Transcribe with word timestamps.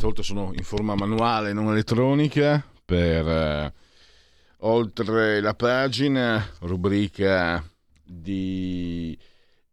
Questa 0.00 0.06
volta 0.06 0.22
sono 0.22 0.54
in 0.56 0.64
forma 0.64 0.94
manuale, 0.94 1.52
non 1.52 1.70
elettronica, 1.70 2.64
per 2.86 3.28
eh, 3.28 3.72
oltre 4.60 5.42
la 5.42 5.52
pagina, 5.52 6.42
rubrica 6.60 7.62
di 8.02 9.18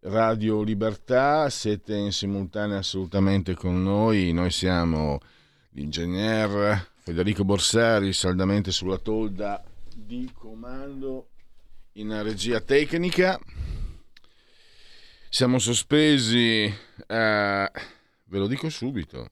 Radio 0.02 0.64
Libertà, 0.64 1.50
siete 1.50 1.96
in 1.96 2.12
simultanea 2.12 2.80
assolutamente 2.80 3.56
con 3.56 3.82
noi, 3.82 4.34
noi 4.34 4.52
siamo 4.52 5.20
l'ingegner 5.72 6.90
Federico 6.98 7.46
Borsari, 7.46 8.12
saldamente 8.12 8.72
sulla 8.72 8.98
tolda 8.98 9.64
di 9.96 10.30
comando 10.34 11.30
in 11.94 12.22
regia 12.22 12.60
tecnica. 12.60 13.40
Siamo 15.30 15.58
sospesi, 15.58 16.64
eh, 16.64 17.72
ve 18.26 18.38
lo 18.38 18.48
dico 18.48 18.70
subito, 18.70 19.30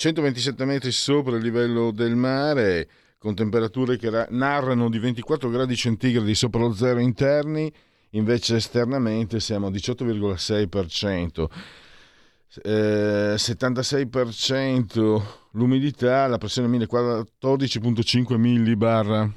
127 0.00 0.64
metri 0.64 0.92
sopra 0.92 1.34
il 1.34 1.42
livello 1.42 1.90
del 1.90 2.14
mare, 2.14 2.88
con 3.18 3.34
temperature 3.34 3.96
che 3.96 4.26
narrano 4.30 4.88
di 4.88 5.00
24 5.00 5.50
gradi 5.50 5.74
centigradi 5.74 6.36
sopra 6.36 6.60
lo 6.60 6.72
zero 6.72 7.00
interni, 7.00 7.68
invece 8.10 8.54
esternamente 8.54 9.40
siamo 9.40 9.66
a 9.66 9.70
18,6%. 9.70 11.46
Eh, 12.62 13.34
76% 13.36 15.22
l'umidità, 15.54 16.28
la 16.28 16.38
pressione 16.38 16.78
1014.5 16.78 18.36
millibar 18.36 19.28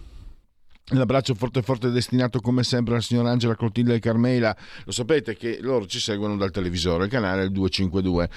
L'abbraccio 0.93 1.35
forte 1.35 1.61
forte 1.61 1.89
destinato 1.89 2.41
come 2.41 2.63
sempre 2.63 2.93
alla 2.93 3.01
signora 3.01 3.31
Angela 3.31 3.55
Clotilde 3.55 3.95
e 3.95 3.99
Carmela. 3.99 4.55
Lo 4.83 4.91
sapete 4.91 5.37
che 5.37 5.59
loro 5.61 5.85
ci 5.85 5.99
seguono 5.99 6.35
dal 6.35 6.51
televisore, 6.51 7.05
il 7.05 7.09
canale 7.09 7.43
è 7.43 7.45
il 7.45 7.51
252. 7.51 8.29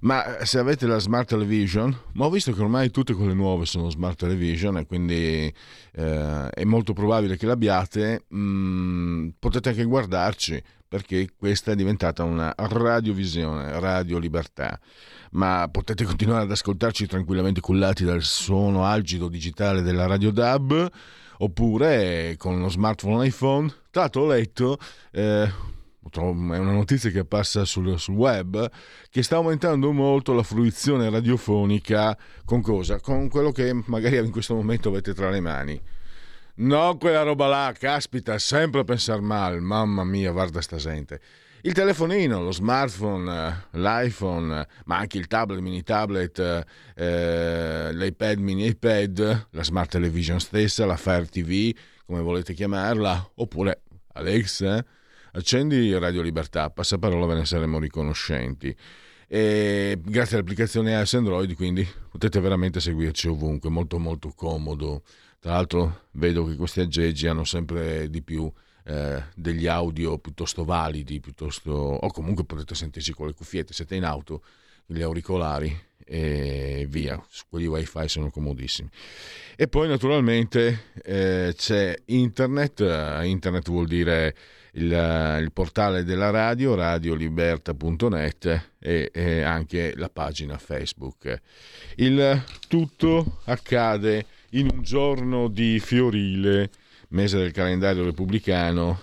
Ma 0.00 0.38
se 0.42 0.58
avete 0.58 0.86
la 0.86 0.98
smart 0.98 1.28
television, 1.28 1.96
ma 2.14 2.24
ho 2.24 2.30
visto 2.30 2.52
che 2.52 2.60
ormai 2.60 2.90
tutte 2.90 3.14
quelle 3.14 3.34
nuove 3.34 3.66
sono 3.66 3.88
smart 3.88 4.18
television 4.18 4.78
e 4.78 4.86
quindi 4.86 5.52
eh, 5.92 6.48
è 6.50 6.64
molto 6.64 6.92
probabile 6.92 7.36
che 7.36 7.46
l'abbiate, 7.46 8.24
mh, 8.28 8.36
mm, 8.36 9.28
potete 9.38 9.68
anche 9.68 9.84
guardarci 9.84 10.62
perché 10.88 11.28
questa 11.36 11.72
è 11.72 11.74
diventata 11.76 12.24
una 12.24 12.52
radiovisione, 12.56 13.78
radio 13.78 14.18
libertà. 14.18 14.78
Ma 15.30 15.68
potete 15.70 16.04
continuare 16.04 16.42
ad 16.42 16.50
ascoltarci 16.50 17.06
tranquillamente 17.06 17.60
cullati 17.60 18.04
dal 18.04 18.22
suono 18.22 18.84
algido 18.84 19.28
digitale 19.28 19.80
della 19.82 20.06
radio 20.06 20.30
DAB 20.30 20.90
oppure 21.42 22.36
con 22.38 22.54
uno 22.54 22.68
smartphone 22.68 23.26
iPhone. 23.26 23.72
Tra 23.90 24.08
ho 24.12 24.26
letto, 24.26 24.78
eh, 25.10 25.44
è 25.44 26.18
una 26.18 26.72
notizia 26.72 27.10
che 27.10 27.24
passa 27.24 27.64
sul, 27.64 27.98
sul, 27.98 28.14
web, 28.14 28.70
che 29.10 29.22
sta 29.22 29.36
aumentando 29.36 29.92
molto 29.92 30.32
la 30.32 30.42
fruizione 30.42 31.10
radiofonica 31.10 32.16
con 32.44 32.62
cosa? 32.62 33.00
Con 33.00 33.28
quello 33.28 33.52
che 33.52 33.72
magari 33.86 34.16
in 34.16 34.30
questo 34.30 34.54
momento 34.54 34.88
avete 34.88 35.14
tra 35.14 35.30
le 35.30 35.40
mani. 35.40 35.80
No, 36.54 36.96
quella 36.98 37.22
roba 37.22 37.46
là, 37.46 37.74
caspita, 37.76 38.38
sempre 38.38 38.80
a 38.80 38.84
pensare 38.84 39.20
male, 39.20 39.58
mamma 39.58 40.04
mia, 40.04 40.32
guarda 40.32 40.60
sta 40.60 40.76
gente 40.76 41.20
il 41.64 41.72
telefonino, 41.72 42.42
lo 42.42 42.50
smartphone, 42.50 43.66
l'iPhone, 43.72 44.66
ma 44.86 44.98
anche 44.98 45.18
il 45.18 45.28
tablet, 45.28 45.60
mini 45.60 45.82
tablet, 45.82 46.64
eh, 46.96 47.90
l'iPad, 47.92 48.38
mini 48.38 48.66
iPad, 48.66 49.46
la 49.50 49.62
smart 49.62 49.90
television 49.90 50.40
stessa, 50.40 50.86
la 50.86 50.96
Fire 50.96 51.26
TV, 51.26 51.72
come 52.04 52.20
volete 52.20 52.52
chiamarla, 52.52 53.30
oppure 53.36 53.82
Alexa, 54.14 54.84
accendi 55.32 55.96
Radio 55.96 56.22
Libertà, 56.22 56.68
passaparola 56.70 57.26
ve 57.26 57.34
ne 57.34 57.44
saremo 57.44 57.78
riconoscenti. 57.78 58.74
E 59.28 59.98
grazie 60.02 60.36
all'applicazione 60.36 60.90
iOS 60.92 61.14
Android, 61.14 61.54
quindi 61.54 61.86
potete 62.10 62.40
veramente 62.40 62.80
seguirci 62.80 63.28
ovunque, 63.28 63.70
molto 63.70 63.98
molto 63.98 64.32
comodo. 64.34 65.02
Tra 65.38 65.52
l'altro 65.52 66.06
vedo 66.12 66.44
che 66.44 66.56
questi 66.56 66.80
aggeggi 66.80 67.28
hanno 67.28 67.44
sempre 67.44 68.10
di 68.10 68.22
più 68.22 68.52
eh, 68.84 69.22
degli 69.34 69.66
audio 69.66 70.18
piuttosto 70.18 70.64
validi, 70.64 71.20
piuttosto, 71.20 71.70
o 71.70 72.10
comunque 72.10 72.44
potete 72.44 72.74
sentirci 72.74 73.12
con 73.12 73.26
le 73.26 73.34
cuffiette, 73.34 73.72
siete 73.72 73.94
in 73.94 74.04
auto, 74.04 74.42
gli 74.86 75.02
auricolari 75.02 75.90
e 76.04 76.86
via, 76.88 77.22
quelli 77.48 77.66
wifi 77.66 78.08
sono 78.08 78.30
comodissimi. 78.30 78.88
E 79.56 79.68
poi 79.68 79.88
naturalmente 79.88 80.86
eh, 81.02 81.54
c'è 81.56 81.96
internet, 82.06 82.80
uh, 82.80 83.22
internet 83.24 83.68
vuol 83.68 83.86
dire 83.86 84.34
il, 84.72 85.38
il, 85.40 85.50
portale 85.52 86.04
della 86.04 86.30
radio, 86.30 86.74
radioliberta.net 86.74 88.70
e, 88.78 89.10
e 89.12 89.42
anche 89.42 89.94
la 89.96 90.08
pagina 90.08 90.58
Facebook. 90.58 91.40
Il 91.96 92.44
tutto 92.68 93.40
accade 93.44 94.26
in 94.50 94.68
un 94.72 94.82
giorno 94.82 95.48
di 95.48 95.78
fiorile 95.80 96.70
mese 97.12 97.38
del 97.38 97.52
calendario 97.52 98.04
repubblicano, 98.04 99.00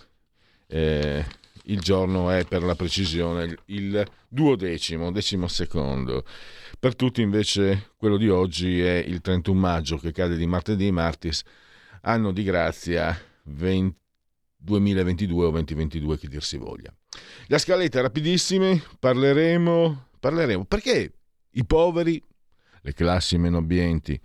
eh, 0.67 1.25
il 1.63 1.79
giorno 1.79 2.29
è 2.29 2.45
per 2.45 2.63
la 2.63 2.75
precisione 2.75 3.55
il 3.65 4.05
duodecimo, 4.27 5.11
decimo 5.11 5.47
secondo. 5.47 6.25
Per 6.79 6.95
tutti 6.95 7.21
invece 7.21 7.91
quello 7.97 8.17
di 8.17 8.29
oggi 8.29 8.81
è 8.81 8.95
il 8.95 9.21
31 9.21 9.59
maggio 9.59 9.97
che 9.97 10.11
cade 10.11 10.37
di 10.37 10.47
martedì, 10.47 10.91
martis, 10.91 11.43
anno 12.01 12.31
di 12.31 12.43
grazia 12.43 13.17
20, 13.43 13.97
2022 14.57 15.45
o 15.45 15.51
2022 15.51 16.17
che 16.17 16.27
dir 16.27 16.43
si 16.43 16.57
voglia. 16.57 16.93
La 17.47 17.57
scaletta 17.57 18.01
rapidissime, 18.01 18.81
parleremo, 18.99 20.07
parleremo 20.19 20.65
perché 20.65 21.13
i 21.51 21.65
poveri, 21.65 22.21
le 22.81 22.93
classi 22.93 23.37
meno 23.37 23.57
abbienti, 23.57 24.19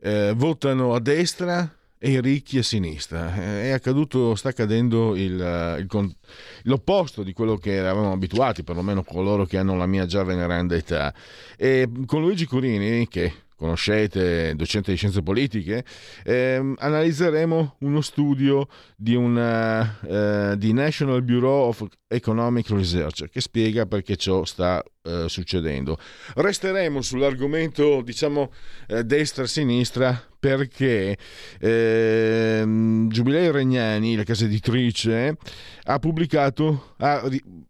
eh, 0.00 0.32
votano 0.34 0.94
a 0.94 1.00
destra 1.00 1.70
e 2.04 2.10
i 2.10 2.20
ricchi 2.20 2.58
a 2.58 2.62
sinistra. 2.62 3.32
È 3.32 3.70
accaduto, 3.70 4.34
sta 4.34 4.50
accadendo 4.50 5.16
il, 5.16 5.32
il, 5.78 6.16
l'opposto 6.64 7.22
di 7.22 7.32
quello 7.32 7.56
che 7.56 7.72
eravamo 7.76 8.12
abituati, 8.12 8.62
perlomeno 8.62 9.02
coloro 9.02 9.46
che 9.46 9.56
hanno 9.56 9.74
la 9.74 9.86
mia 9.86 10.04
già 10.04 10.22
veneranda 10.22 10.76
età. 10.76 11.14
E 11.56 11.88
con 12.04 12.20
Luigi 12.20 12.44
Curini, 12.44 13.08
che 13.08 13.32
conoscete, 13.56 14.54
docente 14.54 14.90
di 14.90 14.98
scienze 14.98 15.22
politiche, 15.22 15.82
eh, 16.24 16.74
analizzeremo 16.76 17.76
uno 17.78 18.00
studio 18.02 18.68
di, 18.96 19.14
una, 19.14 19.98
eh, 20.00 20.58
di 20.58 20.74
National 20.74 21.22
Bureau 21.22 21.68
of 21.68 21.86
Economic 22.06 22.68
Research 22.68 23.30
che 23.30 23.40
spiega 23.40 23.86
perché 23.86 24.16
ciò 24.16 24.44
sta 24.44 24.84
eh, 25.02 25.24
succedendo. 25.28 25.96
Resteremo 26.34 27.00
sull'argomento, 27.00 28.02
diciamo, 28.02 28.52
eh, 28.88 29.04
destra-sinistra 29.04 30.32
perché 30.44 31.16
ehm, 31.58 33.08
Giubilei 33.08 33.50
Regnani, 33.50 34.14
la 34.14 34.24
casa 34.24 34.44
editrice, 34.44 35.38
ha 35.84 35.98
pubblicato, 35.98 36.92
ha 36.98 37.26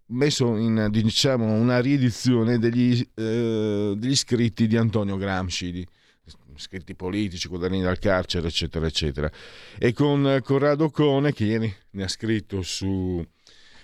messo 0.07 0.57
in 0.57 0.89
diciamo, 0.91 1.53
una 1.53 1.79
riedizione 1.79 2.59
degli, 2.59 3.01
eh, 3.15 3.95
degli 3.97 4.17
scritti 4.17 4.67
di 4.67 4.77
Antonio 4.77 5.17
Gramsci, 5.17 5.71
di, 5.71 5.87
scritti 6.57 6.97
politici, 6.97 7.47
quaderni 7.47 7.81
dal 7.81 8.01
carcere, 8.01 8.49
eccetera, 8.49 8.87
eccetera. 8.87 9.31
E 9.79 9.93
con 9.93 10.41
Corrado 10.43 10.91
Cone, 10.91 11.33
che 11.33 11.45
ieri 11.45 11.73
ne 11.91 12.03
ha 12.03 12.09
scritto 12.09 12.63
su 12.63 13.25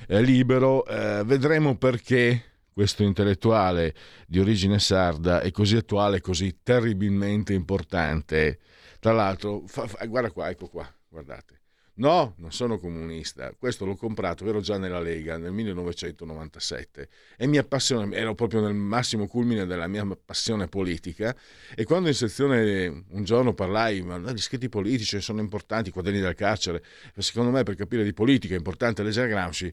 eh, 0.09 0.21
Libero, 0.21 0.85
eh, 0.85 1.23
vedremo 1.25 1.77
perché 1.77 2.43
questo 2.73 3.05
intellettuale 3.05 3.95
di 4.27 4.41
origine 4.41 4.81
sarda 4.81 5.43
è 5.43 5.53
così 5.53 5.77
attuale, 5.77 6.21
così 6.21 6.59
terribilmente 6.65 7.53
importante 7.53 8.59
tra 9.01 9.13
l'altro, 9.13 9.65
fa, 9.67 9.87
fa, 9.87 10.05
guarda 10.07 10.31
qua, 10.31 10.51
ecco 10.51 10.69
qua, 10.69 10.89
guardate. 11.09 11.59
No, 12.01 12.35
non 12.39 12.51
sono 12.51 12.79
comunista. 12.79 13.53
Questo 13.59 13.85
l'ho 13.85 13.95
comprato, 13.95 14.47
ero 14.47 14.61
già 14.61 14.79
nella 14.79 15.01
Lega 15.01 15.37
nel 15.37 15.53
1997 15.53 17.09
e 17.37 17.47
mi 17.47 17.59
appassiona, 17.59 18.15
ero 18.17 18.35
proprio 18.35 18.63
nel 18.63 18.73
massimo 18.73 19.27
culmine 19.27 19.67
della 19.67 19.87
mia 19.87 20.07
passione 20.25 20.67
politica 20.67 21.37
e 21.75 21.85
quando 21.85 22.09
in 22.09 22.15
sezione 22.15 23.05
un 23.11 23.25
giorno 23.25 23.53
parlai, 23.53 24.01
ma 24.01 24.19
gli 24.19 24.39
scritti 24.39 24.71
politici 24.71 25.21
sono 25.21 25.41
importanti, 25.41 25.91
i 25.91 25.93
quaderni 25.93 26.21
del 26.21 26.35
carcere, 26.35 26.83
secondo 27.19 27.51
me 27.51 27.65
per 27.65 27.75
capire 27.75 28.03
di 28.03 28.15
politica 28.15 28.55
è 28.55 28.59
importante 28.59 29.03
leggere 29.03 29.29
Gramsci, 29.29 29.71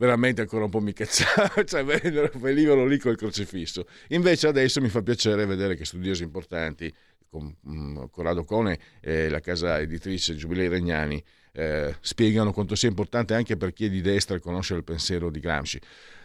veramente 0.00 0.40
ancora 0.40 0.64
un 0.64 0.70
po' 0.70 0.80
mi 0.80 0.94
cazzavo, 0.94 1.64
cioè 1.64 1.84
venivano 1.84 2.86
lì 2.86 2.98
col 2.98 3.16
crocifisso. 3.16 3.86
Invece 4.08 4.48
adesso 4.48 4.80
mi 4.80 4.88
fa 4.88 5.02
piacere 5.02 5.44
vedere 5.44 5.76
che 5.76 5.84
studiosi 5.84 6.22
importanti, 6.22 6.92
con 7.30 7.54
mm, 7.66 8.04
Corrado 8.10 8.44
Cone 8.44 8.78
e 9.00 9.28
la 9.28 9.40
casa 9.40 9.78
editrice 9.78 10.34
Giubilei 10.34 10.68
Regnani, 10.68 11.22
eh, 11.52 11.94
spiegano 12.00 12.52
quanto 12.52 12.74
sia 12.74 12.88
importante 12.88 13.34
anche 13.34 13.56
per 13.56 13.72
chi 13.72 13.86
è 13.86 13.88
di 13.88 14.00
destra 14.00 14.38
conoscere 14.40 14.80
il 14.80 14.84
pensiero 14.84 15.30
di 15.30 15.40
Gramsci 15.40 15.80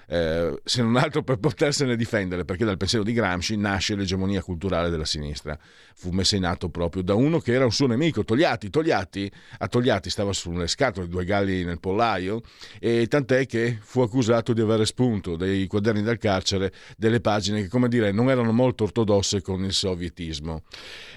eh, 0.07 0.60
se 0.63 0.81
non 0.81 0.96
altro 0.98 1.24
per 1.24 1.38
potersene 1.38 1.96
difendere, 1.96 2.46
perché 2.46 2.66
dal 2.66 2.78
pensiero 2.78 3.04
di 3.04 3.13
Gramsci 3.13 3.57
nasce 3.57 3.96
l'egemonia 3.96 4.42
culturale 4.42 4.90
della 4.90 5.06
sinistra. 5.06 5.57
Fu 5.98 6.12
messa 6.12 6.36
in 6.36 6.46
atto 6.46 6.69
proprio 6.69 7.04
da 7.04 7.13
uno 7.13 7.40
che 7.40 7.54
era 7.54 7.63
un 7.63 7.72
suo 7.72 7.88
nemico, 7.88 8.24
Togliatti. 8.24 8.69
Togliatti 8.69 9.31
a 9.60 9.68
Togliatti 9.68 10.10
stava 10.10 10.34
sulle 10.34 10.68
scatole, 10.68 11.07
due 11.07 11.24
galli 11.24 11.63
nel 11.63 11.80
pollaio, 11.80 12.42
e 12.80 13.07
tant'è 13.07 13.46
che 13.46 13.78
fu 13.81 14.02
accusato 14.02 14.54
di 14.54 14.62
aver 14.62 14.86
spunto 14.86 15.36
dai 15.36 15.68
quaderni 15.68 16.02
del 16.02 16.18
carcere 16.18 16.74
delle 16.98 17.22
pagine 17.22 17.62
che, 17.62 17.68
come 17.69 17.88
dire, 17.88 18.12
non 18.12 18.30
erano 18.30 18.52
molto 18.52 18.84
ortodosse 18.84 19.42
con 19.42 19.63
il 19.63 19.74
sovietismo. 19.74 20.63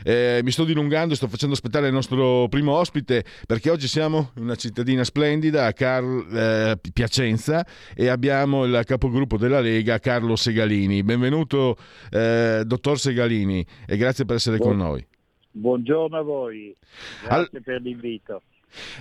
Eh, 0.04 0.40
mi 0.44 0.50
sto 0.50 0.64
dilungando, 0.64 1.14
sto 1.14 1.28
facendo 1.28 1.54
aspettare 1.54 1.88
il 1.88 1.92
nostro 1.92 2.46
primo 2.48 2.72
ospite, 2.74 3.24
perché 3.46 3.70
oggi 3.70 3.88
siamo 3.88 4.30
in 4.36 4.44
una 4.44 4.54
cittadina 4.54 5.02
splendida, 5.02 5.66
a 5.66 5.72
Car- 5.72 6.26
eh, 6.32 6.78
Piacenza, 6.92 7.66
e 7.94 8.08
abbiamo 8.08 8.64
il 8.64 8.77
capogruppo 8.84 9.36
della 9.36 9.60
Lega 9.60 9.98
Carlo 9.98 10.36
Segalini. 10.36 11.02
Benvenuto 11.02 11.76
eh, 12.10 12.62
dottor 12.64 12.98
Segalini 12.98 13.64
e 13.86 13.96
grazie 13.96 14.24
per 14.24 14.36
essere 14.36 14.56
Buon, 14.56 14.68
con 14.70 14.78
noi. 14.78 15.06
Buongiorno 15.50 16.16
a 16.16 16.22
voi, 16.22 16.74
grazie 17.22 17.58
Al... 17.58 17.62
per 17.62 17.80
l'invito. 17.80 18.42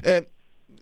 Eh, 0.01 0.27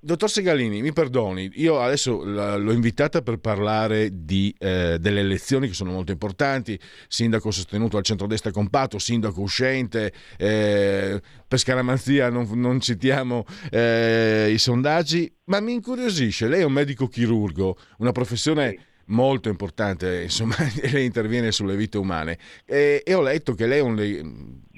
Dottor 0.06 0.30
Segalini, 0.30 0.84
mi 0.84 0.94
perdoni, 0.94 1.50
io 1.56 1.82
adesso 1.82 2.24
l'ho 2.24 2.72
invitata 2.72 3.24
per 3.24 3.38
parlare 3.38 4.10
di, 4.14 4.54
eh, 4.60 4.98
delle 5.00 5.22
elezioni 5.22 5.68
che 5.68 5.74
sono 5.74 5.92
molto 5.92 6.12
importanti, 6.12 6.80
sindaco 7.08 7.50
sostenuto 7.50 7.98
al 7.98 8.04
centrodestra 8.04 8.52
compatto, 8.52 9.00
sindaco 9.00 9.42
uscente, 9.42 10.14
eh, 10.38 11.20
per 11.48 11.58
scaramanzia 11.58 12.30
non, 12.30 12.48
non 12.54 12.80
citiamo 12.82 13.46
eh, 13.72 14.52
i 14.54 14.60
sondaggi, 14.60 15.34
ma 15.46 15.60
mi 15.60 15.74
incuriosisce, 15.74 16.48
lei 16.48 16.62
è 16.62 16.66
un 16.66 16.74
medico 16.74 17.08
chirurgo, 17.08 17.76
una 17.98 18.12
professione... 18.12 18.70
Sì 18.78 18.94
molto 19.08 19.50
importante, 19.50 20.24
insomma, 20.24 20.56
lei 20.92 21.06
interviene 21.06 21.52
sulle 21.52 21.76
vite 21.76 21.98
umane. 21.98 22.38
E, 22.66 23.04
e 23.06 23.14
ho 23.14 23.22
letto 23.22 23.54
che 23.54 23.68
lei 23.68 23.80
è 23.80 23.82
un, 23.82 23.94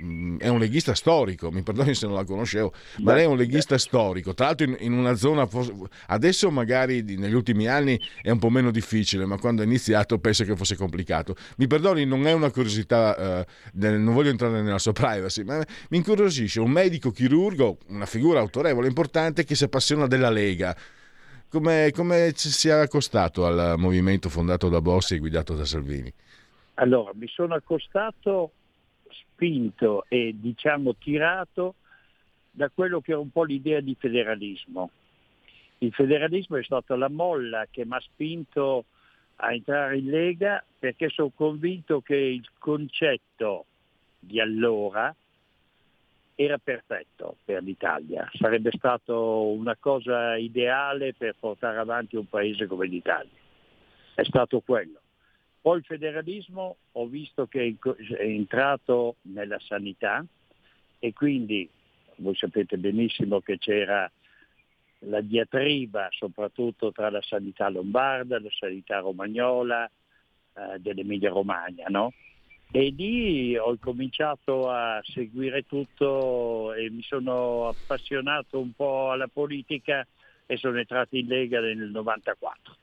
mm, 0.02 0.38
è 0.40 0.48
un, 0.48 0.60
leghista 0.60 0.94
storico, 0.96 1.52
mi 1.52 1.62
perdoni 1.64 1.94
se 1.94 2.08
non 2.08 2.16
la 2.16 2.24
conoscevo, 2.24 2.74
ma 3.00 3.14
lei 3.14 3.24
è 3.24 3.28
un 3.28 3.38
leghista 3.38 3.78
storico, 3.78 4.34
tra 4.34 4.48
l'altro 4.48 4.66
in, 4.66 4.76
in 4.80 4.94
una 4.94 5.16
zona, 5.16 5.48
adesso 6.08 6.50
magari 6.52 7.04
negli 7.04 7.34
ultimi 7.34 7.68
anni 7.68 8.00
è 8.22 8.30
un 8.30 8.40
po' 8.40 8.50
meno 8.50 8.72
difficile, 8.72 9.26
ma 9.26 9.38
quando 9.38 9.62
è 9.62 9.66
iniziato 9.66 10.20
penso 10.20 10.44
che 10.44 10.56
fosse 10.56 10.76
complicato. 10.76 11.36
Mi 11.58 11.68
perdoni, 11.68 12.06
non 12.06 12.28
è 12.28 12.34
una 12.34 12.52
curiosità, 12.52 13.44
eh, 13.44 13.46
non 13.74 14.14
voglio 14.14 14.30
entrare 14.30 14.62
nella 14.62 14.80
sua 14.80 14.94
privacy, 14.94 15.44
ma 15.44 15.58
mi 15.90 15.98
incuriosisce 15.98 16.60
un 16.60 16.72
medico 16.72 17.12
chirurgo, 17.12 17.78
una 17.88 18.06
figura 18.06 18.40
autorevole, 18.40 18.88
importante, 18.88 19.44
che 19.44 19.56
si 19.56 19.64
appassiona 19.64 20.08
della 20.08 20.30
Lega 20.30 20.76
come, 21.50 21.92
come 21.94 22.34
ci 22.34 22.50
si 22.50 22.70
è 22.70 22.74
accostato 22.74 23.46
al 23.46 23.76
movimento 23.78 24.30
fondato 24.30 24.70
da 24.70 24.82
Bossi 24.82 25.16
e 25.16 25.20
guidato 25.20 25.56
da 25.56 25.66
Salvini? 25.66 26.12
Allora, 26.76 27.12
mi 27.16 27.28
sono 27.28 27.56
accostato 27.56 28.52
spinto 29.10 30.06
e 30.08 30.36
diciamo 30.36 30.96
tirato 30.96 31.76
da 32.52 32.70
quello 32.74 33.02
che 33.02 33.12
era 33.12 33.20
un 33.20 33.32
po' 33.32 33.44
l'idea 33.44 33.80
di 33.82 33.96
federalismo. 33.98 34.90
Il 35.80 35.94
federalismo 35.94 36.58
è 36.58 36.64
stata 36.64 36.96
la 36.96 37.10
molla 37.10 37.68
che 37.70 37.86
mi 37.86 37.94
ha 37.94 38.00
spinto 38.00 38.86
a 39.38 39.54
entrare 39.54 40.00
in 40.00 40.10
Lega 40.10 40.64
perché 40.80 41.10
sono 41.10 41.32
convinto 41.34 42.02
che 42.02 42.16
il 42.16 42.48
concetto 42.58 43.66
di 44.20 44.40
allora 44.40 45.14
era 46.39 46.60
perfetto 46.60 47.38
per 47.44 47.63
l'Italia, 47.63 48.30
sarebbe 48.34 48.69
stato 48.75 49.48
una 49.48 49.75
cosa 49.75 50.38
ideale 50.38 51.16
per 51.16 51.36
portare 51.39 51.80
avanti 51.80 52.16
un 52.16 52.30
paese 52.30 52.68
come 52.68 52.86
l'Italia. 52.86 53.31
È 54.13 54.24
stato 54.24 54.60
quello. 54.60 55.00
Poi 55.60 55.80
il 55.80 55.84
federalismo 55.84 56.78
ho 56.92 57.07
visto 57.07 57.48
che 57.48 57.75
è 57.80 58.22
entrato 58.22 59.16
nella 59.24 59.57
sanità 59.60 60.24
e 61.00 61.12
quindi 61.12 61.68
voi 62.18 62.36
sapete 62.36 62.78
benissimo 62.78 63.42
che 63.42 63.57
c'era 63.57 64.10
la 65.00 65.22
diatriba 65.22 66.07
soprattutto 66.12 66.92
tra 66.92 67.10
la 67.10 67.22
sanità 67.24 67.68
lombarda, 67.69 68.40
la 68.40 68.50
sanità 68.51 69.00
romagnola, 69.00 69.90
eh, 70.54 70.80
dell'Emilia 70.80 71.31
Romagna, 71.31 71.88
no? 71.88 72.13
E 72.72 72.94
lì 72.96 73.58
ho 73.58 73.78
cominciato 73.80 74.69
a 74.69 75.02
seguire 75.04 75.66
tutto 75.66 76.74
e 76.74 76.90
mi 76.90 77.02
sono 77.02 77.69
appassionato 77.69 78.60
un 78.60 78.74
po' 78.74 79.12
alla 79.12 79.28
politica 79.28 80.06
e 80.46 80.58
sono 80.58 80.78
entrato 80.78 81.16
in 81.16 81.28
Lega 81.28 81.60
nel 81.60 81.90
94. 81.90 82.75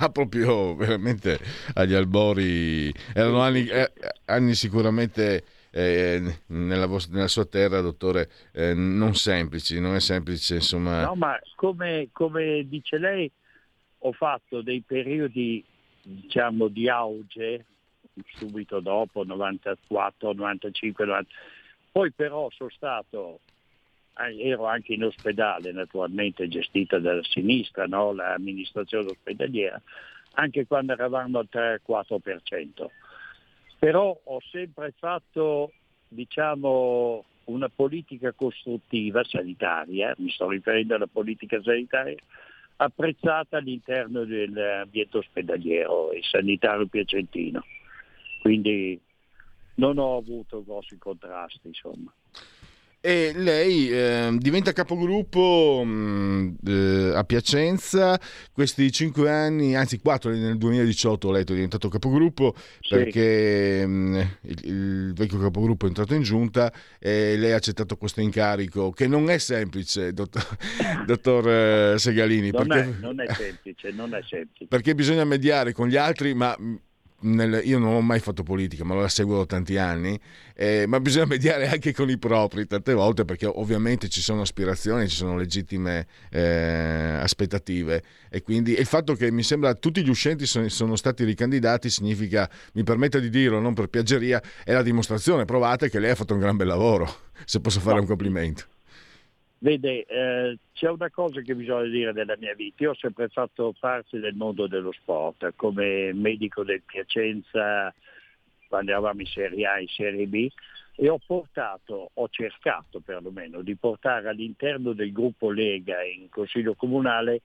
Ah, 0.00 0.10
proprio 0.10 0.74
veramente 0.76 1.38
agli 1.74 1.94
albori, 1.94 2.92
erano 3.14 3.40
anni, 3.40 3.66
eh, 3.66 3.90
anni 4.26 4.54
sicuramente 4.54 5.44
eh, 5.70 6.40
nella, 6.48 6.86
vostra, 6.86 7.14
nella, 7.14 7.28
sua 7.28 7.46
terra, 7.46 7.80
dottore, 7.80 8.28
eh, 8.52 8.74
non 8.74 9.14
semplici, 9.14 9.80
non 9.80 9.94
è 9.94 10.00
semplice 10.00 10.56
insomma. 10.56 11.04
No, 11.04 11.14
ma 11.14 11.38
come, 11.54 12.08
come 12.12 12.66
dice 12.68 12.98
lei, 12.98 13.30
ho 14.00 14.12
fatto 14.12 14.60
dei 14.60 14.82
periodi 14.86 15.64
diciamo 16.02 16.68
di 16.68 16.88
auge 16.88 17.64
subito 18.26 18.80
dopo, 18.80 19.24
94, 19.24 20.32
95, 20.32 21.04
90. 21.04 21.28
Poi 21.90 22.12
però 22.12 22.48
sono 22.50 22.70
stato, 22.70 23.40
eh, 24.18 24.48
ero 24.48 24.66
anche 24.66 24.94
in 24.94 25.04
ospedale 25.04 25.72
naturalmente 25.72 26.48
gestita 26.48 26.98
dalla 26.98 27.24
sinistra, 27.24 27.86
no? 27.86 28.12
l'amministrazione 28.12 29.10
ospedaliera, 29.10 29.80
anche 30.34 30.66
quando 30.66 30.92
eravamo 30.92 31.38
al 31.38 31.48
3-4%. 31.50 32.86
Però 33.78 34.18
ho 34.22 34.40
sempre 34.50 34.92
fatto 34.96 35.72
diciamo, 36.08 37.24
una 37.44 37.68
politica 37.68 38.32
costruttiva 38.32 39.24
sanitaria, 39.24 40.14
mi 40.18 40.30
sto 40.30 40.48
riferendo 40.48 40.94
alla 40.94 41.06
politica 41.06 41.60
sanitaria, 41.62 42.16
apprezzata 42.76 43.56
all'interno 43.56 44.24
dell'ambiente 44.24 45.18
ospedaliero 45.18 46.12
e 46.12 46.22
sanitario 46.22 46.86
piacentino 46.86 47.64
quindi 48.40 49.00
non 49.74 49.98
ho 49.98 50.16
avuto 50.16 50.64
grossi 50.64 50.96
contrasti 50.98 51.68
insomma. 51.68 52.12
E 53.00 53.32
lei 53.32 53.88
eh, 53.92 54.30
diventa 54.38 54.72
capogruppo 54.72 55.82
mh, 55.84 55.88
mm, 55.88 56.54
eh, 56.66 57.12
a 57.14 57.22
Piacenza, 57.22 58.20
questi 58.52 58.90
cinque 58.90 59.30
anni, 59.30 59.76
anzi 59.76 60.00
quattro 60.00 60.32
nel 60.32 60.58
2018 60.58 61.28
ho 61.28 61.30
letto 61.30 61.52
è 61.52 61.54
diventato 61.54 61.88
capogruppo 61.88 62.54
sì. 62.56 62.96
perché 62.96 63.86
mh, 63.86 63.90
mm, 63.90 64.14
il, 64.16 64.58
il, 64.64 65.12
vecchio 65.14 65.38
capogruppo 65.38 65.84
è 65.84 65.88
entrato 65.88 66.14
in 66.14 66.22
giunta 66.22 66.72
e 66.98 67.36
lei 67.36 67.52
ha 67.52 67.56
accettato 67.56 67.96
questo 67.96 68.20
incarico 68.20 68.90
che 68.90 69.06
non 69.06 69.30
è 69.30 69.38
semplice, 69.38 70.12
dottor, 70.12 70.44
dottor 71.06 71.48
eh, 71.48 71.98
Segalini. 71.98 72.50
Non, 72.50 72.66
perché, 72.66 72.82
è, 72.82 72.94
non, 73.00 73.20
è, 73.20 73.32
semplice, 73.32 73.90
non 73.92 74.12
è 74.12 74.22
semplice. 74.26 74.66
Perché 74.66 74.96
bisogna 74.96 75.24
mediare 75.24 75.72
con 75.72 75.86
gli 75.86 75.96
altri, 75.96 76.34
ma 76.34 76.52
mm, 76.60 76.74
nel, 77.20 77.62
io 77.64 77.78
non 77.78 77.94
ho 77.94 78.00
mai 78.00 78.20
fatto 78.20 78.42
politica, 78.42 78.84
ma 78.84 78.94
la 78.94 79.08
seguo 79.08 79.38
da 79.38 79.46
tanti 79.46 79.76
anni, 79.76 80.18
eh, 80.54 80.84
ma 80.86 81.00
bisogna 81.00 81.26
mediare 81.30 81.68
anche 81.68 81.92
con 81.92 82.08
i 82.10 82.18
propri 82.18 82.66
tante 82.66 82.92
volte 82.92 83.24
perché 83.24 83.46
ovviamente 83.46 84.08
ci 84.08 84.20
sono 84.20 84.42
aspirazioni, 84.42 85.08
ci 85.08 85.16
sono 85.16 85.36
legittime 85.36 86.06
eh, 86.30 87.18
aspettative 87.20 88.02
e 88.28 88.42
quindi 88.42 88.74
e 88.74 88.80
il 88.80 88.86
fatto 88.86 89.14
che 89.14 89.30
mi 89.30 89.42
sembra 89.42 89.74
tutti 89.74 90.02
gli 90.02 90.10
uscenti 90.10 90.46
sono, 90.46 90.68
sono, 90.68 90.96
stati 90.96 91.24
ricandidati 91.24 91.90
significa, 91.90 92.48
mi 92.74 92.84
permetta 92.84 93.18
di 93.18 93.30
dirlo, 93.30 93.60
non 93.60 93.74
per 93.74 93.88
piaggeria, 93.88 94.42
è 94.64 94.72
la 94.72 94.82
dimostrazione 94.82 95.44
provata 95.44 95.88
che 95.88 95.98
lei 95.98 96.10
ha 96.10 96.14
fatto 96.14 96.34
un 96.34 96.40
gran 96.40 96.56
bel 96.56 96.66
lavoro, 96.66 97.12
se 97.44 97.60
posso 97.60 97.80
fare 97.80 97.96
no. 97.96 98.02
un 98.02 98.06
complimento. 98.06 98.64
Vede, 99.60 100.04
eh, 100.06 100.58
c'è 100.72 100.88
una 100.88 101.10
cosa 101.10 101.40
che 101.40 101.54
bisogna 101.54 101.88
dire 101.88 102.12
della 102.12 102.36
mia 102.38 102.54
vita. 102.54 102.84
Io 102.84 102.90
ho 102.90 102.94
sempre 102.94 103.28
fatto 103.28 103.74
parte 103.78 104.20
del 104.20 104.34
mondo 104.34 104.66
dello 104.66 104.92
sport, 104.92 105.52
come 105.56 106.12
medico 106.12 106.62
del 106.62 106.82
Piacenza 106.82 107.92
quando 108.68 108.90
eravamo 108.90 109.20
in 109.20 109.26
Serie 109.26 109.66
A 109.66 109.78
e 109.78 109.82
in 109.82 109.88
Serie 109.88 110.26
B, 110.26 110.48
e 110.94 111.08
ho 111.08 111.18
portato, 111.24 112.10
ho 112.12 112.28
cercato 112.28 113.00
perlomeno 113.00 113.62
di 113.62 113.74
portare 113.76 114.28
all'interno 114.28 114.92
del 114.92 115.12
gruppo 115.12 115.50
Lega 115.50 116.02
in 116.02 116.28
Consiglio 116.28 116.74
Comunale 116.74 117.42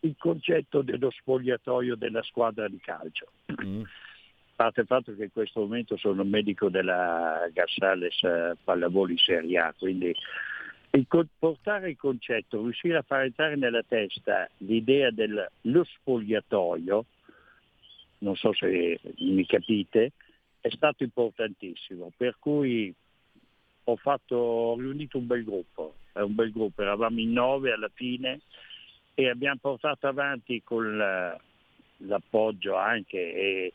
il 0.00 0.14
concetto 0.18 0.82
dello 0.82 1.10
spogliatoio 1.10 1.96
della 1.96 2.22
squadra 2.22 2.68
di 2.68 2.78
calcio. 2.78 3.26
Mm. 3.62 3.82
A 3.82 4.64
parte 4.64 4.80
il 4.82 4.86
fatto 4.86 5.14
che 5.14 5.24
in 5.24 5.32
questo 5.32 5.60
momento 5.60 5.96
sono 5.96 6.24
medico 6.24 6.68
della 6.68 7.48
Gassales 7.52 8.22
eh, 8.22 8.56
Pallavoli 8.62 9.16
Serie 9.18 9.58
A, 9.58 9.74
quindi 9.76 10.14
portare 11.38 11.90
il 11.90 11.96
concetto, 11.96 12.62
riuscire 12.62 12.96
a 12.98 13.02
far 13.02 13.22
entrare 13.22 13.56
nella 13.56 13.82
testa 13.82 14.48
l'idea 14.58 15.10
dello 15.10 15.84
spogliatoio, 15.84 17.04
non 18.18 18.36
so 18.36 18.52
se 18.54 18.98
mi 19.18 19.44
capite, 19.46 20.12
è 20.60 20.70
stato 20.70 21.02
importantissimo, 21.02 22.10
per 22.16 22.36
cui 22.38 22.92
ho, 23.84 23.96
fatto, 23.96 24.36
ho 24.36 24.76
riunito 24.76 25.18
un 25.18 25.26
bel 25.26 25.44
gruppo, 25.44 25.94
è 26.12 26.20
un 26.20 26.34
bel 26.34 26.50
gruppo, 26.50 26.82
eravamo 26.82 27.20
in 27.20 27.32
nove 27.32 27.72
alla 27.72 27.90
fine 27.92 28.40
e 29.14 29.28
abbiamo 29.28 29.58
portato 29.60 30.06
avanti 30.06 30.62
con 30.62 30.96
l'appoggio 31.98 32.76
anche 32.76 33.16
e 33.16 33.72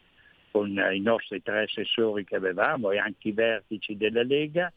con 0.51 0.70
i 0.91 1.00
nostri 1.00 1.41
tre 1.41 1.63
assessori 1.63 2.25
che 2.25 2.36
avevamo 2.36 2.91
e 2.91 2.98
anche 2.98 3.30
i 3.30 3.32
vertici 3.32 3.96
della 3.96 4.24
Lega 4.24 4.72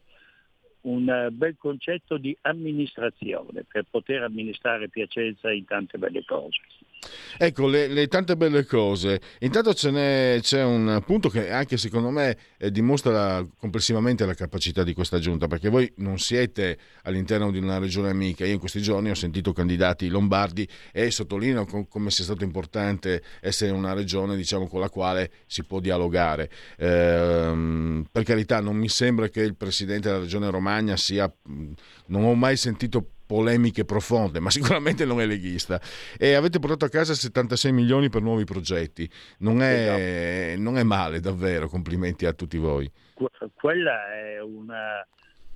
un 0.85 1.29
bel 1.31 1.55
concetto 1.57 2.17
di 2.17 2.35
amministrazione 2.41 3.63
per 3.67 3.85
poter 3.89 4.23
amministrare 4.23 4.89
Piacenza 4.89 5.51
in 5.51 5.65
tante 5.65 5.97
belle 5.97 6.23
cose. 6.25 6.59
Ecco, 7.37 7.67
le, 7.67 7.87
le, 7.87 8.07
tante 8.07 8.35
belle 8.35 8.65
cose. 8.65 9.19
Intanto 9.39 9.73
c'è 9.73 10.63
un 10.63 11.01
punto 11.05 11.29
che 11.29 11.51
anche 11.51 11.77
secondo 11.77 12.09
me 12.09 12.37
eh, 12.57 12.71
dimostra 12.71 13.45
complessivamente 13.57 14.25
la 14.25 14.33
capacità 14.33 14.83
di 14.83 14.93
questa 14.93 15.19
giunta, 15.19 15.47
perché 15.47 15.69
voi 15.69 15.91
non 15.97 16.17
siete 16.19 16.77
all'interno 17.03 17.51
di 17.51 17.57
una 17.57 17.77
regione 17.77 18.09
amica. 18.09 18.45
Io 18.45 18.53
in 18.53 18.59
questi 18.59 18.81
giorni 18.81 19.09
ho 19.09 19.15
sentito 19.15 19.53
candidati 19.53 20.07
lombardi 20.07 20.67
e 20.91 21.11
sottolineo 21.11 21.65
com- 21.65 21.87
come 21.87 22.11
sia 22.11 22.23
stato 22.23 22.43
importante 22.43 23.21
essere 23.41 23.71
una 23.71 23.93
regione 23.93 24.35
diciamo, 24.35 24.67
con 24.67 24.79
la 24.79 24.89
quale 24.89 25.31
si 25.45 25.63
può 25.63 25.79
dialogare. 25.79 26.49
Ehm, 26.77 28.05
per 28.11 28.23
carità, 28.23 28.59
non 28.59 28.75
mi 28.75 28.89
sembra 28.89 29.27
che 29.29 29.41
il 29.41 29.55
presidente 29.55 30.09
della 30.09 30.21
regione 30.21 30.49
Romagna 30.49 30.95
sia... 30.97 31.31
Non 32.07 32.23
ho 32.23 32.35
mai 32.35 32.55
sentito 32.55 33.14
polemiche 33.25 33.85
profonde, 33.85 34.39
ma 34.39 34.49
sicuramente 34.51 35.05
non 35.05 35.21
è 35.21 35.25
leghista. 35.25 35.79
E 36.17 36.33
avete 36.33 36.59
portato 36.59 36.85
a 36.85 36.89
casa 36.89 37.13
76 37.13 37.71
milioni 37.71 38.09
per 38.09 38.21
nuovi 38.21 38.43
progetti. 38.43 39.09
Non 39.39 39.61
è, 39.61 40.49
esatto. 40.51 40.61
non 40.61 40.77
è 40.77 40.83
male, 40.83 41.19
davvero. 41.19 41.67
Complimenti 41.67 42.25
a 42.25 42.33
tutti 42.33 42.57
voi. 42.57 42.89
Quella 43.53 44.13
è 44.13 44.41
una, 44.41 45.05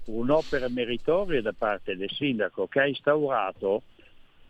un'opera 0.06 0.70
meritoria 0.70 1.42
da 1.42 1.54
parte 1.58 1.96
del 1.96 2.10
sindaco 2.10 2.68
che 2.68 2.80
ha 2.80 2.88
instaurato 2.88 3.84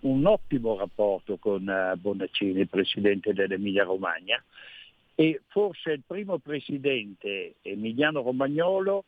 un 0.01 0.25
ottimo 0.25 0.77
rapporto 0.77 1.37
con 1.37 1.67
eh, 1.67 1.95
Bonaccini, 1.97 2.65
presidente 2.67 3.33
dell'Emilia 3.33 3.83
Romagna, 3.83 4.41
e 5.15 5.41
forse 5.47 5.91
il 5.91 6.03
primo 6.07 6.37
presidente 6.37 7.55
Emiliano 7.61 8.21
Romagnolo 8.21 9.03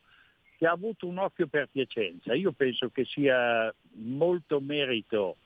che 0.62 0.68
ha 0.68 0.74
avuto 0.74 1.08
un 1.08 1.18
occhio 1.18 1.48
per 1.48 1.70
Piacenza. 1.72 2.36
Io 2.36 2.52
penso 2.52 2.92
che 2.92 3.04
sia 3.06 3.74
molto 3.94 4.60
merito 4.60 5.38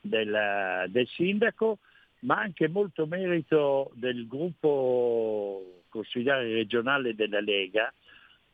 del, 0.00 0.86
del 0.88 1.06
sindaco, 1.06 1.78
ma 2.22 2.40
anche 2.40 2.66
molto 2.66 3.06
merito 3.06 3.92
del 3.94 4.26
gruppo 4.26 5.82
consigliare 5.88 6.52
regionale 6.52 7.14
della 7.14 7.38
Lega, 7.38 7.94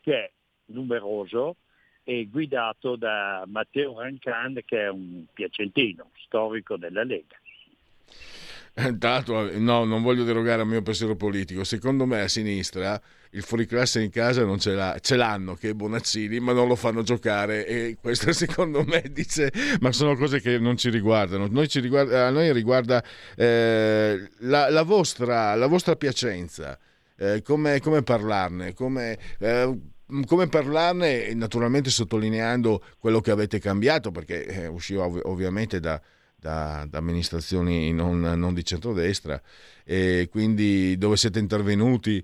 che 0.02 0.12
è 0.12 0.30
numeroso 0.66 1.56
e 2.04 2.26
guidato 2.26 2.96
da 2.96 3.44
Matteo 3.46 3.98
Rancan, 3.98 4.60
che 4.66 4.82
è 4.82 4.90
un 4.90 5.24
piacentino, 5.32 6.10
storico 6.26 6.76
della 6.76 7.04
Lega. 7.04 7.40
Tanto, 8.98 9.50
no, 9.58 9.84
non 9.84 10.02
voglio 10.02 10.24
derogare 10.24 10.62
al 10.62 10.66
mio 10.66 10.80
pensiero 10.82 11.14
politico. 11.14 11.62
Secondo 11.62 12.06
me 12.06 12.22
a 12.22 12.28
sinistra 12.28 13.00
il 13.34 13.42
fuoriclasse 13.42 14.02
in 14.02 14.10
casa 14.10 14.44
non 14.44 14.58
ce, 14.58 14.72
l'ha, 14.72 14.98
ce 15.00 15.16
l'hanno 15.16 15.54
che 15.54 15.70
è 15.70 15.74
Bonazzini, 15.74 16.40
ma 16.40 16.52
non 16.52 16.68
lo 16.68 16.74
fanno 16.74 17.02
giocare 17.02 17.66
e 17.66 17.96
questo 18.00 18.32
secondo 18.32 18.84
me 18.84 19.02
dice, 19.10 19.52
ma 19.80 19.92
sono 19.92 20.16
cose 20.16 20.40
che 20.40 20.58
non 20.58 20.76
ci 20.76 20.90
riguardano. 20.90 21.46
Noi 21.48 21.68
ci 21.68 21.80
riguarda, 21.80 22.26
a 22.26 22.30
noi 22.30 22.52
riguarda 22.52 23.02
eh, 23.36 24.30
la, 24.38 24.70
la, 24.70 24.82
vostra, 24.82 25.54
la, 25.54 25.66
vostra, 25.66 25.96
Piacenza, 25.96 26.78
eh, 27.16 27.42
come, 27.42 27.80
come, 27.80 28.02
parlarne, 28.02 28.74
come... 28.74 29.18
Eh, 29.38 29.78
come 30.26 30.46
parlarne, 30.46 31.32
naturalmente 31.32 31.88
sottolineando 31.88 32.84
quello 32.98 33.22
che 33.22 33.30
avete 33.30 33.58
cambiato, 33.58 34.10
perché 34.10 34.44
eh, 34.44 34.66
usciva 34.66 35.06
ov- 35.06 35.22
ovviamente 35.24 35.80
da, 35.80 35.98
da, 36.42 36.84
da 36.88 36.98
amministrazioni 36.98 37.92
non, 37.92 38.20
non, 38.20 38.52
di 38.52 38.64
centrodestra. 38.64 39.40
E 39.84 40.28
quindi 40.28 40.98
dove 40.98 41.16
siete 41.16 41.38
intervenuti, 41.38 42.22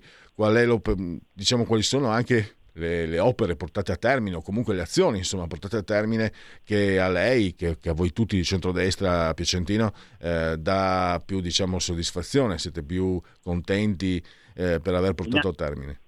diciamo, 1.33 1.63
quali 1.63 1.83
sono 1.83 2.09
anche 2.09 2.57
le, 2.73 3.05
le, 3.05 3.19
opere 3.19 3.55
portate 3.55 3.93
a 3.93 3.95
termine 3.95 4.35
o 4.35 4.41
comunque 4.41 4.75
le 4.75 4.81
azioni 4.81 5.19
insomma, 5.19 5.47
portate 5.47 5.77
a 5.77 5.83
termine 5.83 6.31
che 6.63 6.99
a 6.99 7.09
lei, 7.09 7.55
che, 7.55 7.79
che 7.79 7.89
a 7.89 7.93
voi 7.93 8.11
tutti 8.11 8.35
di 8.35 8.43
centrodestra 8.43 9.33
piacentino 9.33 9.93
eh, 10.19 10.55
dà 10.57 11.21
più 11.25 11.39
diciamo, 11.39 11.79
soddisfazione, 11.79 12.57
siete 12.57 12.83
più 12.83 13.19
contenti 13.41 14.21
eh, 14.53 14.79
per 14.81 14.93
aver 14.93 15.13
portato 15.13 15.47
a 15.47 15.53
termine? 15.53 15.99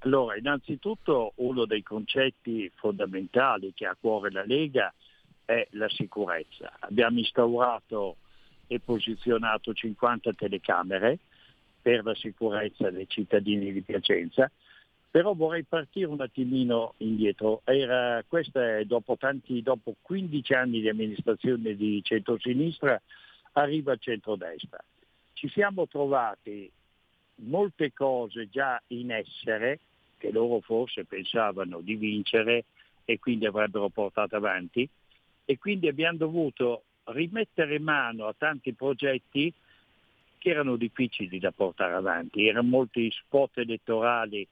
Allora, 0.00 0.36
innanzitutto 0.36 1.32
uno 1.36 1.66
dei 1.66 1.82
concetti 1.82 2.70
fondamentali 2.74 3.72
che 3.74 3.86
ha 3.86 3.90
a 3.90 3.96
cuore 3.98 4.30
la 4.30 4.44
Lega 4.44 4.88
è 4.88 5.07
la 5.70 5.88
sicurezza. 5.88 6.72
Abbiamo 6.80 7.18
instaurato 7.18 8.16
e 8.66 8.80
posizionato 8.80 9.72
50 9.72 10.32
telecamere 10.34 11.18
per 11.80 12.04
la 12.04 12.14
sicurezza 12.14 12.90
dei 12.90 13.08
cittadini 13.08 13.72
di 13.72 13.80
Piacenza, 13.80 14.50
però 15.10 15.32
vorrei 15.32 15.64
partire 15.64 16.06
un 16.06 16.20
attimino 16.20 16.94
indietro. 16.98 17.62
Era, 17.64 18.22
questa 18.28 18.78
è 18.78 18.84
dopo, 18.84 19.16
tanti, 19.16 19.62
dopo 19.62 19.94
15 20.02 20.52
anni 20.52 20.80
di 20.80 20.88
amministrazione 20.88 21.74
di 21.74 22.00
centrosinistra, 22.02 23.00
arriva 23.52 23.92
il 23.92 24.00
centrodestra. 24.00 24.78
Ci 25.32 25.48
siamo 25.48 25.86
trovati 25.86 26.70
molte 27.36 27.92
cose 27.92 28.48
già 28.50 28.80
in 28.88 29.12
essere 29.12 29.78
che 30.18 30.30
loro 30.30 30.60
forse 30.60 31.04
pensavano 31.04 31.80
di 31.80 31.94
vincere 31.94 32.64
e 33.04 33.18
quindi 33.18 33.46
avrebbero 33.46 33.88
portato 33.88 34.36
avanti 34.36 34.86
e 35.50 35.56
quindi 35.56 35.88
abbiamo 35.88 36.18
dovuto 36.18 36.82
rimettere 37.04 37.78
mano 37.78 38.26
a 38.26 38.34
tanti 38.36 38.74
progetti 38.74 39.50
che 40.36 40.50
erano 40.50 40.76
difficili 40.76 41.38
da 41.38 41.52
portare 41.52 41.94
avanti, 41.94 42.46
erano 42.46 42.68
molti 42.68 43.10
spot 43.10 43.56
elettorali, 43.56 44.46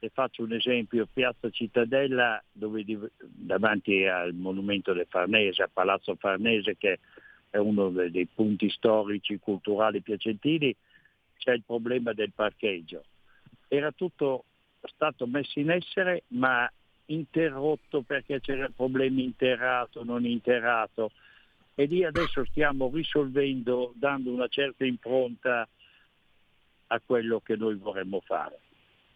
e 0.00 0.10
faccio 0.12 0.42
un 0.42 0.52
esempio, 0.52 1.08
Piazza 1.10 1.48
Cittadella 1.48 2.44
dove 2.52 2.84
davanti 3.18 4.04
al 4.04 4.34
monumento 4.34 4.92
del 4.92 5.06
Farnese, 5.08 5.62
a 5.62 5.70
Palazzo 5.72 6.14
Farnese 6.16 6.76
che 6.76 6.98
è 7.48 7.56
uno 7.56 7.88
dei 7.88 8.26
punti 8.26 8.68
storici, 8.68 9.38
culturali 9.38 10.02
piacentini, 10.02 10.76
c'è 11.38 11.52
il 11.52 11.62
problema 11.64 12.12
del 12.12 12.32
parcheggio. 12.34 13.02
Era 13.66 13.92
tutto 13.92 14.44
stato 14.82 15.26
messo 15.26 15.58
in 15.58 15.70
essere 15.70 16.24
ma 16.28 16.70
interrotto 17.06 18.02
perché 18.02 18.40
c'era 18.40 18.68
problemi 18.74 19.24
interrato, 19.24 20.04
non 20.04 20.24
interrato 20.24 21.12
e 21.74 21.86
lì 21.86 22.04
adesso 22.04 22.44
stiamo 22.46 22.90
risolvendo 22.92 23.92
dando 23.96 24.30
una 24.30 24.48
certa 24.48 24.84
impronta 24.84 25.68
a 26.86 27.00
quello 27.04 27.40
che 27.40 27.56
noi 27.56 27.74
vorremmo 27.74 28.20
fare. 28.20 28.60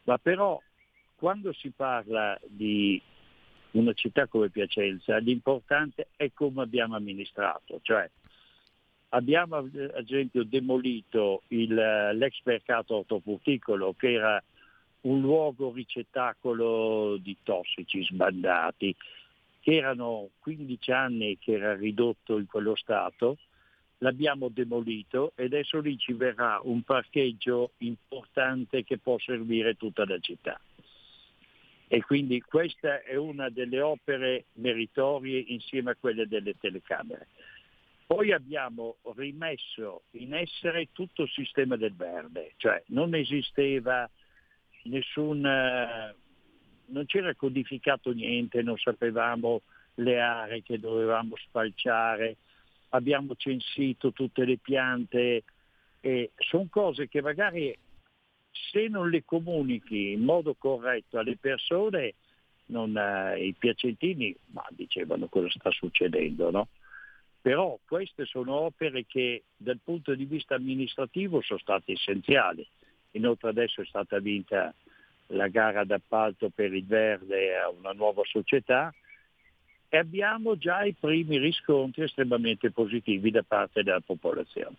Ma 0.04 0.18
però 0.18 0.60
quando 1.16 1.52
si 1.52 1.70
parla 1.70 2.38
di 2.46 3.00
una 3.72 3.92
città 3.92 4.26
come 4.26 4.48
Piacenza, 4.48 5.16
l'importante 5.18 6.08
è 6.16 6.30
come 6.32 6.62
abbiamo 6.62 6.96
amministrato, 6.96 7.80
cioè 7.82 8.08
abbiamo 9.10 9.56
ad 9.56 9.74
esempio 9.74 10.44
demolito 10.44 11.42
il, 11.48 11.72
l'ex 11.74 12.40
mercato 12.44 12.96
ortofrutticolo 12.96 13.94
che 13.96 14.12
era 14.12 14.42
un 15.02 15.20
luogo 15.20 15.72
ricettacolo 15.72 17.16
di 17.18 17.36
tossici 17.42 18.02
sbandati, 18.04 18.94
erano 19.62 20.30
15 20.40 20.90
anni 20.92 21.38
che 21.38 21.52
era 21.52 21.76
ridotto 21.76 22.38
in 22.38 22.46
quello 22.46 22.74
stato, 22.74 23.38
l'abbiamo 23.98 24.48
demolito 24.48 25.32
e 25.34 25.44
adesso 25.44 25.80
lì 25.80 25.98
ci 25.98 26.12
verrà 26.12 26.60
un 26.62 26.82
parcheggio 26.82 27.72
importante 27.78 28.84
che 28.84 28.98
può 28.98 29.18
servire 29.18 29.74
tutta 29.74 30.04
la 30.06 30.18
città. 30.18 30.58
E 31.90 32.02
quindi 32.02 32.40
questa 32.42 33.02
è 33.02 33.16
una 33.16 33.48
delle 33.48 33.80
opere 33.80 34.46
meritorie 34.54 35.38
insieme 35.38 35.92
a 35.92 35.96
quelle 35.98 36.28
delle 36.28 36.54
telecamere. 36.58 37.28
Poi 38.06 38.32
abbiamo 38.32 38.96
rimesso 39.16 40.02
in 40.12 40.34
essere 40.34 40.88
tutto 40.92 41.22
il 41.22 41.30
sistema 41.30 41.76
del 41.76 41.94
verde, 41.94 42.52
cioè 42.56 42.82
non 42.88 43.14
esisteva 43.14 44.08
nessun, 44.84 45.44
eh, 45.44 46.14
non 46.86 47.06
c'era 47.06 47.34
codificato 47.34 48.12
niente, 48.12 48.62
non 48.62 48.76
sapevamo 48.76 49.62
le 49.94 50.20
aree 50.20 50.62
che 50.62 50.78
dovevamo 50.78 51.36
spalciare, 51.36 52.36
abbiamo 52.90 53.34
censito 53.36 54.12
tutte 54.12 54.44
le 54.44 54.58
piante 54.58 55.44
e 56.00 56.30
sono 56.36 56.66
cose 56.70 57.08
che 57.08 57.20
magari 57.20 57.76
se 58.70 58.88
non 58.88 59.10
le 59.10 59.24
comunichi 59.24 60.12
in 60.12 60.22
modo 60.22 60.54
corretto 60.54 61.18
alle 61.18 61.36
persone, 61.36 62.14
non, 62.66 62.96
eh, 62.96 63.46
i 63.46 63.54
piacentini 63.54 64.34
ma 64.52 64.64
dicevano 64.70 65.26
cosa 65.28 65.48
sta 65.50 65.70
succedendo, 65.70 66.50
no? 66.50 66.68
Però 67.40 67.78
queste 67.86 68.24
sono 68.24 68.54
opere 68.54 69.06
che 69.06 69.44
dal 69.56 69.78
punto 69.82 70.14
di 70.14 70.24
vista 70.24 70.54
amministrativo 70.56 71.40
sono 71.40 71.58
state 71.58 71.92
essenziali. 71.92 72.66
Inoltre 73.12 73.48
adesso 73.48 73.80
è 73.80 73.84
stata 73.84 74.18
vinta 74.18 74.72
la 75.28 75.48
gara 75.48 75.84
d'appalto 75.84 76.50
per 76.54 76.72
il 76.72 76.86
verde 76.86 77.56
a 77.56 77.68
una 77.68 77.92
nuova 77.92 78.22
società 78.24 78.92
e 79.88 79.96
abbiamo 79.96 80.56
già 80.56 80.84
i 80.84 80.94
primi 80.98 81.38
riscontri 81.38 82.02
estremamente 82.02 82.70
positivi 82.70 83.30
da 83.30 83.42
parte 83.46 83.82
della 83.82 84.02
popolazione. 84.04 84.76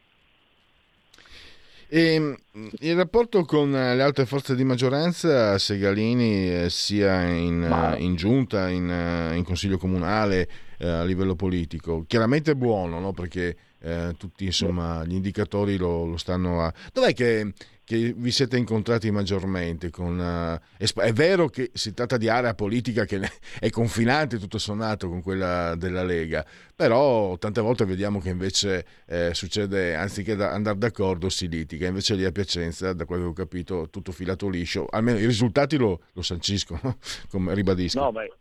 E 1.91 2.13
ehm, 2.13 2.37
il 2.81 2.95
rapporto 2.95 3.43
con 3.45 3.71
le 3.71 4.01
altre 4.01 4.27
forze 4.27 4.55
di 4.55 4.63
maggioranza, 4.63 5.57
Segalini, 5.57 6.65
eh, 6.65 6.69
sia 6.69 7.23
in, 7.23 7.63
eh, 7.63 7.99
in 7.99 8.15
giunta, 8.15 8.69
in, 8.69 8.87
eh, 8.87 9.35
in, 9.35 9.43
consiglio 9.43 9.79
comunale, 9.79 10.47
eh, 10.77 10.87
a 10.87 11.03
livello 11.03 11.35
politico, 11.35 12.05
chiaramente 12.07 12.51
è 12.51 12.55
buono, 12.55 12.99
no? 12.99 13.11
perché 13.11 13.57
eh, 13.79 14.13
tutti 14.19 14.45
insomma, 14.45 15.03
gli 15.03 15.13
indicatori 15.13 15.77
lo, 15.77 16.05
lo 16.05 16.17
stanno 16.17 16.61
a... 16.61 16.71
Dov'è 16.93 17.11
che 17.13 17.53
che 17.89 18.13
vi 18.15 18.29
siete 18.29 18.55
incontrati 18.55 19.09
maggiormente? 19.09 19.89
Con, 19.89 20.19
uh, 20.19 21.01
è 21.01 21.11
vero 21.11 21.47
che 21.47 21.71
si 21.73 21.91
tratta 21.95 22.17
di 22.17 22.29
area 22.29 22.53
politica 22.53 23.03
che 23.05 23.19
è 23.59 23.71
confinante 23.71 24.37
tutto 24.37 24.59
sommato 24.59 25.09
con 25.09 25.23
quella 25.23 25.73
della 25.73 26.03
Lega, 26.03 26.45
però 26.75 27.35
tante 27.39 27.61
volte 27.61 27.85
vediamo 27.85 28.19
che 28.19 28.29
invece 28.29 28.85
eh, 29.07 29.33
succede, 29.33 29.95
anziché 29.95 30.35
da 30.35 30.51
andare 30.51 30.77
d'accordo, 30.77 31.29
si 31.29 31.49
litiga. 31.49 31.87
Invece 31.87 32.13
lì 32.13 32.25
a 32.25 32.31
Piacenza, 32.31 32.93
da 32.93 33.05
quello 33.05 33.23
che 33.23 33.29
ho 33.29 33.33
capito, 33.33 33.89
tutto 33.89 34.11
filato 34.11 34.47
liscio. 34.49 34.85
Almeno 34.87 35.17
i 35.17 35.25
risultati 35.25 35.75
lo, 35.75 36.01
lo 36.13 36.21
sanciscono, 36.21 36.97
come 37.31 37.55
ribadisco. 37.55 37.99
No, 37.99 38.11
beh, 38.11 38.31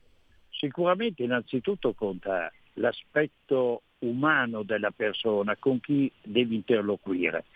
sicuramente 0.51 1.23
innanzitutto 1.23 1.95
conta 1.95 2.53
l'aspetto 2.75 3.81
umano 4.01 4.63
della 4.63 4.91
persona 4.91 5.57
con 5.59 5.81
chi 5.81 6.13
devi 6.23 6.55
interloquire 6.55 7.47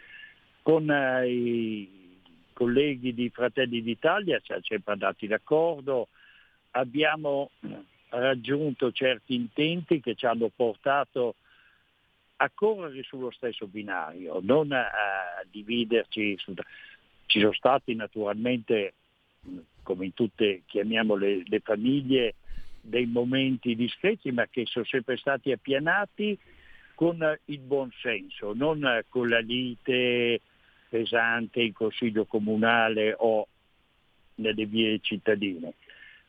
con 0.63 0.91
eh, 0.91 1.29
i 1.29 2.21
colleghi 2.53 3.13
di 3.13 3.29
Fratelli 3.31 3.83
d'Italia 3.83 4.39
ci 4.39 4.47
siamo 4.47 4.63
sempre 4.63 4.93
andati 4.93 5.27
d'accordo, 5.27 6.09
abbiamo 6.71 7.51
raggiunto 8.11 8.93
certi 8.93 9.35
intenti 9.35 10.01
che 10.01 10.15
ci 10.15 10.27
hanno 10.27 10.51
portato 10.55 11.35
a 12.37 12.51
correre 12.53 13.03
sullo 13.03 13.31
stesso 13.31 13.67
binario, 13.67 14.41
non 14.43 14.73
a, 14.73 14.91
dividerci. 15.49 16.37
Ci 17.27 17.41
sono 17.41 17.53
stati 17.53 17.95
naturalmente, 17.95 18.95
come 19.83 20.07
in 20.07 20.15
tutte, 20.15 20.63
chiamiamole 20.67 21.43
le 21.47 21.61
famiglie, 21.61 22.35
dei 22.81 23.07
momenti 23.07 23.77
discreti, 23.77 24.33
ma 24.33 24.47
che 24.47 24.67
sono 24.67 24.85
sempre 24.85 25.17
stati 25.17 25.53
appianati 25.53 26.37
con 26.95 27.39
il 27.47 27.59
buon 27.61 27.91
senso, 28.01 28.53
non 28.55 29.05
con 29.09 29.29
la 29.29 29.39
lite 29.39 30.41
pesante 30.93 31.63
in 31.63 31.73
consiglio 31.73 32.27
comunale 32.27 33.15
o 33.17 33.49
nelle 34.35 34.67
vie 34.67 34.99
cittadine. 35.01 35.73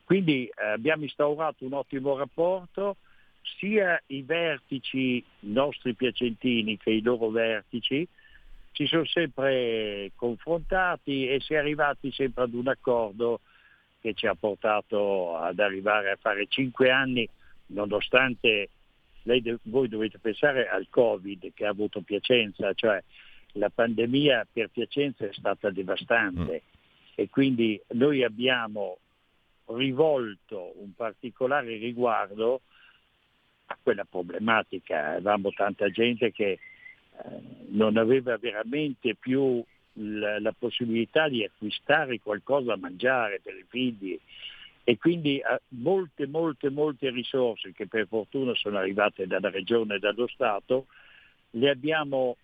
Quindi 0.06 0.46
eh, 0.46 0.68
abbiamo 0.70 1.04
instaurato 1.04 1.66
un 1.66 1.74
ottimo 1.74 2.16
rapporto, 2.16 2.96
sia 3.58 4.02
i 4.08 4.22
vertici 4.22 5.22
nostri 5.42 5.96
piacentini 5.96 6.78
che 6.78 6.92
i 6.92 7.02
loro 7.02 7.30
vertici 7.30 8.08
si 8.72 8.86
sono 8.88 9.06
sempre 9.06 10.12
confrontati 10.16 11.28
e 11.28 11.42
si 11.42 11.56
è 11.56 11.58
arrivati 11.58 12.10
sempre 12.14 12.44
ad 12.44 12.54
un 12.54 12.70
accordo 12.70 13.42
che 14.00 14.14
ci 14.14 14.28
ha 14.28 14.36
portato 14.36 15.36
ad 15.36 15.60
arrivare 15.60 16.12
a 16.12 16.18
fare 16.22 16.46
cinque 16.48 16.90
anni, 16.90 17.28
nonostante 17.68 18.70
lei, 19.24 19.44
voi 19.64 19.90
dovete 19.90 20.20
pensare 20.20 20.70
al 20.70 20.88
Covid 20.90 21.52
che 21.54 21.66
ha 21.66 21.70
avuto 21.70 22.00
Piacenza, 22.00 22.74
cioè 22.74 23.04
la 23.54 23.70
pandemia 23.70 24.48
per 24.52 24.70
Piacenza 24.70 25.26
è 25.26 25.34
stata 25.34 25.70
devastante 25.70 26.64
mm. 26.66 27.14
e 27.16 27.30
quindi 27.30 27.80
noi 27.90 28.24
abbiamo 28.24 28.98
rivolto 29.68 30.74
un 30.78 30.94
particolare 30.96 31.78
riguardo 31.78 32.62
a 33.68 33.78
quella 33.82 34.06
problematica. 34.06 35.12
Avevamo 35.12 35.52
tanta 35.52 35.90
gente 35.90 36.32
che 36.32 36.52
eh, 36.52 36.60
non 37.70 37.98
aveva 37.98 38.38
veramente 38.38 39.16
più 39.16 39.64
la, 39.94 40.40
la, 40.40 40.54
possibilità 40.58 41.30
di 41.30 41.44
acquistare 41.44 42.20
qualcosa 42.20 42.70
da 42.70 42.78
mangiare 42.78 43.40
per 43.42 43.56
i 43.56 43.66
figli 43.68 44.20
e 44.84 44.98
quindi 44.98 45.38
eh, 45.38 45.62
molte, 45.70 46.28
molte, 46.28 46.70
molte 46.70 47.10
risorse 47.12 47.72
che 47.72 47.88
per 47.88 48.08
fortuna 48.08 48.54
sono 48.56 48.80
arrivate 48.80 49.28
dalla 49.28 49.50
Regione 49.50 49.96
e 49.96 50.00
dallo 50.00 50.28
Stato 50.28 50.88
le 51.52 51.70
abbiamo 51.70 52.38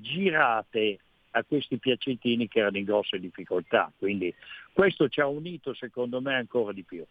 girate 0.00 0.98
a 1.30 1.44
questi 1.44 1.78
piacentini 1.78 2.48
che 2.48 2.60
erano 2.60 2.78
in 2.78 2.84
grosse 2.84 3.18
difficoltà. 3.18 3.92
Quindi 3.98 4.34
questo 4.72 5.08
ci 5.08 5.20
ha 5.20 5.26
unito 5.26 5.74
secondo 5.74 6.20
me 6.20 6.34
ancora 6.34 6.72
di 6.72 6.82
più. 6.82 7.04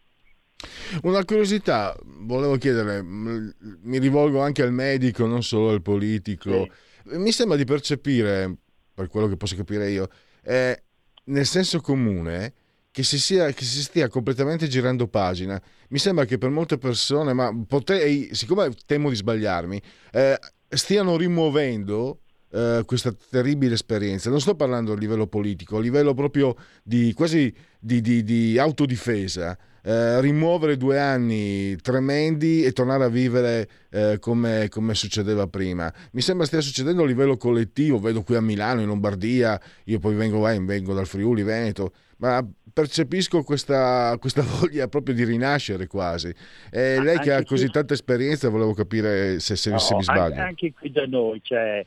Una 1.04 1.24
curiosità, 1.24 1.96
volevo 2.04 2.58
chiedere, 2.58 3.02
mi 3.04 4.00
rivolgo 4.00 4.42
anche 4.42 4.64
al 4.64 4.72
medico, 4.72 5.26
non 5.26 5.44
solo 5.44 5.70
al 5.70 5.82
politico. 5.82 6.68
Sì. 7.04 7.18
Mi 7.18 7.32
sembra 7.32 7.58
di 7.58 7.66
percepire, 7.66 8.56
per 8.94 9.10
quello 9.10 9.28
che 9.28 9.38
posso 9.38 9.56
capire 9.56 9.92
io, 9.92 10.08
eh, 10.44 10.84
nel 11.26 11.46
senso 11.46 11.82
comune 11.82 12.54
che 12.92 13.04
si, 13.04 13.20
sia, 13.20 13.52
che 13.52 13.64
si, 13.64 13.82
stia 13.82 14.08
completamente 14.08 14.68
girando 14.68 15.08
pagina. 15.08 15.62
Mi 15.90 16.00
sembra 16.00 16.26
che 16.26 16.38
per 16.38 16.50
molte 16.50 16.78
persone, 16.78 17.34
ma 17.34 17.54
potrei, 17.68 18.34
siccome 18.34 18.72
temo 18.86 19.10
di 19.10 19.16
sbagliarmi, 19.16 19.82
eh, 20.14 20.40
stiano 20.70 21.18
rimuovendo 21.18 22.22
eh, 22.56 22.84
questa 22.86 23.14
terribile 23.30 23.74
esperienza. 23.74 24.30
Non 24.30 24.40
sto 24.40 24.56
parlando 24.56 24.94
a 24.94 24.96
livello 24.96 25.28
politico, 25.28 25.78
a 25.78 25.82
livello 25.82 26.14
proprio 26.14 26.56
di 26.84 27.12
quasi 27.14 27.54
di, 27.78 28.00
di, 28.00 28.24
di 28.24 28.58
autodifesa. 28.58 29.58
Eh, 29.88 30.20
rimuovere 30.20 30.78
due 30.78 30.98
anni 30.98 31.76
tremendi 31.76 32.64
e 32.64 32.72
tornare 32.72 33.04
a 33.04 33.08
vivere 33.08 33.70
eh, 33.92 34.18
come, 34.20 34.68
come, 34.70 34.96
succedeva 34.96 35.48
prima. 35.48 35.94
Mi 36.14 36.22
sembra 36.22 36.48
stia 36.48 36.62
succedendo 36.62 37.04
a 37.04 37.06
livello 37.06 37.38
collettivo, 37.38 38.00
vedo 38.00 38.24
qui 38.24 38.36
a 38.36 38.42
Milano, 38.42 38.82
in 38.82 38.88
Lombardia, 38.88 39.60
io 39.84 40.00
poi 40.00 40.16
vengo, 40.16 40.48
eh, 40.48 40.60
vengo 40.60 40.94
dal 40.96 41.06
Friuli, 41.06 41.44
Veneto, 41.44 41.92
ma 42.18 42.44
percepisco 42.74 43.44
questa, 43.44 44.18
questa, 44.20 44.42
voglia 44.60 44.88
proprio 44.88 45.14
di 45.14 45.24
rinascere 45.24 45.86
quasi. 45.86 46.34
E 46.72 47.00
lei 47.00 47.20
che 47.20 47.34
ha 47.34 47.44
così 47.44 47.70
tanta 47.70 47.94
esperienza, 47.94 48.50
volevo 48.50 48.74
capire 48.74 49.40
se, 49.40 49.56
se, 49.56 49.70
no, 49.70 49.78
se 49.78 49.94
mi 49.96 50.04
sbaglio. 50.04 50.42
Anche 50.42 50.74
qui 50.74 50.90
da 50.90 51.06
noi 51.06 51.42
c'è 51.42 51.86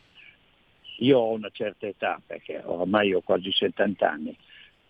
io 1.00 1.18
ho 1.18 1.32
una 1.32 1.50
certa 1.50 1.86
età 1.86 2.20
perché 2.24 2.60
ormai 2.64 3.12
ho 3.12 3.20
quasi 3.20 3.52
70 3.52 4.10
anni, 4.10 4.36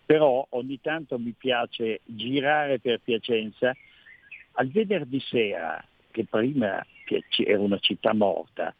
però 0.05 0.45
ogni 0.51 0.79
tanto 0.81 1.19
mi 1.19 1.33
piace 1.37 2.01
girare 2.05 2.79
per 2.79 2.99
Piacenza. 3.03 3.75
Al 4.53 4.67
venerdì 4.69 5.19
sera, 5.19 5.83
che 6.11 6.25
prima 6.25 6.85
era 7.45 7.59
una 7.59 7.79
città 7.79 8.13
morta, 8.13 8.73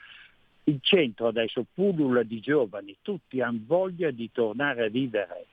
il 0.64 0.80
centro 0.82 1.28
adesso 1.28 1.66
pullula 1.74 2.24
di 2.24 2.40
giovani, 2.40 2.98
tutti 3.02 3.42
hanno 3.42 3.62
voglia 3.66 4.12
di 4.12 4.32
tornare 4.32 4.86
a 4.86 4.90
vivere. 4.90 5.46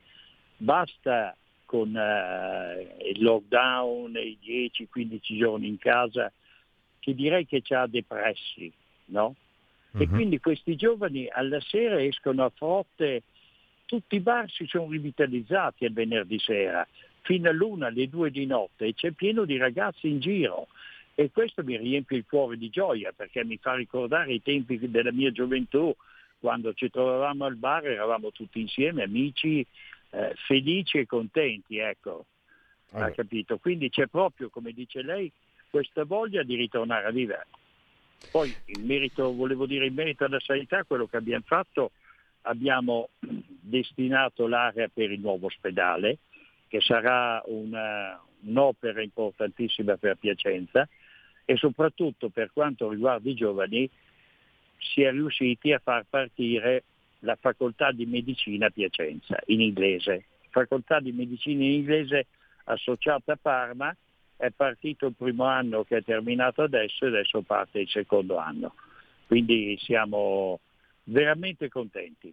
Basta 0.56 1.36
con 1.64 1.88
uh, 1.94 3.06
il 3.06 3.22
lockdown, 3.22 4.16
i 4.16 4.38
10-15 4.42 5.18
giorni 5.36 5.68
in 5.68 5.78
casa, 5.78 6.32
che 6.98 7.14
direi 7.14 7.46
che 7.46 7.60
ci 7.60 7.74
ha 7.74 7.86
depressi, 7.86 8.72
no? 9.06 9.34
Uh-huh. 9.96 10.02
e 10.02 10.06
mhm. 10.06 10.14
quindi 10.14 10.40
questi 10.40 10.76
giovani 10.76 11.28
alla 11.28 11.60
sera 11.60 12.02
escono 12.02 12.44
a 12.44 12.52
frotte, 12.54 13.22
tutti 13.86 14.16
i 14.16 14.20
bar 14.20 14.50
si 14.50 14.66
sono 14.66 14.90
rivitalizzati 14.90 15.84
il 15.84 15.92
venerdì 15.92 16.38
sera, 16.38 16.86
fino 17.22 17.48
all'una, 17.48 17.86
alle 17.86 18.08
due 18.08 18.30
di 18.30 18.46
notte 18.46 18.86
e 18.86 18.94
c'è 18.94 19.12
pieno 19.12 19.44
di 19.44 19.56
ragazzi 19.56 20.08
in 20.08 20.20
giro 20.20 20.68
e 21.14 21.30
questo 21.32 21.64
mi 21.64 21.76
riempie 21.76 22.18
il 22.18 22.26
cuore 22.28 22.58
di 22.58 22.68
gioia 22.68 23.12
perché 23.16 23.42
mi 23.42 23.56
fa 23.56 23.74
ricordare 23.74 24.34
i 24.34 24.42
tempi 24.42 24.78
della 24.90 25.12
mia 25.12 25.32
gioventù, 25.32 25.94
quando 26.38 26.74
ci 26.74 26.90
trovavamo 26.90 27.44
al 27.46 27.56
bar 27.56 27.86
eravamo 27.86 28.30
tutti 28.32 28.60
insieme, 28.60 29.02
amici, 29.02 29.64
eh, 30.10 30.34
felici 30.46 30.98
e 30.98 31.06
contenti, 31.06 31.78
ecco. 31.78 32.26
Allora. 32.90 33.08
Ha 33.08 33.12
capito? 33.12 33.56
Quindi 33.56 33.88
c'è 33.88 34.06
proprio, 34.06 34.50
come 34.50 34.72
dice 34.72 35.02
lei, 35.02 35.32
questa 35.70 36.04
voglia 36.04 36.42
di 36.42 36.54
ritornare 36.54 37.06
a 37.06 37.10
vivere. 37.10 37.46
Poi 38.30 38.54
in 38.66 38.84
merito, 38.84 39.32
volevo 39.34 39.66
dire 39.66 39.86
in 39.86 39.94
merito 39.94 40.24
alla 40.24 40.40
sanità, 40.40 40.84
quello 40.84 41.06
che 41.06 41.16
abbiamo 41.16 41.44
fatto 41.46 41.92
abbiamo 42.42 43.08
destinato 43.18 44.46
l'area 44.46 44.88
per 44.88 45.10
il 45.10 45.20
nuovo 45.20 45.46
ospedale, 45.46 46.18
che 46.68 46.80
sarà 46.80 47.42
una, 47.46 48.20
un'opera 48.40 49.02
importantissima 49.02 49.96
per 49.96 50.16
Piacenza 50.16 50.88
e 51.44 51.56
soprattutto 51.56 52.28
per 52.28 52.50
quanto 52.52 52.88
riguarda 52.88 53.28
i 53.30 53.34
giovani 53.34 53.88
si 54.78 55.02
è 55.02 55.10
riusciti 55.10 55.72
a 55.72 55.78
far 55.78 56.04
partire 56.08 56.84
la 57.20 57.36
facoltà 57.36 57.92
di 57.92 58.06
medicina 58.06 58.66
a 58.66 58.70
Piacenza 58.70 59.38
in 59.46 59.60
inglese. 59.60 60.26
Facoltà 60.50 61.00
di 61.00 61.12
medicina 61.12 61.64
in 61.64 61.72
inglese 61.72 62.26
associata 62.64 63.32
a 63.32 63.38
Parma, 63.40 63.94
è 64.36 64.50
partito 64.50 65.06
il 65.06 65.14
primo 65.16 65.44
anno 65.44 65.84
che 65.84 65.98
è 65.98 66.04
terminato 66.04 66.62
adesso 66.62 67.04
e 67.04 67.08
adesso 67.08 67.42
parte 67.42 67.80
il 67.80 67.88
secondo 67.88 68.36
anno. 68.36 68.74
Quindi 69.26 69.76
siamo 69.80 70.60
veramente 71.04 71.68
contenti. 71.68 72.32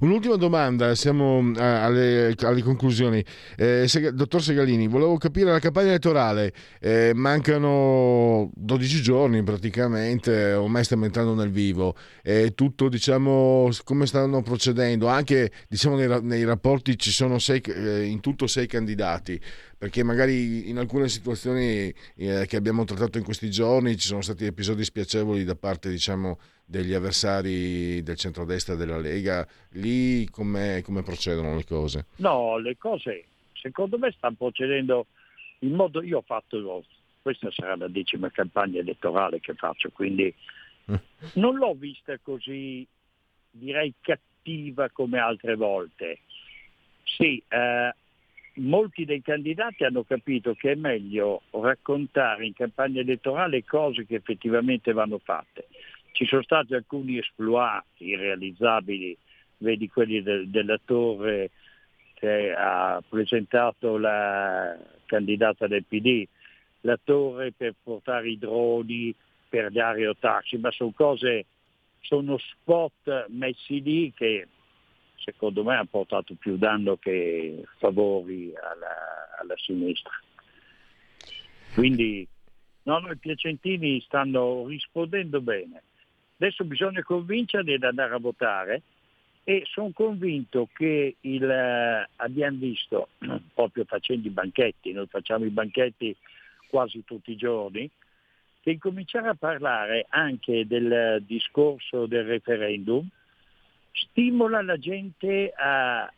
Un'ultima 0.00 0.36
domanda, 0.36 0.94
siamo 0.94 1.52
eh, 1.56 1.62
alle, 1.62 2.34
alle 2.38 2.62
conclusioni. 2.62 3.24
Eh, 3.56 3.88
Seg- 3.88 4.10
dottor 4.10 4.42
Segalini, 4.42 4.88
volevo 4.88 5.16
capire 5.16 5.50
la 5.50 5.58
campagna 5.58 5.88
elettorale, 5.88 6.52
eh, 6.80 7.12
mancano 7.14 8.50
12 8.54 9.00
giorni 9.00 9.42
praticamente, 9.42 10.52
ormai 10.52 10.84
stiamo 10.84 11.06
entrando 11.06 11.34
nel 11.34 11.50
vivo, 11.50 11.96
eh, 12.22 12.52
tutto 12.54 12.88
diciamo 12.88 13.70
come 13.84 14.06
stanno 14.06 14.42
procedendo, 14.42 15.06
anche 15.06 15.50
diciamo 15.68 15.96
nei, 15.96 16.22
nei 16.22 16.44
rapporti 16.44 16.98
ci 16.98 17.10
sono 17.10 17.38
sei, 17.38 17.60
eh, 17.60 18.04
in 18.04 18.20
tutto 18.20 18.46
sei 18.46 18.66
candidati, 18.66 19.40
perché 19.84 20.02
magari 20.02 20.70
in 20.70 20.78
alcune 20.78 21.08
situazioni 21.08 21.92
eh, 22.16 22.46
che 22.46 22.56
abbiamo 22.56 22.84
trattato 22.84 23.18
in 23.18 23.24
questi 23.24 23.50
giorni 23.50 23.98
ci 23.98 24.06
sono 24.06 24.22
stati 24.22 24.46
episodi 24.46 24.82
spiacevoli 24.82 25.44
da 25.44 25.56
parte 25.56 25.90
diciamo 25.90 26.38
degli 26.64 26.94
avversari 26.94 28.02
del 28.02 28.16
centrodestra 28.16 28.76
della 28.76 28.96
Lega, 28.96 29.46
lì 29.72 30.26
come 30.30 30.82
procedono 31.04 31.54
le 31.54 31.66
cose? 31.66 32.06
No, 32.16 32.56
le 32.56 32.78
cose 32.78 33.26
secondo 33.52 33.98
me 33.98 34.10
stanno 34.12 34.36
procedendo 34.38 35.04
in 35.58 35.74
modo, 35.74 36.02
io 36.02 36.16
ho 36.16 36.24
fatto, 36.24 36.82
questa 37.20 37.50
sarà 37.52 37.76
la 37.76 37.88
decima 37.88 38.30
campagna 38.30 38.80
elettorale 38.80 39.38
che 39.40 39.52
faccio, 39.52 39.90
quindi 39.90 40.34
non 41.34 41.56
l'ho 41.56 41.74
vista 41.74 42.16
così, 42.22 42.86
direi, 43.50 43.92
cattiva 44.00 44.88
come 44.88 45.18
altre 45.18 45.56
volte. 45.56 46.20
Sì, 47.02 47.42
eh, 47.48 47.94
molti 48.56 49.04
dei 49.04 49.22
candidati 49.22 49.84
hanno 49.84 50.04
capito 50.04 50.54
che 50.54 50.72
è 50.72 50.74
meglio 50.74 51.42
raccontare 51.50 52.46
in 52.46 52.52
campagna 52.52 53.00
elettorale 53.00 53.64
cose 53.64 54.06
che 54.06 54.16
effettivamente 54.16 54.92
vanno 54.92 55.18
fatte. 55.18 55.66
Ci 56.12 56.26
sono 56.26 56.42
stati 56.42 56.74
alcuni 56.74 57.18
esploit 57.18 57.84
irrealizzabili, 57.98 59.16
vedi 59.58 59.88
quelli 59.88 60.22
de, 60.22 60.48
della 60.48 60.78
Torre 60.84 61.50
che 62.14 62.54
ha 62.56 63.02
presentato 63.08 63.98
la 63.98 64.76
candidata 65.06 65.66
del 65.66 65.84
PD, 65.84 66.26
la 66.82 66.98
Torre 67.02 67.52
per 67.52 67.74
portare 67.82 68.30
i 68.30 68.38
droni, 68.38 69.14
per 69.48 69.72
gli 69.72 69.78
aerotaxi, 69.80 70.58
ma 70.58 70.70
sono 70.70 70.92
cose, 70.94 71.46
sono 72.00 72.38
spot 72.38 73.26
messi 73.28 73.82
lì 73.82 74.12
che 74.14 74.46
secondo 75.24 75.64
me 75.64 75.74
hanno 75.74 75.86
portato 75.90 76.34
più 76.34 76.56
danno 76.56 76.96
che 76.96 77.64
favori 77.78 78.52
alla, 78.54 79.38
alla 79.40 79.54
sinistra. 79.56 80.12
Quindi 81.72 82.26
no, 82.82 82.98
i 83.10 83.16
piacentini 83.16 84.00
stanno 84.02 84.66
rispondendo 84.66 85.40
bene. 85.40 85.82
Adesso 86.38 86.64
bisogna 86.64 87.02
convincerli 87.02 87.74
ad 87.74 87.84
andare 87.84 88.14
a 88.14 88.18
votare 88.18 88.82
e 89.44 89.62
sono 89.66 89.90
convinto 89.92 90.68
che 90.72 91.16
il, 91.20 91.42
eh, 91.42 92.08
abbiamo 92.16 92.58
visto, 92.58 93.08
proprio 93.54 93.84
facendo 93.84 94.28
i 94.28 94.30
banchetti, 94.30 94.92
noi 94.92 95.06
facciamo 95.06 95.44
i 95.44 95.50
banchetti 95.50 96.14
quasi 96.68 97.04
tutti 97.04 97.32
i 97.32 97.36
giorni, 97.36 97.88
che 98.60 98.70
incominciare 98.70 99.28
a 99.28 99.34
parlare 99.34 100.06
anche 100.08 100.66
del 100.66 101.22
discorso 101.26 102.06
del 102.06 102.24
referendum 102.24 103.06
stimola 103.94 104.62
la 104.62 104.76
gente 104.76 105.52
a 105.56 106.12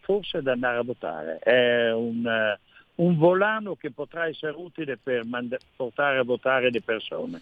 forse 0.00 0.38
ad 0.38 0.46
andare 0.46 0.78
a 0.78 0.82
votare. 0.82 1.38
È 1.38 1.92
un, 1.92 2.24
uh, 2.24 3.04
un 3.04 3.16
volano 3.18 3.76
che 3.76 3.90
potrà 3.90 4.26
essere 4.26 4.54
utile 4.56 4.96
per 4.96 5.24
mand- 5.24 5.58
portare 5.76 6.18
a 6.18 6.24
votare 6.24 6.70
le 6.70 6.80
persone. 6.80 7.40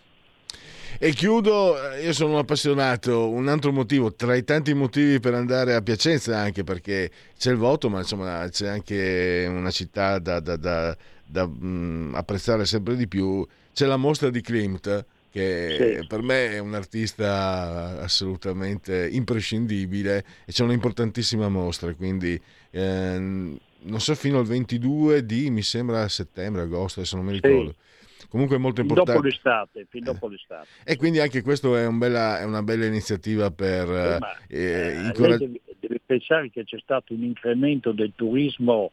E 0.99 1.11
chiudo, 1.11 1.75
io 2.03 2.13
sono 2.13 2.33
un 2.33 2.39
appassionato, 2.39 3.29
un 3.29 3.49
altro 3.49 3.71
motivo, 3.71 4.15
tra 4.15 4.35
i 4.35 4.45
tanti 4.45 4.73
motivi 4.73 5.21
per 5.21 5.35
andare 5.35 5.75
a 5.75 5.83
Piacenza 5.83 6.39
anche 6.39 6.65
perché 6.65 7.11
c'è 7.37 7.51
il 7.51 7.59
voto, 7.59 7.91
ma 7.91 7.99
insomma 7.99 8.49
c'è 8.49 8.69
anche 8.69 9.47
una 9.47 9.71
città 9.71 10.19
da, 10.19 10.41
da, 10.41 10.57
da, 10.57 10.97
da 11.25 11.47
mh, 11.47 12.15
apprezzare 12.15 12.65
sempre 12.65 12.97
di 12.97 13.07
più, 13.07 13.47
c'è 13.75 13.85
la 13.85 13.99
mostra 13.99 14.31
di 14.31 14.41
Klimt 14.41 15.05
che 15.37 15.99
sì. 16.01 16.07
per 16.07 16.23
me 16.23 16.53
è 16.53 16.59
un 16.59 16.73
artista 16.73 18.01
assolutamente 18.01 19.07
imprescindibile 19.13 20.25
e 20.47 20.53
c'è 20.53 20.65
un'importantissima 20.65 21.51
mostra, 21.51 21.93
quindi 21.93 22.41
eh, 22.71 23.19
non 23.19 24.01
so 24.01 24.15
fino 24.15 24.39
al 24.39 24.47
22 24.47 25.27
di, 25.27 25.51
mi 25.51 25.61
sembra 25.61 26.09
settembre, 26.09 26.63
agosto, 26.63 27.01
adesso 27.01 27.17
non 27.17 27.27
mi 27.27 27.33
ricordo. 27.33 27.71
Sì 27.71 27.85
comunque 28.29 28.57
è 28.57 28.59
molto 28.59 28.81
importante. 28.81 29.13
Dopo 29.13 29.25
l'estate, 29.25 29.87
fin 29.89 30.03
dopo 30.03 30.27
l'estate. 30.27 30.67
E 30.85 30.97
quindi 30.97 31.21
anche 31.21 31.43
questo 31.43 31.77
è, 31.77 31.87
un 31.87 32.01
è 32.01 32.43
una 32.45 32.63
bella 32.63 32.85
iniziativa 32.85 33.51
per 33.53 33.89
eh, 33.89 34.19
eh, 34.49 35.01
incoraggiare. 35.05 35.39
Deve, 35.39 35.61
deve 35.79 36.01
pensare 36.05 36.51
che 36.51 36.65
c'è 36.65 36.79
stato 36.81 37.15
un 37.15 37.23
incremento 37.23 37.93
del 37.93 38.13
turismo 38.17 38.91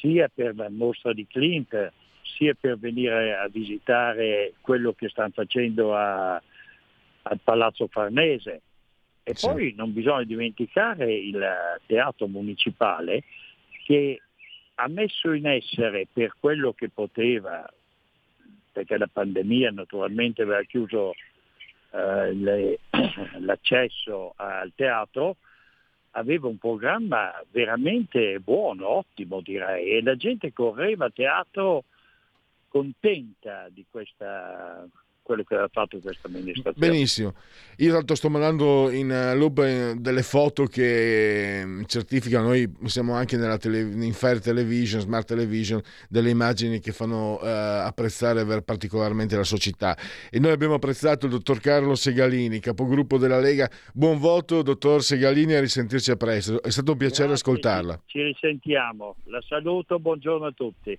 sia 0.00 0.30
per 0.32 0.54
la 0.54 0.70
mostra 0.70 1.12
di 1.12 1.26
Clint, 1.26 1.92
sia 2.38 2.54
per 2.58 2.78
venire 2.78 3.36
a 3.36 3.48
visitare 3.48 4.54
quello 4.60 4.92
che 4.92 5.08
stanno 5.08 5.32
facendo 5.34 5.94
a, 5.94 6.40
al 7.22 7.40
Palazzo 7.42 7.88
Farnese. 7.88 8.62
E 9.24 9.34
sì. 9.34 9.46
poi 9.46 9.74
non 9.76 9.92
bisogna 9.92 10.22
dimenticare 10.22 11.12
il 11.12 11.44
teatro 11.86 12.28
municipale 12.28 13.24
che 13.84 14.22
ha 14.76 14.88
messo 14.88 15.32
in 15.32 15.46
essere 15.46 16.06
per 16.10 16.34
quello 16.38 16.72
che 16.72 16.88
poteva 16.88 17.68
perché 18.78 18.96
la 18.96 19.08
pandemia 19.12 19.72
naturalmente 19.72 20.42
aveva 20.42 20.62
chiuso 20.62 21.14
eh, 21.90 22.32
le, 22.32 22.78
l'accesso 23.40 24.34
al 24.36 24.70
teatro, 24.76 25.36
aveva 26.12 26.46
un 26.46 26.58
programma 26.58 27.32
veramente 27.50 28.38
buono, 28.38 28.88
ottimo 28.88 29.40
direi, 29.40 29.90
e 29.90 30.02
la 30.02 30.14
gente 30.14 30.52
correva 30.52 31.06
a 31.06 31.10
teatro 31.10 31.84
contenta 32.68 33.68
di 33.70 33.84
questa 33.88 34.88
quello 35.28 35.42
che 35.42 35.56
ha 35.56 35.68
fatto 35.70 35.98
questa 35.98 36.26
amministrazione. 36.26 36.88
Benissimo. 36.88 37.34
Io 37.76 37.92
tanto 37.92 38.14
sto 38.14 38.30
mandando 38.30 38.90
in 38.90 39.10
eh, 39.10 39.34
loop 39.34 39.58
eh, 39.58 39.94
delle 39.98 40.22
foto 40.22 40.64
che 40.64 41.60
mm, 41.62 41.82
certificano, 41.84 42.46
noi 42.46 42.72
siamo 42.86 43.12
anche 43.12 43.36
nella 43.36 43.58
tele, 43.58 43.80
in 43.80 44.14
Fire 44.14 44.40
Television, 44.40 45.02
Smart 45.02 45.26
Television, 45.26 45.82
delle 46.08 46.30
immagini 46.30 46.80
che 46.80 46.92
fanno 46.92 47.34
uh, 47.34 47.40
apprezzare 47.42 48.62
particolarmente 48.62 49.36
la 49.36 49.44
società. 49.44 49.94
E 50.30 50.38
noi 50.38 50.52
abbiamo 50.52 50.74
apprezzato 50.74 51.26
il 51.26 51.32
dottor 51.32 51.60
Carlo 51.60 51.94
Segalini, 51.94 52.58
capogruppo 52.58 53.18
della 53.18 53.38
Lega. 53.38 53.68
Buon 53.92 54.16
voto, 54.18 54.62
dottor 54.62 55.02
Segalini, 55.02 55.52
a 55.52 55.60
risentirci 55.60 56.10
a 56.10 56.16
presto. 56.16 56.62
È 56.62 56.70
stato 56.70 56.92
un 56.92 56.96
piacere 56.96 57.28
Grazie, 57.28 57.50
ascoltarla. 57.50 58.00
Ci 58.06 58.22
risentiamo. 58.22 59.16
La 59.24 59.42
saluto, 59.46 59.98
buongiorno 59.98 60.46
a 60.46 60.52
tutti. 60.52 60.98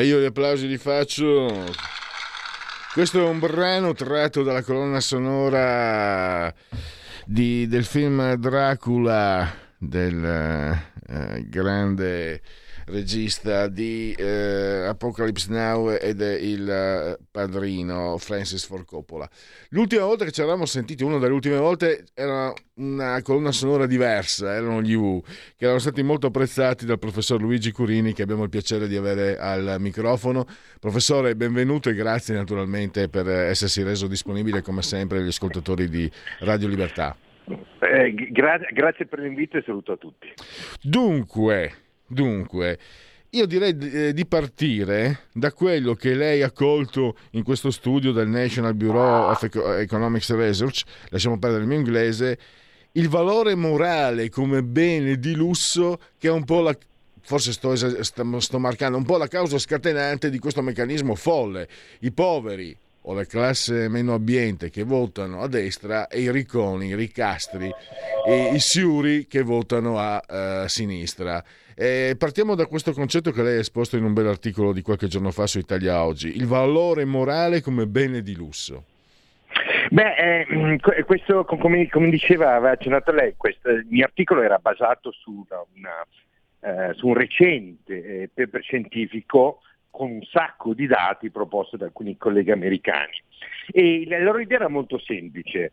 Beh, 0.00 0.06
io 0.06 0.18
gli 0.18 0.24
applausi 0.24 0.66
li 0.66 0.78
faccio. 0.78 1.62
Questo 2.94 3.20
è 3.20 3.28
un 3.28 3.38
brano 3.38 3.92
tratto 3.92 4.42
dalla 4.42 4.62
colonna 4.62 4.98
sonora 4.98 6.50
di, 7.26 7.66
del 7.68 7.84
film 7.84 8.32
Dracula 8.36 9.46
del 9.76 10.24
eh, 10.24 11.44
grande 11.46 12.40
regista 12.90 13.68
di 13.68 14.12
eh, 14.18 14.84
Apocalypse 14.86 15.50
Now 15.50 15.90
ed 15.90 16.20
il 16.20 16.68
eh, 16.68 17.18
padrino 17.30 18.18
Francis 18.18 18.66
Ford 18.66 18.84
Coppola. 18.84 19.28
L'ultima 19.70 20.04
volta 20.04 20.24
che 20.24 20.32
ci 20.32 20.40
eravamo 20.40 20.66
sentiti, 20.66 21.02
una 21.02 21.18
delle 21.18 21.32
ultime 21.32 21.56
volte, 21.56 22.04
era 22.14 22.52
una 22.74 23.20
colonna 23.22 23.52
sonora 23.52 23.86
diversa, 23.86 24.54
erano 24.54 24.82
gli 24.82 24.94
U, 24.94 25.22
che 25.56 25.64
erano 25.64 25.78
stati 25.78 26.02
molto 26.02 26.26
apprezzati 26.26 26.84
dal 26.84 26.98
professor 26.98 27.40
Luigi 27.40 27.72
Curini, 27.72 28.12
che 28.12 28.22
abbiamo 28.22 28.42
il 28.42 28.50
piacere 28.50 28.88
di 28.88 28.96
avere 28.96 29.38
al 29.38 29.76
microfono. 29.78 30.46
Professore, 30.78 31.36
benvenuto 31.36 31.88
e 31.88 31.94
grazie 31.94 32.34
naturalmente 32.34 33.08
per 33.08 33.28
essersi 33.28 33.82
reso 33.82 34.06
disponibile 34.06 34.62
come 34.62 34.82
sempre 34.82 35.18
agli 35.18 35.28
ascoltatori 35.28 35.88
di 35.88 36.10
Radio 36.40 36.68
Libertà. 36.68 37.16
Eh, 37.80 38.14
gra- 38.30 38.60
grazie 38.72 39.06
per 39.06 39.18
l'invito 39.18 39.56
e 39.56 39.62
saluto 39.64 39.92
a 39.92 39.96
tutti. 39.96 40.32
Dunque, 40.80 41.72
Dunque, 42.12 42.76
io 43.30 43.46
direi 43.46 43.78
eh, 43.78 44.12
di 44.12 44.26
partire 44.26 45.28
da 45.32 45.52
quello 45.52 45.94
che 45.94 46.14
lei 46.14 46.42
ha 46.42 46.50
colto 46.50 47.14
in 47.32 47.44
questo 47.44 47.70
studio 47.70 48.10
del 48.10 48.26
National 48.26 48.74
Bureau 48.74 49.30
of 49.30 49.48
Economics 49.78 50.34
Research, 50.34 50.82
lasciamo 51.10 51.38
perdere 51.38 51.62
il 51.62 51.68
mio 51.68 51.78
inglese, 51.78 52.38
il 52.92 53.08
valore 53.08 53.54
morale 53.54 54.28
come 54.28 54.64
bene 54.64 55.20
di 55.20 55.36
lusso 55.36 56.00
che 56.18 56.26
è 56.26 56.32
un 56.32 56.44
po' 56.44 56.62
la 56.62 56.76
forse 57.22 57.52
sto, 57.52 57.76
sto, 57.76 58.58
marcando 58.58 58.96
un 58.96 59.04
po' 59.04 59.18
la 59.18 59.28
causa 59.28 59.56
scatenante 59.56 60.30
di 60.30 60.40
questo 60.40 60.62
meccanismo 60.62 61.14
folle. 61.14 61.68
I 62.00 62.10
poveri 62.10 62.76
o 63.10 63.14
la 63.14 63.24
classe 63.24 63.88
meno 63.88 64.14
abbiente 64.14 64.70
che 64.70 64.84
votano 64.84 65.42
a 65.42 65.48
destra 65.48 66.06
e 66.06 66.20
i 66.20 66.30
ricconi, 66.30 66.86
i 66.86 66.94
ricastri 66.94 67.68
e 68.24 68.54
i 68.54 68.60
siuri 68.60 69.26
che 69.26 69.42
votano 69.42 69.98
a, 69.98 70.18
a 70.18 70.68
sinistra. 70.68 71.42
Eh, 71.74 72.14
partiamo 72.16 72.54
da 72.54 72.66
questo 72.66 72.92
concetto 72.92 73.32
che 73.32 73.42
lei 73.42 73.56
ha 73.56 73.60
esposto 73.60 73.96
in 73.96 74.04
un 74.04 74.12
bel 74.12 74.28
articolo 74.28 74.72
di 74.72 74.82
qualche 74.82 75.08
giorno 75.08 75.32
fa 75.32 75.48
su 75.48 75.58
Italia 75.58 76.04
Oggi, 76.04 76.36
il 76.36 76.46
valore 76.46 77.04
morale 77.04 77.62
come 77.62 77.86
bene 77.86 78.22
di 78.22 78.36
lusso. 78.36 78.84
Beh, 79.90 80.46
eh, 80.46 80.78
questo, 81.04 81.44
come, 81.44 81.88
come, 81.88 82.10
diceva, 82.10 82.54
aveva 82.54 82.72
accennato 82.72 83.10
lei, 83.10 83.34
questo, 83.36 83.70
il 83.70 83.86
mio 83.90 84.04
articolo 84.04 84.42
era 84.42 84.58
basato 84.58 85.10
su, 85.10 85.44
una, 85.74 86.06
eh, 86.60 86.94
su 86.94 87.08
un 87.08 87.14
recente 87.14 88.22
eh, 88.22 88.30
paper 88.32 88.62
scientifico 88.62 89.62
con 89.90 90.10
un 90.10 90.22
sacco 90.22 90.74
di 90.74 90.86
dati 90.86 91.30
proposto 91.30 91.76
da 91.76 91.86
alcuni 91.86 92.16
colleghi 92.16 92.50
americani. 92.50 93.20
E 93.70 94.04
la 94.06 94.18
loro 94.18 94.38
idea 94.38 94.58
era 94.58 94.68
molto 94.68 94.98
semplice. 94.98 95.72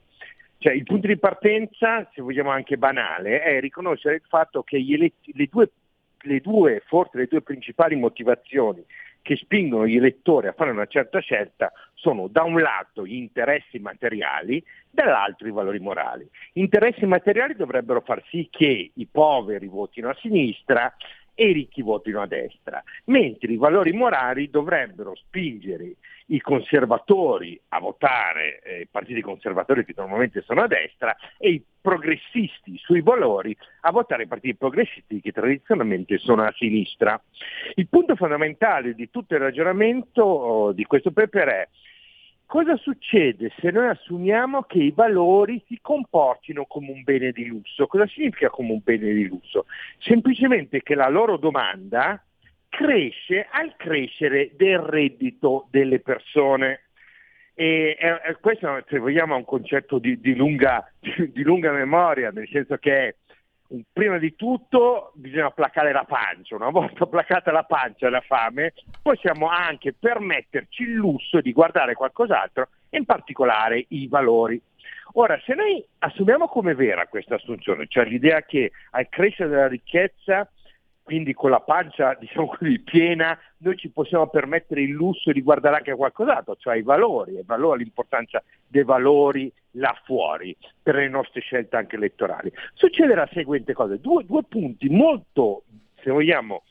Cioè, 0.57 0.73
il 0.73 0.83
punto 0.83 1.07
di 1.07 1.17
partenza, 1.17 2.09
se 2.13 2.21
vogliamo 2.21 2.49
anche 2.49 2.77
banale, 2.77 3.41
è 3.41 3.59
riconoscere 3.59 4.15
il 4.15 4.23
fatto 4.27 4.63
che 4.63 4.77
eletti, 4.77 5.31
le 5.35 5.47
due 5.51 5.69
le 6.21 6.41
due, 6.41 6.81
forse 6.85 7.17
le 7.17 7.27
due 7.27 7.41
principali 7.41 7.95
motivazioni 7.95 8.83
che 9.21 9.35
spingono 9.35 9.85
gli 9.85 9.97
elettori 9.97 10.47
a 10.47 10.53
fare 10.53 10.71
una 10.71 10.85
certa 10.85 11.19
scelta 11.19 11.71
sono 11.93 12.27
da 12.27 12.43
un 12.43 12.61
lato 12.61 13.05
gli 13.05 13.15
interessi 13.15 13.77
materiali, 13.77 14.63
dall'altro 14.89 15.47
i 15.47 15.51
valori 15.51 15.79
morali. 15.79 16.29
Interessi 16.53 17.05
materiali 17.05 17.55
dovrebbero 17.55 18.01
far 18.01 18.23
sì 18.29 18.47
che 18.49 18.91
i 18.93 19.05
poveri 19.05 19.67
votino 19.67 20.09
a 20.09 20.17
sinistra 20.21 20.95
e 21.39 21.49
i 21.49 21.53
ricchi 21.53 21.83
votino 21.83 22.19
a 22.19 22.25
destra, 22.25 22.83
mentre 23.05 23.51
i 23.51 23.57
valori 23.57 23.91
morali 23.91 24.49
dovrebbero 24.49 25.13
spingere 25.13 25.97
i 26.29 26.41
conservatori 26.41 27.59
a 27.69 27.79
votare, 27.79 28.59
eh, 28.63 28.81
i 28.81 28.87
partiti 28.89 29.21
conservatori 29.21 29.85
che 29.85 29.93
normalmente 29.95 30.41
sono 30.41 30.63
a 30.63 30.67
destra, 30.67 31.15
e 31.37 31.51
i 31.51 31.63
progressisti 31.79 32.75
sui 32.77 33.01
valori 33.01 33.55
a 33.81 33.91
votare 33.91 34.23
i 34.23 34.27
partiti 34.27 34.55
progressisti 34.55 35.21
che 35.21 35.31
tradizionalmente 35.31 36.17
sono 36.17 36.41
a 36.41 36.51
sinistra. 36.57 37.21
Il 37.75 37.87
punto 37.87 38.15
fondamentale 38.15 38.95
di 38.95 39.11
tutto 39.11 39.35
il 39.35 39.41
ragionamento 39.41 40.23
oh, 40.23 40.71
di 40.71 40.85
questo 40.85 41.11
paper 41.11 41.47
è 41.47 41.67
Cosa 42.47 42.77
succede 42.77 43.51
se 43.59 43.71
noi 43.71 43.89
assumiamo 43.89 44.63
che 44.63 44.77
i 44.77 44.91
valori 44.91 45.61
si 45.67 45.79
comportino 45.81 46.65
come 46.65 46.91
un 46.91 47.03
bene 47.03 47.31
di 47.31 47.45
lusso? 47.45 47.87
Cosa 47.87 48.07
significa 48.07 48.49
come 48.49 48.71
un 48.71 48.79
bene 48.81 49.11
di 49.11 49.27
lusso? 49.27 49.65
Semplicemente 49.99 50.81
che 50.81 50.95
la 50.95 51.09
loro 51.09 51.35
domanda 51.35 52.23
cresce 52.69 53.47
al 53.51 53.75
crescere 53.75 54.51
del 54.55 54.79
reddito 54.79 55.67
delle 55.71 55.99
persone. 55.99 56.83
E, 57.53 57.97
e 57.99 58.37
questo, 58.39 58.81
se 58.87 58.97
vogliamo, 58.97 59.33
è 59.33 59.37
un 59.37 59.43
concetto 59.43 59.99
di, 59.99 60.17
di, 60.21 60.33
lunga, 60.33 60.89
di, 61.01 61.29
di 61.33 61.43
lunga 61.43 61.73
memoria, 61.73 62.31
nel 62.31 62.47
senso 62.47 62.77
che 62.77 63.17
prima 63.91 64.17
di 64.17 64.35
tutto 64.35 65.11
bisogna 65.15 65.51
placare 65.51 65.91
la 65.91 66.05
pancia, 66.05 66.55
una 66.55 66.69
volta 66.69 67.05
placata 67.07 67.51
la 67.51 67.63
pancia 67.63 68.07
e 68.07 68.09
la 68.09 68.21
fame 68.21 68.73
possiamo 69.01 69.47
anche 69.47 69.93
permetterci 69.93 70.83
il 70.83 70.93
lusso 70.93 71.41
di 71.41 71.51
guardare 71.51 71.93
qualcos'altro 71.93 72.69
in 72.91 73.05
particolare 73.05 73.85
i 73.89 74.07
valori. 74.07 74.61
Ora, 75.13 75.39
se 75.45 75.53
noi 75.53 75.83
assumiamo 75.99 76.47
come 76.47 76.75
vera 76.75 77.07
questa 77.07 77.35
assunzione, 77.35 77.87
cioè 77.87 78.05
l'idea 78.05 78.41
che 78.41 78.71
al 78.91 79.07
crescere 79.09 79.49
della 79.49 79.67
ricchezza 79.67 80.49
quindi 81.07 81.33
con 81.33 81.51
la 81.51 81.61
pancia 81.61 82.15
diciamo 82.19 82.47
così 82.47 82.79
piena 82.79 83.39
noi 83.59 83.77
ci 83.77 83.89
possiamo 83.89 84.27
permettere 84.27 84.81
il 84.81 84.91
lusso 84.91 85.31
di 85.31 85.41
guardare 85.41 85.77
anche 85.77 85.95
qualcos'altro, 85.95 86.57
cioè 86.57 86.75
i 86.75 86.81
valori, 86.81 87.35
i 87.35 87.43
valori 87.45 87.83
l'importanza 87.83 88.43
dei 88.67 88.83
valori 88.83 89.49
là 89.71 89.97
fuori 90.03 90.53
per 90.83 90.95
le 90.95 91.07
nostre 91.07 91.39
scelte 91.39 91.77
anche 91.77 91.95
elettorali. 91.95 92.51
Succede 92.73 93.15
la 93.15 93.29
seguente 93.31 93.71
cosa, 93.73 93.95
due, 93.95 94.25
due 94.25 94.43
punti 94.43 94.89
molto, 94.89 95.63
se 96.03 96.11
vogliamo, 96.11 96.63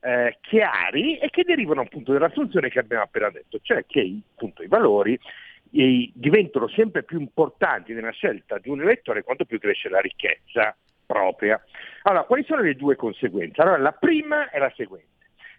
eh, 0.00 0.38
chiari 0.40 1.18
e 1.18 1.30
che 1.30 1.44
derivano 1.44 1.82
appunto 1.82 2.12
dall'assunzione 2.12 2.70
che 2.70 2.80
abbiamo 2.80 3.04
appena 3.04 3.30
detto, 3.30 3.60
cioè 3.62 3.86
che 3.86 4.20
appunto 4.34 4.64
i 4.64 4.68
valori 4.68 5.18
diventano 5.70 6.68
sempre 6.68 7.02
più 7.02 7.18
importanti 7.18 7.92
nella 7.94 8.10
scelta 8.10 8.58
di 8.58 8.68
un 8.68 8.82
elettore 8.82 9.24
quanto 9.24 9.44
più 9.44 9.58
cresce 9.58 9.88
la 9.88 10.00
ricchezza 10.00 10.76
propria. 11.04 11.62
Allora, 12.02 12.24
quali 12.24 12.44
sono 12.44 12.62
le 12.62 12.74
due 12.74 12.96
conseguenze? 12.96 13.60
Allora, 13.60 13.78
la 13.78 13.92
prima 13.92 14.50
è 14.50 14.58
la 14.58 14.72
seguente. 14.74 15.12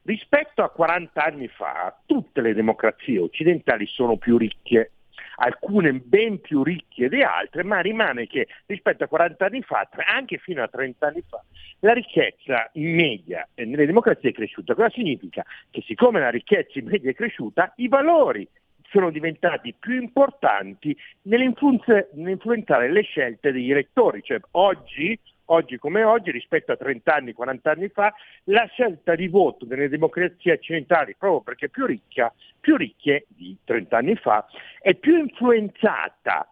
Rispetto 0.03 0.61
a 0.61 0.69
40 0.69 1.23
anni 1.23 1.47
fa, 1.47 1.97
tutte 2.05 2.41
le 2.41 2.53
democrazie 2.53 3.19
occidentali 3.19 3.87
sono 3.87 4.17
più 4.17 4.37
ricche, 4.37 4.91
alcune 5.37 5.93
ben 5.93 6.39
più 6.39 6.63
ricche 6.63 7.09
di 7.09 7.23
altre, 7.23 7.63
ma 7.63 7.79
rimane 7.79 8.27
che 8.27 8.47
rispetto 8.67 9.03
a 9.03 9.07
40 9.07 9.45
anni 9.45 9.63
fa, 9.63 9.89
anche 10.05 10.37
fino 10.37 10.61
a 10.61 10.67
30 10.67 11.07
anni 11.07 11.23
fa, 11.27 11.43
la 11.79 11.93
ricchezza 11.93 12.69
in 12.73 12.93
media 12.93 13.47
nelle 13.55 13.87
democrazie 13.87 14.29
è 14.29 14.33
cresciuta. 14.33 14.75
Cosa 14.75 14.89
significa? 14.91 15.43
Che 15.71 15.81
siccome 15.81 16.19
la 16.19 16.29
ricchezza 16.29 16.77
in 16.77 16.85
media 16.85 17.09
è 17.09 17.15
cresciuta, 17.15 17.73
i 17.77 17.87
valori 17.87 18.47
sono 18.91 19.09
diventati 19.09 19.73
più 19.77 19.99
importanti 19.99 20.95
nell'influenzare 21.23 22.91
le 22.91 23.01
scelte 23.01 23.51
degli 23.51 23.71
elettori. 23.71 24.21
Cioè, 24.21 24.39
oggi 24.51 25.19
oggi 25.45 25.77
come 25.77 26.03
oggi, 26.03 26.31
rispetto 26.31 26.71
a 26.71 26.77
30 26.77 27.13
anni, 27.13 27.33
40 27.33 27.71
anni 27.71 27.89
fa, 27.89 28.13
la 28.45 28.65
scelta 28.71 29.15
di 29.15 29.27
voto 29.27 29.65
delle 29.65 29.89
democrazie 29.89 30.53
occidentali, 30.53 31.15
proprio 31.17 31.41
perché 31.41 31.69
più 31.69 31.85
ricca, 31.85 32.33
più 32.59 32.77
ricche 32.77 33.25
di 33.29 33.55
30 33.63 33.97
anni 33.97 34.15
fa, 34.15 34.45
è 34.79 34.95
più 34.95 35.17
influenzata 35.17 36.49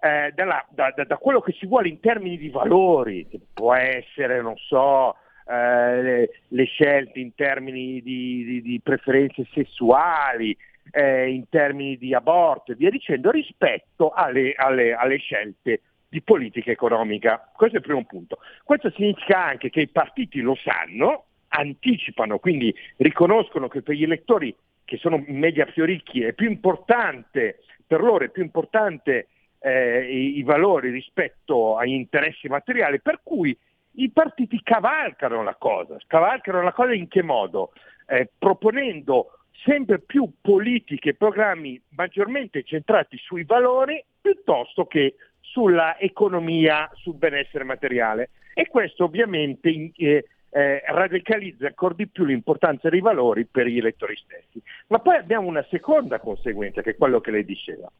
eh, 0.00 0.32
dalla, 0.34 0.64
da, 0.70 0.92
da, 0.94 1.04
da, 1.04 1.16
quello 1.16 1.40
che 1.40 1.52
si 1.52 1.66
vuole 1.66 1.88
in 1.88 2.00
termini 2.00 2.36
di 2.36 2.50
valori, 2.50 3.26
che 3.28 3.40
può 3.52 3.74
essere, 3.74 4.40
non 4.42 4.56
so, 4.56 5.16
eh, 5.48 6.02
le, 6.02 6.30
le, 6.48 6.64
scelte 6.64 7.20
in 7.20 7.34
termini 7.34 8.02
di, 8.02 8.44
di, 8.44 8.62
di 8.62 8.80
preferenze 8.82 9.46
sessuali, 9.52 10.56
eh, 10.90 11.30
in 11.30 11.48
termini 11.48 11.96
di 11.96 12.14
aborto 12.14 12.72
e 12.72 12.74
via 12.74 12.90
dicendo, 12.90 13.30
rispetto 13.30 14.10
alle, 14.10 14.54
alle, 14.56 14.94
alle 14.94 15.16
scelte 15.18 15.80
di 16.08 16.22
politica 16.22 16.70
economica. 16.70 17.50
Questo 17.54 17.76
è 17.76 17.80
il 17.80 17.86
primo 17.86 18.04
punto. 18.04 18.38
Questo 18.64 18.90
significa 18.90 19.44
anche 19.44 19.70
che 19.70 19.80
i 19.80 19.88
partiti 19.88 20.40
lo 20.40 20.56
sanno, 20.56 21.24
anticipano, 21.48 22.38
quindi 22.38 22.74
riconoscono 22.96 23.68
che 23.68 23.82
per 23.82 23.94
gli 23.94 24.02
elettori 24.02 24.54
che 24.84 24.96
sono 24.98 25.16
in 25.26 25.38
media 25.38 25.66
più 25.66 25.84
ricchi 25.84 26.22
è 26.22 26.32
più 26.32 26.48
importante, 26.48 27.60
per 27.86 28.00
loro 28.00 28.24
è 28.24 28.28
più 28.28 28.42
importante 28.42 29.28
eh, 29.58 30.06
i, 30.10 30.38
i 30.38 30.42
valori 30.42 30.90
rispetto 30.90 31.76
agli 31.76 31.92
interessi 31.92 32.48
materiali, 32.48 33.00
per 33.00 33.20
cui 33.22 33.56
i 33.98 34.10
partiti 34.10 34.60
cavalcano 34.62 35.42
la 35.42 35.54
cosa. 35.56 35.96
Cavalcano 36.06 36.62
la 36.62 36.72
cosa 36.72 36.92
in 36.92 37.08
che 37.08 37.22
modo? 37.22 37.72
Eh, 38.06 38.30
proponendo 38.38 39.30
sempre 39.64 39.98
più 39.98 40.30
politiche 40.40 41.10
e 41.10 41.14
programmi 41.14 41.80
maggiormente 41.90 42.62
centrati 42.62 43.16
sui 43.16 43.44
valori 43.44 44.02
piuttosto 44.20 44.86
che 44.86 45.16
sulla 45.50 45.98
economia, 45.98 46.90
sul 46.94 47.16
benessere 47.16 47.64
materiale 47.64 48.30
e 48.54 48.68
questo 48.68 49.04
ovviamente 49.04 49.92
eh, 49.96 50.24
eh, 50.50 50.82
radicalizza 50.86 51.66
ancora 51.66 51.94
di 51.94 52.08
più 52.08 52.24
l'importanza 52.24 52.88
dei 52.88 53.00
valori 53.00 53.44
per 53.44 53.66
gli 53.66 53.78
elettori 53.78 54.16
stessi. 54.16 54.62
Ma 54.88 54.98
poi 54.98 55.16
abbiamo 55.16 55.46
una 55.46 55.64
seconda 55.70 56.18
conseguenza 56.18 56.82
che 56.82 56.90
è 56.90 56.96
quello 56.96 57.20
che 57.20 57.30
lei 57.30 57.44
diceva. 57.44 57.90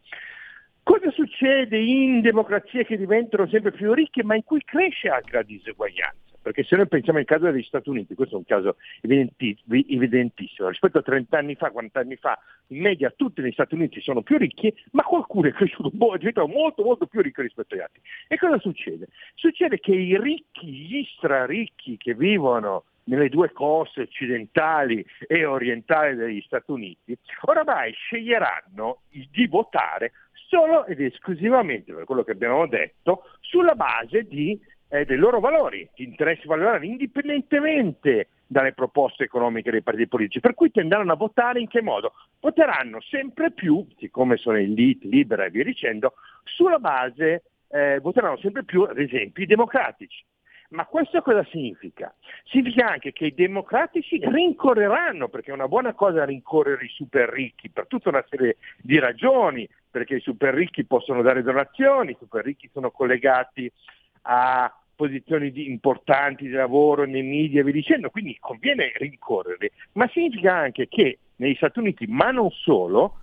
Cosa 0.82 1.10
succede 1.10 1.78
in 1.78 2.20
democrazie 2.20 2.84
che 2.84 2.96
diventano 2.96 3.46
sempre 3.48 3.72
più 3.72 3.92
ricche 3.92 4.22
ma 4.22 4.36
in 4.36 4.44
cui 4.44 4.62
cresce 4.64 5.08
anche 5.08 5.32
la 5.32 5.42
diseguaglianza? 5.42 6.35
Perché 6.46 6.62
se 6.62 6.76
noi 6.76 6.86
pensiamo 6.86 7.18
al 7.18 7.24
caso 7.24 7.50
degli 7.50 7.64
Stati 7.64 7.88
Uniti, 7.88 8.14
questo 8.14 8.36
è 8.36 8.38
un 8.38 8.44
caso 8.44 8.76
evidentissimo, 9.00 10.68
rispetto 10.68 10.98
a 10.98 11.02
30 11.02 11.36
anni 11.36 11.56
fa, 11.56 11.72
40 11.72 11.98
anni 11.98 12.14
fa, 12.14 12.38
in 12.68 12.82
media 12.82 13.10
tutti 13.10 13.42
gli 13.42 13.50
Stati 13.50 13.74
Uniti 13.74 14.00
sono 14.00 14.22
più 14.22 14.38
ricchi, 14.38 14.72
ma 14.92 15.02
qualcuno 15.02 15.48
è 15.48 15.52
cresciuto, 15.52 15.88
è 16.14 16.18
diventato 16.18 16.46
molto 16.46 16.84
molto 16.84 17.06
più 17.06 17.20
ricco 17.20 17.42
rispetto 17.42 17.74
agli 17.74 17.80
altri. 17.80 18.00
E 18.28 18.38
cosa 18.38 18.60
succede? 18.60 19.08
Succede 19.34 19.80
che 19.80 19.90
i 19.90 20.16
ricchi, 20.20 20.68
gli 20.68 21.04
straricchi 21.16 21.96
che 21.96 22.14
vivono 22.14 22.84
nelle 23.06 23.28
due 23.28 23.50
coste 23.50 24.02
occidentali 24.02 25.04
e 25.26 25.44
orientali 25.44 26.14
degli 26.14 26.42
Stati 26.42 26.70
Uniti, 26.70 27.18
oramai 27.40 27.90
sceglieranno 27.90 29.00
di 29.10 29.48
votare 29.48 30.12
solo 30.48 30.86
ed 30.86 31.00
esclusivamente, 31.00 31.92
per 31.92 32.04
quello 32.04 32.22
che 32.22 32.30
abbiamo 32.30 32.68
detto, 32.68 33.24
sulla 33.40 33.74
base 33.74 34.22
di 34.22 34.56
eh, 34.88 35.04
dei 35.04 35.16
loro 35.16 35.40
valori, 35.40 35.88
di 35.94 36.04
interessi 36.04 36.46
valoriali, 36.46 36.88
indipendentemente 36.88 38.28
dalle 38.46 38.72
proposte 38.72 39.24
economiche 39.24 39.70
dei 39.70 39.82
partiti 39.82 40.08
politici, 40.08 40.40
per 40.40 40.54
cui 40.54 40.70
tenderanno 40.70 41.12
a 41.12 41.16
votare 41.16 41.60
in 41.60 41.68
che 41.68 41.82
modo? 41.82 42.12
Voteranno 42.40 43.00
sempre 43.00 43.50
più, 43.50 43.86
siccome 43.98 44.36
sono 44.36 44.56
elite, 44.56 45.06
libera 45.08 45.44
e 45.44 45.50
via 45.50 45.64
dicendo, 45.64 46.14
sulla 46.44 46.78
base, 46.78 47.42
eh, 47.68 47.98
voteranno 48.00 48.38
sempre 48.38 48.64
più, 48.64 48.82
ad 48.82 48.98
esempio, 48.98 49.42
i 49.42 49.46
democratici. 49.46 50.24
Ma 50.68 50.84
questo 50.84 51.22
cosa 51.22 51.44
significa? 51.44 52.12
Significa 52.44 52.88
anche 52.88 53.12
che 53.12 53.26
i 53.26 53.34
democratici 53.34 54.18
rincorreranno, 54.20 55.28
perché 55.28 55.50
è 55.50 55.54
una 55.54 55.68
buona 55.68 55.94
cosa 55.94 56.24
rincorrere 56.24 56.84
i 56.84 56.88
super 56.88 57.28
ricchi 57.28 57.70
per 57.70 57.86
tutta 57.86 58.08
una 58.08 58.24
serie 58.28 58.56
di 58.78 58.98
ragioni, 58.98 59.68
perché 59.88 60.16
i 60.16 60.20
super 60.20 60.54
ricchi 60.54 60.84
possono 60.84 61.22
dare 61.22 61.42
donazioni, 61.42 62.12
i 62.12 62.16
super 62.18 62.44
ricchi 62.44 62.68
sono 62.72 62.90
collegati 62.90 63.70
a 64.26 64.72
posizioni 64.94 65.52
di, 65.52 65.68
importanti 65.70 66.44
di 66.44 66.52
lavoro 66.52 67.04
nei 67.04 67.22
media 67.22 67.60
e 67.60 67.64
via 67.64 67.72
dicendo, 67.72 68.10
quindi 68.10 68.36
conviene 68.40 68.92
rincorrere, 68.96 69.72
ma 69.92 70.08
significa 70.12 70.54
anche 70.54 70.88
che 70.88 71.18
negli 71.36 71.54
Stati 71.54 71.78
Uniti, 71.78 72.06
ma 72.06 72.30
non 72.30 72.50
solo, 72.50 73.20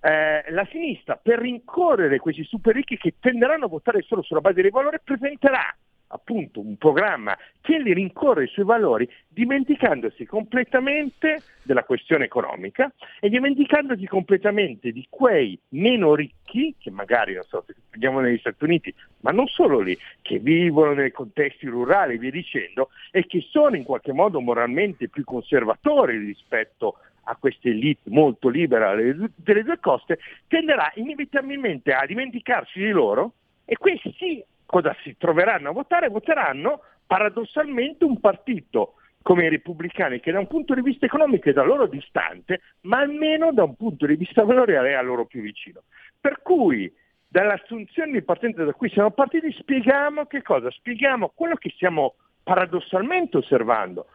eh, 0.00 0.44
la 0.50 0.66
sinistra 0.70 1.16
per 1.16 1.38
rincorrere 1.38 2.18
questi 2.18 2.44
super 2.44 2.74
ricchi 2.74 2.98
che 2.98 3.14
tenderanno 3.18 3.64
a 3.64 3.68
votare 3.68 4.02
solo 4.02 4.22
sulla 4.22 4.40
base 4.40 4.60
dei 4.60 4.70
valori 4.70 4.98
presenterà 5.02 5.74
appunto 6.14 6.60
un 6.60 6.76
programma 6.76 7.36
che 7.60 7.78
li 7.78 7.92
rincorre 7.92 8.46
sui 8.46 8.62
valori, 8.62 9.08
dimenticandosi 9.28 10.24
completamente 10.26 11.42
della 11.62 11.82
questione 11.82 12.24
economica 12.24 12.92
e 13.20 13.28
dimenticandosi 13.28 14.06
completamente 14.06 14.92
di 14.92 15.06
quei 15.10 15.58
meno 15.70 16.14
ricchi, 16.14 16.74
che 16.78 16.90
magari, 16.90 17.34
non 17.34 17.42
so, 17.44 17.64
se 17.66 17.74
vediamo 17.90 18.20
negli 18.20 18.38
Stati 18.38 18.62
Uniti, 18.64 18.94
ma 19.20 19.32
non 19.32 19.48
solo 19.48 19.80
lì, 19.80 19.98
che 20.22 20.38
vivono 20.38 20.92
nei 20.92 21.10
contesti 21.10 21.66
rurali 21.66 22.14
e 22.14 22.18
via 22.18 22.30
dicendo, 22.30 22.90
e 23.10 23.26
che 23.26 23.40
sono 23.50 23.76
in 23.76 23.82
qualche 23.84 24.12
modo 24.12 24.40
moralmente 24.40 25.08
più 25.08 25.24
conservatori 25.24 26.16
rispetto 26.18 26.98
a 27.24 27.36
queste 27.36 27.70
elite 27.70 28.10
molto 28.10 28.48
libere 28.48 29.16
delle 29.34 29.62
due 29.62 29.80
coste, 29.80 30.18
tenderà 30.46 30.92
inevitabilmente 30.96 31.92
a 31.92 32.04
dimenticarsi 32.06 32.78
di 32.78 32.90
loro 32.90 33.32
e 33.64 33.78
questi 33.78 34.14
cosa 34.66 34.94
si 35.02 35.16
troveranno 35.16 35.70
a 35.70 35.72
votare? 35.72 36.08
Voteranno 36.08 36.80
paradossalmente 37.06 38.04
un 38.04 38.20
partito 38.20 38.94
come 39.22 39.46
i 39.46 39.48
repubblicani 39.48 40.20
che 40.20 40.32
da 40.32 40.38
un 40.38 40.46
punto 40.46 40.74
di 40.74 40.82
vista 40.82 41.06
economico 41.06 41.48
è 41.48 41.52
da 41.54 41.62
loro 41.62 41.86
distante, 41.86 42.60
ma 42.82 42.98
almeno 42.98 43.52
da 43.52 43.64
un 43.64 43.74
punto 43.74 44.04
di 44.04 44.16
vista 44.16 44.44
valoriale 44.44 44.90
è 44.90 44.94
a 44.94 45.00
loro 45.00 45.24
più 45.24 45.40
vicino. 45.40 45.84
Per 46.20 46.42
cui 46.42 46.92
dall'assunzione 47.26 48.12
di 48.12 48.22
partenza 48.22 48.64
da 48.64 48.74
cui 48.74 48.90
siamo 48.90 49.10
partiti 49.10 49.50
spieghiamo 49.50 50.26
che 50.26 50.42
cosa? 50.42 50.70
Spieghiamo 50.70 51.32
quello 51.34 51.56
che 51.56 51.70
stiamo 51.70 52.16
paradossalmente 52.42 53.38
osservando. 53.38 54.06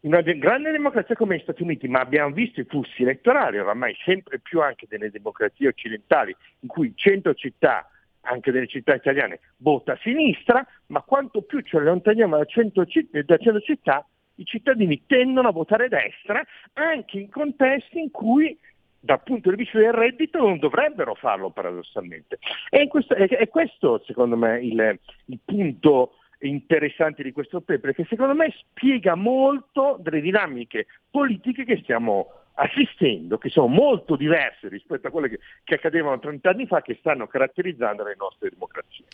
In 0.00 0.12
una 0.12 0.22
grande 0.22 0.70
democrazia 0.70 1.16
come 1.16 1.36
gli 1.36 1.42
Stati 1.42 1.62
Uniti, 1.62 1.88
ma 1.88 2.00
abbiamo 2.00 2.32
visto 2.32 2.60
i 2.60 2.64
flussi 2.64 3.02
elettorali 3.02 3.58
oramai 3.58 3.96
sempre 4.04 4.38
più 4.38 4.60
anche 4.60 4.86
delle 4.88 5.10
democrazie 5.10 5.68
occidentali, 5.68 6.34
in 6.60 6.68
cui 6.68 6.92
100 6.94 7.34
città 7.34 7.88
anche 8.24 8.50
delle 8.50 8.66
città 8.66 8.94
italiane, 8.94 9.40
vota 9.58 9.92
a 9.92 9.98
sinistra, 10.02 10.66
ma 10.86 11.02
quanto 11.02 11.42
più 11.42 11.60
ci 11.60 11.76
allontaniamo 11.76 12.36
da 12.36 12.44
100, 12.44 12.84
da 13.24 13.36
100 13.36 13.60
città, 13.60 14.06
i 14.36 14.44
cittadini 14.44 15.04
tendono 15.06 15.48
a 15.48 15.52
votare 15.52 15.88
destra 15.88 16.42
anche 16.74 17.18
in 17.18 17.30
contesti 17.30 18.00
in 18.00 18.10
cui 18.10 18.58
dal 18.98 19.22
punto 19.22 19.50
di 19.50 19.56
vista 19.56 19.78
del 19.78 19.92
reddito 19.92 20.38
non 20.38 20.58
dovrebbero 20.58 21.14
farlo 21.14 21.50
paradossalmente. 21.50 22.38
E 22.70 22.88
questo, 22.88 23.14
è, 23.14 23.28
è, 23.28 23.48
questo 23.48 24.02
secondo 24.06 24.36
me 24.36 24.60
il, 24.60 24.98
il 25.26 25.38
punto 25.44 26.14
interessante 26.40 27.22
di 27.22 27.32
questo 27.32 27.60
paper, 27.60 27.94
che 27.94 28.06
secondo 28.08 28.34
me 28.34 28.52
spiega 28.58 29.14
molto 29.14 29.98
delle 30.00 30.20
dinamiche 30.20 30.86
politiche 31.10 31.64
che 31.64 31.80
stiamo 31.82 32.43
assistendo, 32.54 33.38
che 33.38 33.48
sono 33.48 33.66
molto 33.66 34.16
diverse 34.16 34.68
rispetto 34.68 35.08
a 35.08 35.10
quelle 35.10 35.28
che, 35.28 35.38
che 35.64 35.74
accadevano 35.74 36.18
30 36.18 36.50
anni 36.50 36.66
fa, 36.66 36.82
che 36.82 36.96
stanno 36.98 37.26
caratterizzando 37.26 38.04
le 38.04 38.14
nostre 38.18 38.50
democrazie. 38.50 39.04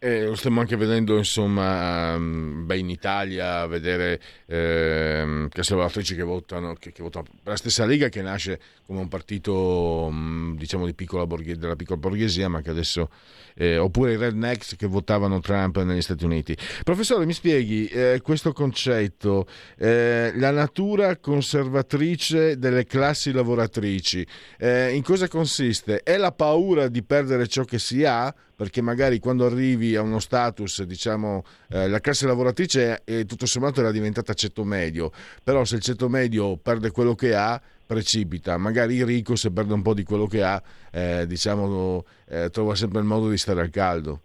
Eh, 0.00 0.26
lo 0.26 0.36
stiamo 0.36 0.60
anche 0.60 0.76
vedendo 0.76 1.16
insomma 1.16 2.14
um, 2.14 2.64
beh, 2.66 2.78
in 2.78 2.88
Italia 2.88 3.66
vedere 3.66 4.20
eh, 4.46 5.48
conservatrici 5.52 6.14
che 6.14 6.22
votano, 6.22 6.74
che, 6.74 6.92
che 6.92 7.02
votano, 7.02 7.24
per 7.24 7.54
la 7.54 7.56
stessa 7.56 7.84
Lega 7.84 8.08
che 8.08 8.22
nasce 8.22 8.60
come 8.86 9.00
un 9.00 9.08
partito 9.08 10.06
um, 10.08 10.56
diciamo 10.56 10.86
di 10.86 10.94
piccola 10.94 11.26
borghesia, 11.26 11.56
della 11.56 11.74
piccola 11.74 11.98
borghesia 11.98 12.48
ma 12.48 12.60
che 12.60 12.70
adesso 12.70 13.10
eh, 13.56 13.76
oppure 13.76 14.12
i 14.12 14.16
rednecks 14.16 14.76
che 14.76 14.86
votavano 14.86 15.40
Trump 15.40 15.82
negli 15.82 16.00
Stati 16.00 16.24
Uniti 16.24 16.56
professore 16.84 17.26
mi 17.26 17.32
spieghi 17.32 17.88
eh, 17.88 18.20
questo 18.22 18.52
concetto 18.52 19.48
eh, 19.78 20.30
la 20.36 20.52
natura 20.52 21.16
conservatrice 21.16 22.56
delle 22.56 22.84
classi 22.88 23.30
lavoratrici 23.30 24.26
eh, 24.58 24.92
in 24.92 25.02
cosa 25.04 25.28
consiste? 25.28 26.02
è 26.02 26.16
la 26.16 26.32
paura 26.32 26.88
di 26.88 27.04
perdere 27.04 27.46
ciò 27.46 27.62
che 27.62 27.78
si 27.78 28.04
ha 28.04 28.34
perché 28.56 28.82
magari 28.82 29.20
quando 29.20 29.46
arrivi 29.46 29.94
a 29.94 30.02
uno 30.02 30.18
status, 30.18 30.82
diciamo, 30.82 31.44
eh, 31.70 31.86
la 31.86 32.00
classe 32.00 32.26
lavoratrice 32.26 33.02
è, 33.04 33.24
tutto 33.24 33.46
sommato 33.46 33.78
era 33.78 33.92
diventata 33.92 34.34
ceto 34.34 34.64
medio, 34.64 35.12
però 35.44 35.64
se 35.64 35.76
il 35.76 35.82
ceto 35.82 36.08
medio 36.08 36.56
perde 36.56 36.90
quello 36.90 37.14
che 37.14 37.36
ha, 37.36 37.62
precipita, 37.86 38.58
magari 38.58 38.96
il 38.96 39.06
ricco 39.06 39.36
se 39.36 39.52
perde 39.52 39.74
un 39.74 39.82
po' 39.82 39.94
di 39.94 40.02
quello 40.02 40.26
che 40.26 40.42
ha, 40.42 40.60
eh, 40.90 41.24
diciamo, 41.28 42.04
eh, 42.28 42.50
trova 42.50 42.74
sempre 42.74 42.98
il 42.98 43.06
modo 43.06 43.30
di 43.30 43.38
stare 43.38 43.60
al 43.60 43.70
caldo. 43.70 44.22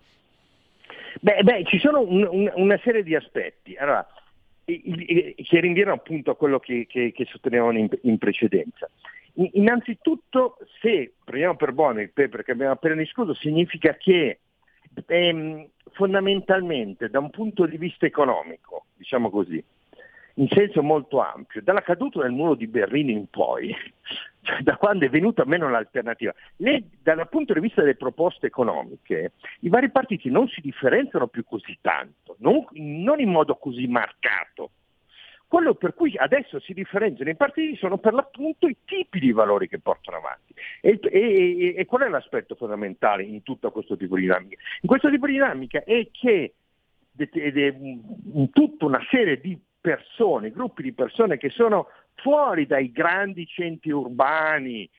Beh, 1.22 1.44
beh 1.44 1.64
ci 1.66 1.80
sono 1.80 2.02
un, 2.02 2.28
un, 2.30 2.52
una 2.56 2.80
serie 2.84 3.04
di 3.04 3.16
aspetti. 3.16 3.76
Allora, 3.76 4.06
che 4.66 5.60
rinviano 5.60 5.94
appunto 5.94 6.32
a 6.32 6.36
quello 6.36 6.60
che, 6.60 6.86
che, 6.88 7.12
che 7.12 7.26
sostenevano 7.26 7.78
in, 7.78 7.90
in 8.04 8.18
precedenza. 8.18 8.90
Innanzitutto, 9.36 10.58
se 10.80 11.14
prendiamo 11.24 11.56
per 11.56 11.72
buono 11.72 12.02
il 12.02 12.12
paper 12.12 12.44
che 12.44 12.52
abbiamo 12.52 12.74
appena 12.74 12.96
discusso, 12.96 13.34
significa 13.34 13.96
che 13.96 14.40
ehm, 15.08 15.68
fondamentalmente 15.92 17.10
da 17.10 17.20
un 17.20 17.32
punto 17.32 17.66
di 17.66 17.78
vista 17.78 18.06
economico, 18.06 18.86
diciamo 18.96 19.30
così, 19.30 19.64
in 20.36 20.48
senso 20.50 20.84
molto 20.84 21.20
ampio, 21.20 21.62
dalla 21.62 21.82
caduta 21.82 22.22
del 22.22 22.32
muro 22.32 22.56
di 22.56 22.68
Berlino 22.68 23.12
in 23.12 23.28
poi, 23.28 23.76
cioè 24.44 24.62
da 24.62 24.78
quando 24.78 25.06
è 25.06 25.10
venuta 25.10 25.46
meno 25.46 25.70
l'alternativa, 25.70 26.34
le, 26.58 26.84
dal 27.02 27.28
punto 27.30 27.54
di 27.54 27.60
vista 27.60 27.82
delle 27.82 27.96
proposte 27.96 28.48
economiche, 28.48 29.34
i 29.62 29.70
vari 29.70 29.90
partiti 29.90 30.30
non 30.30 30.48
si 30.48 30.62
differenziano 30.62 31.28
più 31.28 31.44
così 31.44 31.78
tanto, 31.82 32.36
non, 32.40 32.66
non 32.74 33.20
in 33.20 33.30
modo 33.30 33.56
così 33.56 33.88
marcato 33.88 34.72
quello 35.54 35.76
per 35.76 35.94
cui 35.94 36.18
adesso 36.18 36.60
si 36.60 36.74
differenziano 36.74 37.30
i 37.30 37.36
partiti 37.36 37.76
sono 37.76 38.00
per 38.00 38.14
l'appunto 38.14 38.68
i 38.68 38.76
tipi 38.86 39.20
di 39.20 39.32
valori 39.32 39.68
che 39.68 39.78
portano 39.78 40.18
avanti. 40.18 40.52
E, 40.82 41.00
e, 41.00 41.76
e, 41.78 41.86
qual 41.86 42.02
è 42.02 42.10
l'aspetto 42.10 42.56
fondamentale 42.56 43.22
in 43.22 43.44
tutto 43.44 43.70
questo 43.70 43.96
tipo 43.96 44.16
di 44.16 44.22
dinamica? 44.22 44.60
In 44.82 44.90
questo 44.90 45.12
tipo 45.12 45.28
di 45.28 45.34
dinamica 45.34 45.84
è 45.84 46.08
che 46.12 46.56
in 47.16 48.50
tutta 48.52 48.86
una 48.86 49.06
serie 49.12 49.40
di 49.40 49.56
persone, 49.80 50.50
gruppi 50.50 50.82
di 50.82 50.94
persone 50.94 51.38
che 51.38 51.50
sono 51.50 51.88
fuori 52.16 52.66
dai 52.66 52.92
grandi 52.92 53.46
centri 53.46 53.92
urbani, 53.92 54.90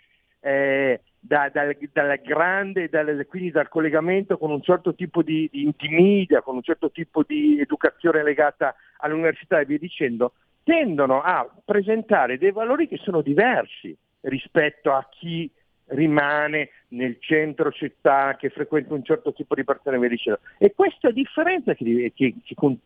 eh, 0.41 1.01
da, 1.19 1.49
da, 1.49 1.75
dal 1.93 2.21
grande, 2.23 2.89
dal, 2.89 3.25
quindi 3.27 3.51
dal 3.51 3.69
collegamento 3.69 4.37
con 4.37 4.51
un 4.51 4.61
certo 4.61 4.95
tipo 4.95 5.23
di, 5.23 5.49
di 5.51 5.63
intimedia, 5.63 6.43
con 6.43 6.57
un 6.57 6.63
certo 6.63 6.91
tipo 6.91 7.23
di 7.23 7.59
educazione 7.59 8.23
legata 8.23 8.75
all'università 8.99 9.59
e 9.59 9.65
via 9.65 9.79
dicendo, 9.79 10.35
tendono 10.63 11.23
a 11.23 11.49
presentare 11.65 12.37
dei 12.37 12.53
valori 12.53 12.89
che 12.89 12.99
sono 12.99 13.23
diversi 13.23 13.97
rispetto 14.21 14.93
a 14.93 15.07
chi 15.11 15.51
rimane 15.89 16.71
nel 16.89 17.17
centro 17.21 17.71
città, 17.73 18.37
che 18.37 18.51
frequenta 18.51 18.95
un 18.95 19.05
certo 19.05 19.33
tipo 19.33 19.55
di 19.55 19.65
persone 19.65 19.97
e 19.97 20.01
via 20.01 20.09
dicendo. 20.09 20.41
E 20.59 20.75
questa 20.75 21.11
differenza 21.11 21.75
che, 21.75 22.13
che, 22.15 22.35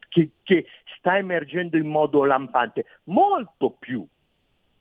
che, 0.08 0.30
che 0.42 0.66
sta 0.96 1.16
emergendo 1.18 1.76
in 1.76 1.86
modo 1.86 2.24
lampante, 2.24 2.84
molto 3.04 3.70
più 3.78 4.06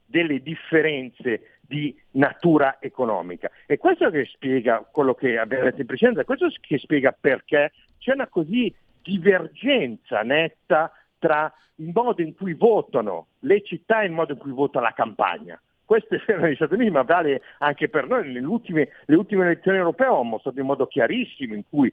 delle 0.08 0.42
differenze 0.42 1.60
di 1.62 1.96
natura 2.12 2.78
economica. 2.80 3.52
E 3.66 3.78
questo 3.78 4.10
che 4.10 4.26
spiega 4.26 4.88
quello 4.90 5.14
che 5.14 5.38
abbiamo 5.38 5.66
detto 5.66 5.82
in 5.82 5.88
precedenza, 5.88 6.24
questo 6.24 6.48
che 6.62 6.78
spiega 6.78 7.16
perché 7.20 7.74
c'è 8.00 8.14
una 8.14 8.28
così 8.28 8.74
divergenza 9.04 10.22
netta 10.22 10.92
tra 11.20 11.54
il 11.76 11.92
modo 11.94 12.22
in 12.22 12.36
cui 12.36 12.54
votano 12.54 13.28
le 13.40 13.62
città 13.64 14.02
e 14.02 14.06
il 14.06 14.12
modo 14.12 14.34
in 14.34 14.40
cui 14.40 14.52
vota 14.52 14.80
la 14.80 14.94
campagna. 14.94 15.60
Questo 15.84 16.16
è 16.16 16.22
vero 16.26 16.42
negli 16.42 16.56
Stati 16.56 16.74
Uniti, 16.74 16.92
ma 16.92 17.04
vale 17.04 17.42
anche 17.60 17.88
per 17.90 18.08
noi. 18.08 18.28
Nelle 18.28 18.46
ultime, 18.46 18.90
le 19.06 19.16
ultime 19.16 19.46
elezioni 19.46 19.78
europee 19.78 20.08
hanno 20.08 20.24
mostrato 20.24 20.60
in 20.60 20.66
modo 20.66 20.88
chiarissimo 20.88 21.54
in 21.54 21.64
cui, 21.70 21.92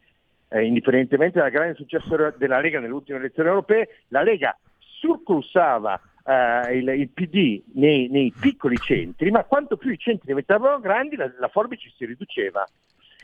eh, 0.48 0.64
indipendentemente 0.64 1.38
dal 1.38 1.50
grande 1.50 1.74
successo 1.74 2.34
della 2.36 2.60
Lega 2.60 2.80
nelle 2.80 2.92
ultime 2.92 3.18
elezioni 3.18 3.48
europee, 3.48 4.00
la 4.08 4.22
Lega 4.22 4.56
surclussava 4.78 6.00
eh, 6.24 6.76
il, 6.76 6.88
il, 6.88 7.08
PD 7.10 7.62
nei, 7.74 8.08
nei, 8.08 8.32
piccoli 8.38 8.76
centri, 8.76 9.30
ma 9.30 9.44
quanto 9.44 9.76
più 9.76 9.90
i 9.90 9.98
centri 9.98 10.26
diventavano 10.26 10.80
grandi 10.80 11.16
la, 11.16 11.30
la 11.38 11.48
forbice 11.48 11.92
si 11.96 12.04
riduceva 12.06 12.66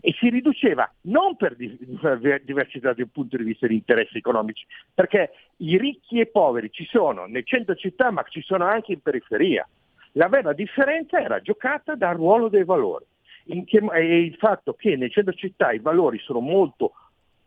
e 0.02 0.14
si 0.18 0.30
riduceva 0.30 0.90
non 1.02 1.36
per 1.36 1.56
diversità 1.56 2.92
di 2.92 3.02
un 3.02 3.10
punto 3.10 3.36
di 3.36 3.44
vista 3.44 3.66
di 3.66 3.74
interessi 3.74 4.18
economici, 4.18 4.64
perché 4.94 5.32
i 5.58 5.76
ricchi 5.76 6.20
e 6.20 6.26
poveri 6.26 6.70
ci 6.70 6.86
sono 6.86 7.26
nel 7.26 7.44
centro 7.44 7.74
città 7.74 8.10
ma 8.10 8.22
ci 8.28 8.42
sono 8.42 8.64
anche 8.64 8.92
in 8.92 9.00
periferia. 9.00 9.66
La 10.12 10.28
vera 10.28 10.52
differenza 10.52 11.20
era 11.20 11.40
giocata 11.40 11.94
dal 11.94 12.16
ruolo 12.16 12.48
dei 12.48 12.64
valori 12.64 13.04
che, 13.64 13.78
e 13.92 14.22
il 14.22 14.34
fatto 14.36 14.74
che 14.74 14.96
nel 14.96 15.10
centro 15.10 15.32
città 15.34 15.72
i 15.72 15.78
valori 15.78 16.18
sono 16.18 16.40
molto 16.40 16.92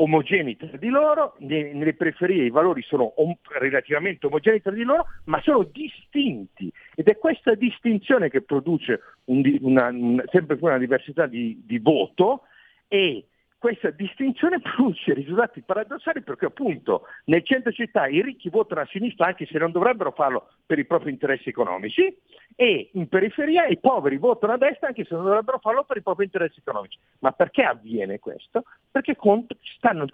omogenei 0.03 0.57
tra 0.57 0.77
di 0.77 0.89
loro, 0.89 1.35
nelle 1.39 1.93
periferie 1.93 2.45
i 2.45 2.49
valori 2.49 2.81
sono 2.81 3.13
relativamente 3.59 4.25
omogenei 4.27 4.61
tra 4.61 4.71
di 4.71 4.83
loro, 4.83 5.05
ma 5.25 5.41
sono 5.41 5.63
distinti. 5.63 6.71
Ed 6.95 7.07
è 7.07 7.17
questa 7.17 7.55
distinzione 7.55 8.29
che 8.29 8.41
produce 8.41 8.99
un, 9.25 9.41
una, 9.61 9.87
un, 9.87 10.23
sempre 10.31 10.57
più 10.57 10.67
una 10.67 10.77
diversità 10.77 11.25
di, 11.25 11.61
di 11.65 11.79
voto 11.79 12.43
e 12.87 13.27
questa 13.63 13.91
distinzione 13.91 14.59
produce 14.59 15.13
risultati 15.13 15.61
paradossali 15.61 16.21
perché 16.21 16.47
appunto 16.47 17.03
nel 17.27 17.45
centro 17.45 17.71
città 17.71 18.07
i 18.07 18.21
ricchi 18.21 18.49
votano 18.49 18.81
a 18.81 18.87
sinistra 18.91 19.27
anche 19.27 19.45
se 19.45 19.57
non 19.57 19.71
dovrebbero 19.71 20.11
farlo 20.11 20.49
per 20.65 20.79
i 20.79 20.85
propri 20.85 21.11
interessi 21.11 21.47
economici 21.47 22.13
e 22.57 22.89
in 22.91 23.07
periferia 23.07 23.65
i 23.67 23.77
poveri 23.77 24.17
votano 24.17 24.51
a 24.51 24.57
destra 24.57 24.87
anche 24.87 25.05
se 25.05 25.15
non 25.15 25.23
dovrebbero 25.23 25.59
farlo 25.59 25.85
per 25.85 25.95
i 25.95 26.01
propri 26.01 26.25
interessi 26.25 26.59
economici. 26.59 26.99
Ma 27.19 27.31
perché 27.31 27.63
avviene 27.63 28.19
questo? 28.19 28.65
Perché 28.91 29.15
stanno, 29.77 30.07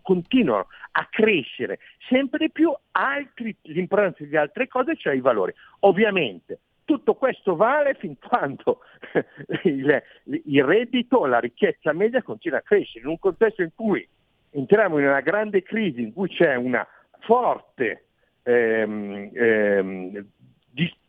continuano 0.00 0.68
a 0.92 1.08
crescere 1.10 1.80
sempre 2.08 2.38
di 2.38 2.52
più 2.52 2.72
altri, 2.92 3.56
l'importanza 3.62 4.22
di 4.22 4.36
altre 4.36 4.68
cose, 4.68 4.94
cioè 4.94 5.14
i 5.14 5.20
valori. 5.20 5.52
Ovviamente 5.80 6.60
tutto 6.88 7.16
questo 7.16 7.54
vale 7.54 7.92
fin 7.92 8.16
quando 8.18 8.80
il, 9.64 10.02
il 10.24 10.64
reddito, 10.64 11.26
la 11.26 11.38
ricchezza 11.38 11.92
media 11.92 12.22
continua 12.22 12.60
a 12.60 12.62
crescere, 12.62 13.04
in 13.04 13.10
un 13.10 13.18
contesto 13.18 13.60
in 13.60 13.72
cui 13.74 14.08
entriamo 14.52 14.98
in 14.98 15.04
una 15.04 15.20
grande 15.20 15.62
crisi, 15.62 16.00
in 16.00 16.14
cui 16.14 16.30
c'è 16.30 16.54
una 16.54 16.88
forte 17.18 18.06
ehm, 18.42 19.30
ehm, 19.34 20.26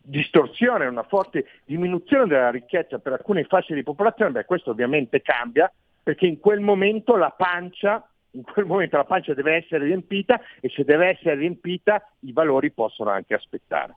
distorsione, 0.02 0.86
una 0.86 1.04
forte 1.04 1.46
diminuzione 1.64 2.28
della 2.28 2.52
ricchezza 2.52 3.00
per 3.00 3.14
alcune 3.14 3.46
fasce 3.46 3.74
di 3.74 3.84
popolazione, 3.84 4.32
beh 4.32 4.44
questo 4.44 4.72
ovviamente 4.72 5.22
cambia 5.22 5.72
perché 6.04 6.26
in 6.26 6.40
quel 6.40 6.60
momento 6.60 7.16
la 7.16 7.30
pancia 7.30 8.06
in 8.32 8.44
quel 8.44 8.66
momento 8.66 8.98
la 8.98 9.06
pancia 9.06 9.34
deve 9.34 9.56
essere 9.56 9.86
riempita 9.86 10.42
e 10.60 10.70
se 10.70 10.84
deve 10.84 11.08
essere 11.08 11.36
riempita 11.36 12.06
i 12.22 12.34
valori 12.34 12.70
possono 12.70 13.10
anche 13.10 13.34
aspettare. 13.34 13.96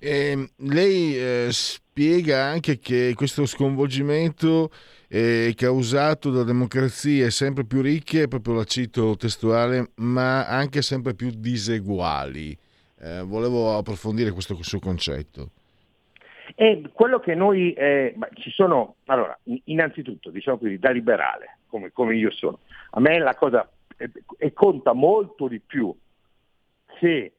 Eh, 0.00 0.50
lei 0.56 1.16
eh, 1.16 1.48
spiega 1.50 2.44
anche 2.44 2.78
che 2.78 3.12
questo 3.14 3.46
sconvolgimento 3.46 4.70
è 5.08 5.52
causato 5.54 6.30
da 6.30 6.42
democrazie 6.42 7.30
sempre 7.30 7.64
più 7.64 7.80
ricche, 7.80 8.28
proprio 8.28 8.54
la 8.54 8.64
cito 8.64 9.16
testuale, 9.16 9.90
ma 9.96 10.46
anche 10.46 10.82
sempre 10.82 11.14
più 11.14 11.30
diseguali. 11.30 12.56
Eh, 12.98 13.22
volevo 13.22 13.76
approfondire 13.76 14.32
questo 14.32 14.56
suo 14.62 14.78
concetto. 14.78 15.50
E 16.54 16.82
quello 16.92 17.18
che 17.20 17.34
noi, 17.34 17.72
eh, 17.72 18.14
ci 18.34 18.50
sono, 18.50 18.96
allora, 19.06 19.38
innanzitutto, 19.64 20.30
diciamo 20.30 20.58
così, 20.58 20.78
da 20.78 20.90
liberale, 20.90 21.58
come, 21.66 21.90
come 21.92 22.16
io 22.16 22.30
sono, 22.30 22.60
a 22.90 23.00
me 23.00 23.18
la 23.18 23.34
cosa, 23.34 23.68
e 24.38 24.52
conta 24.52 24.92
molto 24.92 25.48
di 25.48 25.60
più 25.60 25.94
se 27.00 27.35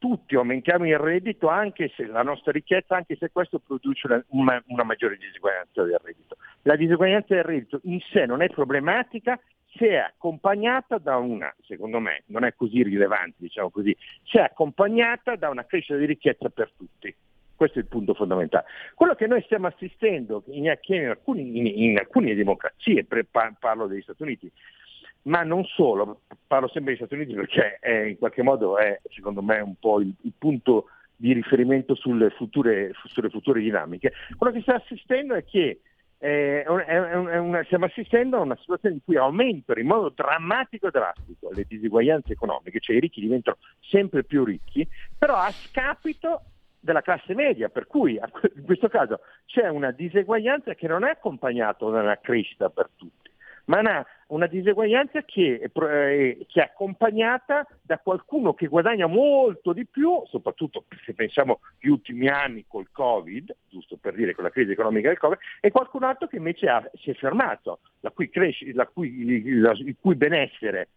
tutti 0.00 0.34
aumentiamo 0.34 0.86
il 0.86 0.98
reddito 0.98 1.48
anche 1.48 1.92
se 1.94 2.06
la 2.06 2.22
nostra 2.22 2.52
ricchezza, 2.52 2.96
anche 2.96 3.16
se 3.16 3.30
questo 3.30 3.58
produce 3.58 4.06
una, 4.06 4.24
una, 4.28 4.64
una 4.68 4.82
maggiore 4.82 5.18
diseguaglianza 5.18 5.82
del 5.82 6.00
reddito. 6.02 6.36
La 6.62 6.74
diseguaglianza 6.74 7.34
del 7.34 7.44
reddito 7.44 7.80
in 7.84 8.00
sé 8.10 8.24
non 8.24 8.40
è 8.40 8.48
problematica 8.48 9.38
se 9.76 9.88
è 9.88 9.96
accompagnata 9.96 10.96
da 10.96 11.18
una, 11.18 11.54
secondo 11.66 12.00
me, 12.00 12.22
non 12.26 12.44
è 12.44 12.54
così 12.54 12.82
rilevante, 12.82 13.36
diciamo 13.38 13.70
così, 13.70 13.94
se 14.24 14.38
è 14.38 14.42
accompagnata 14.42 15.36
da 15.36 15.50
una 15.50 15.66
crescita 15.66 15.98
di 15.98 16.06
ricchezza 16.06 16.48
per 16.48 16.72
tutti. 16.76 17.14
Questo 17.54 17.78
è 17.78 17.82
il 17.82 17.88
punto 17.88 18.14
fondamentale. 18.14 18.64
Quello 18.94 19.14
che 19.14 19.26
noi 19.26 19.42
stiamo 19.42 19.66
assistendo 19.66 20.42
in, 20.46 20.64
in, 20.64 21.08
alcuni, 21.08 21.58
in, 21.58 21.66
in 21.66 21.98
alcune 21.98 22.34
democrazie, 22.34 23.06
parlo 23.58 23.86
degli 23.86 24.00
Stati 24.00 24.22
Uniti, 24.22 24.50
ma 25.22 25.42
non 25.42 25.64
solo, 25.64 26.22
parlo 26.46 26.68
sempre 26.68 26.94
degli 26.94 27.04
Stati 27.04 27.14
Uniti 27.14 27.34
perché 27.34 27.78
è, 27.80 27.90
in 27.90 28.18
qualche 28.18 28.42
modo 28.42 28.78
è 28.78 29.00
secondo 29.10 29.42
me 29.42 29.60
un 29.60 29.74
po' 29.78 30.00
il, 30.00 30.12
il 30.22 30.32
punto 30.36 30.86
di 31.16 31.34
riferimento 31.34 31.94
sulle 31.94 32.30
future, 32.30 32.92
sulle 33.04 33.28
future, 33.28 33.60
dinamiche. 33.60 34.12
Quello 34.38 34.52
che 34.52 34.62
sta 34.62 34.76
assistendo 34.76 35.34
è 35.34 35.44
che 35.44 35.80
eh, 36.16 36.62
è 36.62 36.68
una, 36.68 36.84
è 36.84 37.36
una, 37.36 37.62
stiamo 37.64 37.84
assistendo 37.84 38.38
a 38.38 38.40
una 38.40 38.56
situazione 38.56 38.94
in 38.94 39.04
cui 39.04 39.16
aumentano 39.16 39.80
in 39.80 39.86
modo 39.86 40.12
drammatico 40.14 40.86
e 40.86 40.90
drastico 40.90 41.50
le 41.52 41.66
disuguaglianze 41.68 42.32
economiche, 42.32 42.80
cioè 42.80 42.96
i 42.96 43.00
ricchi 43.00 43.20
diventano 43.20 43.58
sempre 43.80 44.24
più 44.24 44.44
ricchi, 44.44 44.86
però 45.18 45.36
a 45.36 45.50
scapito 45.50 46.42
della 46.80 47.02
classe 47.02 47.34
media, 47.34 47.68
per 47.68 47.86
cui 47.86 48.14
in 48.56 48.64
questo 48.64 48.88
caso 48.88 49.20
c'è 49.44 49.68
una 49.68 49.90
diseguaglianza 49.90 50.74
che 50.74 50.88
non 50.88 51.04
è 51.04 51.10
accompagnata 51.10 51.84
da 51.90 52.00
una 52.00 52.18
crescita 52.18 52.70
per 52.70 52.88
tutti 52.96 53.19
ma 53.70 53.78
una, 53.78 54.06
una 54.28 54.46
diseguaglianza 54.46 55.22
che 55.22 55.60
è, 55.60 55.70
che 55.70 56.60
è, 56.60 56.60
accompagnata 56.60 57.64
da 57.80 57.98
qualcuno 57.98 58.52
che 58.52 58.66
guadagna 58.66 59.06
molto 59.06 59.72
di 59.72 59.86
più, 59.86 60.24
soprattutto 60.26 60.86
se 61.04 61.14
pensiamo 61.14 61.60
agli 61.80 61.88
ultimi 61.88 62.28
anni 62.28 62.64
col 62.66 62.88
Covid, 62.90 63.54
giusto 63.68 63.96
per 63.96 64.14
dire 64.14 64.34
con 64.34 64.42
la 64.42 64.50
crisi 64.50 64.72
economica 64.72 65.08
del 65.08 65.18
Covid, 65.18 65.38
e 65.60 65.70
qualcun 65.70 66.02
altro 66.02 66.26
che 66.26 66.36
invece 66.36 66.68
ha, 66.68 66.90
si 66.94 67.10
è 67.10 67.14
fermato, 67.14 67.78
la 68.00 68.10
cui, 68.10 68.28
cresci, 68.28 68.72
la 68.72 68.88
cui, 68.88 69.60
la, 69.60 69.70
il 69.70 69.96
cui 70.00 70.16
benessere 70.16 70.88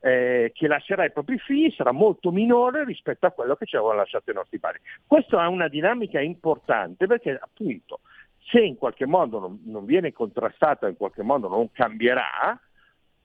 eh, 0.00 0.52
che 0.54 0.68
lascerà 0.68 1.04
i 1.04 1.12
propri 1.12 1.36
figli 1.38 1.74
sarà 1.76 1.90
molto 1.90 2.30
minore 2.30 2.84
rispetto 2.84 3.26
a 3.26 3.32
quello 3.32 3.56
che 3.56 3.66
ci 3.66 3.74
avevano 3.74 3.98
lasciato 3.98 4.30
i 4.30 4.34
nostri 4.34 4.60
padri. 4.60 4.80
Questa 5.04 5.42
è 5.42 5.48
una 5.48 5.66
dinamica 5.66 6.20
importante 6.20 7.06
perché 7.06 7.36
appunto 7.40 8.00
se 8.44 8.60
in 8.60 8.76
qualche 8.76 9.06
modo 9.06 9.38
non, 9.38 9.60
non 9.64 9.84
viene 9.84 10.12
contrastata, 10.12 10.88
in 10.88 10.96
qualche 10.96 11.22
modo 11.22 11.48
non 11.48 11.70
cambierà, 11.72 12.58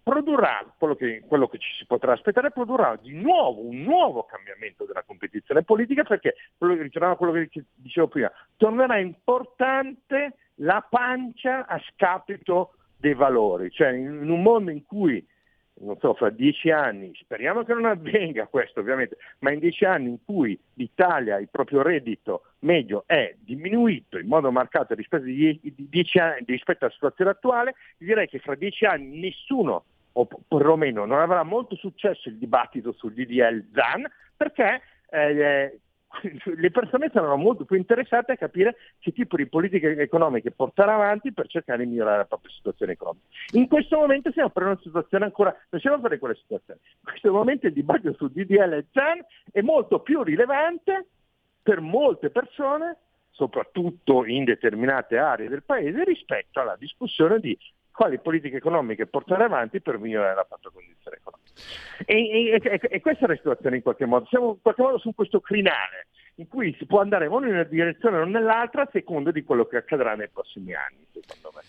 produrrà 0.06 0.64
quello 0.78 0.96
che, 0.96 1.24
quello 1.28 1.48
che, 1.48 1.58
ci 1.58 1.72
si 1.80 1.86
potrà 1.88 2.14
aspettare, 2.14 2.52
produrrà 2.52 2.96
di 3.02 3.14
nuovo 3.14 3.62
un 3.62 3.82
nuovo 3.82 4.24
cambiamento 4.24 4.86
della 4.86 5.02
competizione 5.04 5.64
politica 5.64 6.04
perché, 6.04 6.36
ritornando 6.60 7.16
a 7.16 7.18
quello 7.18 7.32
che 7.32 7.66
dicevo 7.74 8.08
prima, 8.08 8.32
tornerà 8.56 9.00
importante 9.00 10.36
la 10.60 10.86
pancia 10.88 11.66
a 11.66 11.82
scapito 11.90 12.76
dei 12.98 13.16
valori, 13.16 13.72
cioè 13.72 13.90
in 13.90 14.30
un 14.30 14.42
mondo 14.44 14.70
in 14.70 14.86
cui 14.86 15.26
non 15.82 15.98
so, 16.00 16.14
fra 16.14 16.30
dieci 16.30 16.72
anni, 16.72 17.12
speriamo 17.16 17.64
che 17.64 17.74
non 17.74 17.86
avvenga 17.86 18.48
questo 18.52 18.80
ovviamente, 18.80 19.18
ma 19.40 19.52
in 19.52 19.60
dieci 19.60 19.84
anni 19.86 20.10
in 20.10 20.18
cui 20.24 20.58
l'Italia, 20.76 21.38
il 21.38 21.50
proprio 21.50 21.82
reddito 21.82 22.44
medio 22.60 23.04
è 23.06 23.36
diminuito 23.40 24.18
in 24.18 24.28
modo 24.28 24.52
marcato 24.52 24.94
rispetto, 24.94 25.26
anni, 25.26 26.44
rispetto 26.46 26.86
alla 26.86 26.94
situazione 26.94 27.32
attuale, 27.32 27.76
direi 27.98 28.28
che 28.28 28.40
fra 28.40 28.56
dieci 28.56 28.86
anni 28.86 29.20
nessuno, 29.20 29.84
o 30.18 30.28
perlomeno 30.48 31.04
non 31.06 31.20
avrà 31.20 31.44
molto 31.44 31.76
successo 31.76 32.30
il 32.30 32.38
dibattito 32.38 32.94
sul 32.94 33.14
DDL 33.14 33.66
ZAN, 33.74 34.10
perché 34.38 34.82
eh, 35.10 35.80
le 36.56 36.72
persone 36.72 37.10
saranno 37.12 37.38
molto 37.38 37.66
più 37.66 37.76
interessate 37.76 38.34
a 38.34 38.38
capire 38.38 38.76
che 39.00 39.12
tipo 39.12 39.38
di 39.38 39.48
politiche 39.48 39.98
economiche 39.98 40.52
portare 40.52 40.92
avanti 40.92 41.34
per 41.34 41.48
cercare 41.48 41.84
di 41.84 41.90
migliorare 41.90 42.18
la 42.18 42.26
propria 42.26 42.52
situazione 42.52 42.94
economica. 42.94 43.26
In 43.52 43.68
questo 43.68 43.98
momento 43.98 44.32
siamo 44.32 44.50
per 44.50 44.64
una 44.64 44.80
situazione 44.82 45.26
ancora, 45.26 45.56
non 45.70 45.82
siamo 45.82 46.00
per 46.00 46.18
quella 46.20 46.36
situazione. 46.36 46.80
In 46.84 47.10
questo 47.10 47.32
momento 47.32 47.68
il 47.68 47.74
dibattito 47.74 48.14
su 48.14 48.28
DDL 48.28 48.74
e 48.74 48.86
ZAN 48.92 49.26
è 49.52 49.62
molto 49.62 50.00
più 50.00 50.24
rilevante 50.24 51.08
per 51.62 51.82
molte 51.82 52.30
persone, 52.30 52.98
soprattutto 53.32 54.26
in 54.26 54.44
determinate 54.44 55.18
aree 55.18 55.50
del 55.50 55.64
paese, 55.64 56.04
rispetto 56.04 56.60
alla 56.60 56.76
discussione 56.78 57.40
di 57.40 57.58
quali 57.96 58.20
politiche 58.20 58.58
economiche 58.58 59.08
portare 59.08 59.46
avanti 59.46 59.82
per 59.82 59.98
migliorare 59.98 60.36
la 60.36 60.44
propria 60.44 60.72
condizione 60.72 61.18
economica. 61.18 61.52
E, 62.06 62.60
e, 62.62 62.80
e, 62.90 63.02
questa 63.02 63.26
è 63.26 63.28
la 63.30 63.36
situazione 63.36 63.78
in 63.78 63.82
qualche 63.82 64.06
modo, 64.06 64.26
siamo 64.26 64.50
in 64.50 64.62
qualche 64.62 64.82
modo 64.82 65.00
su 65.00 65.16
questo 65.16 65.40
crinale 65.40 66.08
in 66.36 66.48
cui 66.50 66.76
si 66.78 66.86
può 66.86 67.00
andare 67.00 67.28
o 67.28 67.42
in 67.42 67.54
una 67.54 67.64
direzione 67.64 68.18
o 68.18 68.26
nell'altra 68.26 68.82
a 68.82 68.90
seconda 68.92 69.32
di 69.32 69.44
quello 69.44 69.66
che 69.66 69.78
accadrà 69.78 70.16
nei 70.16 70.28
prossimi 70.28 70.74
anni, 70.74 71.06
secondo 71.14 71.52
me. 71.56 71.62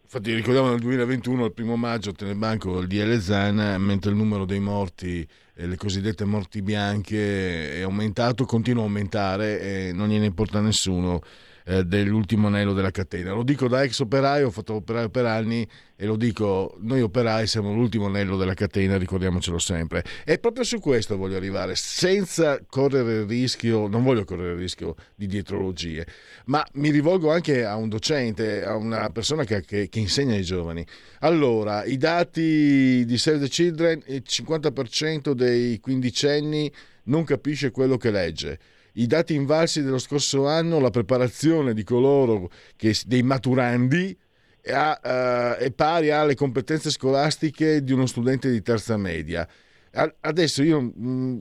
Infatti 0.00 0.34
ricordiamo 0.34 0.68
nel 0.68 0.78
2021, 0.78 1.46
il 1.46 1.52
primo 1.52 1.76
maggio, 1.76 2.12
Tenebanco 2.12 2.78
il 2.78 2.86
DL 2.86 3.18
Zan, 3.18 3.76
mentre 3.80 4.10
il 4.10 4.16
numero 4.16 4.44
dei 4.44 4.60
morti, 4.60 5.26
le 5.54 5.76
cosiddette 5.76 6.24
morti 6.24 6.62
bianche, 6.62 7.78
è 7.78 7.82
aumentato, 7.82 8.44
continua 8.44 8.82
a 8.82 8.86
aumentare 8.86 9.60
e 9.60 9.92
non 9.92 10.08
gliene 10.08 10.26
importa 10.26 10.60
nessuno 10.60 11.20
eh, 11.64 11.84
dell'ultimo 11.84 12.48
anello 12.48 12.72
della 12.72 12.90
catena. 12.90 13.32
Lo 13.32 13.42
dico 13.42 13.68
da 13.68 13.82
ex 13.82 14.00
operaio, 14.00 14.48
ho 14.48 14.50
fatto 14.50 14.74
operaio 14.74 15.08
per 15.08 15.26
anni 15.26 15.66
e 16.02 16.06
lo 16.06 16.16
dico, 16.16 16.76
noi 16.80 17.00
operai 17.00 17.46
siamo 17.46 17.72
l'ultimo 17.72 18.06
anello 18.06 18.36
della 18.36 18.54
catena, 18.54 18.96
ricordiamocelo 18.96 19.58
sempre. 19.58 20.02
E 20.24 20.38
proprio 20.38 20.64
su 20.64 20.80
questo 20.80 21.16
voglio 21.16 21.36
arrivare, 21.36 21.76
senza 21.76 22.60
correre 22.66 23.20
il 23.20 23.26
rischio, 23.26 23.86
non 23.86 24.02
voglio 24.02 24.24
correre 24.24 24.54
il 24.54 24.58
rischio 24.58 24.96
di 25.14 25.26
dietrologie, 25.28 26.04
ma 26.46 26.66
mi 26.72 26.90
rivolgo 26.90 27.30
anche 27.30 27.64
a 27.64 27.76
un 27.76 27.88
docente, 27.88 28.64
a 28.64 28.74
una 28.74 29.10
persona 29.10 29.44
che, 29.44 29.62
che, 29.64 29.88
che 29.88 29.98
insegna 30.00 30.34
ai 30.34 30.42
giovani. 30.42 30.84
Allora, 31.20 31.84
i 31.84 31.96
dati 31.98 33.04
di 33.04 33.18
Save 33.18 33.38
the 33.38 33.48
Children, 33.48 34.02
il 34.06 34.24
50% 34.26 35.30
dei 35.30 35.78
quindicenni 35.78 36.72
non 37.04 37.22
capisce 37.24 37.70
quello 37.70 37.96
che 37.96 38.10
legge 38.10 38.58
i 38.94 39.06
dati 39.06 39.34
invalsi 39.34 39.82
dello 39.82 39.98
scorso 39.98 40.46
anno, 40.46 40.80
la 40.80 40.90
preparazione 40.90 41.74
di 41.74 41.84
coloro 41.84 42.50
che, 42.76 42.94
dei 43.06 43.22
maturandi 43.22 44.16
è, 44.60 44.72
uh, 44.72 45.58
è 45.58 45.72
pari 45.74 46.10
alle 46.10 46.34
competenze 46.34 46.90
scolastiche 46.90 47.82
di 47.82 47.92
uno 47.92 48.06
studente 48.06 48.50
di 48.50 48.62
terza 48.62 48.96
media. 48.96 49.46
A, 49.94 50.14
adesso 50.20 50.62
io 50.62 50.80
mh, 50.80 50.92
mm, 51.04 51.40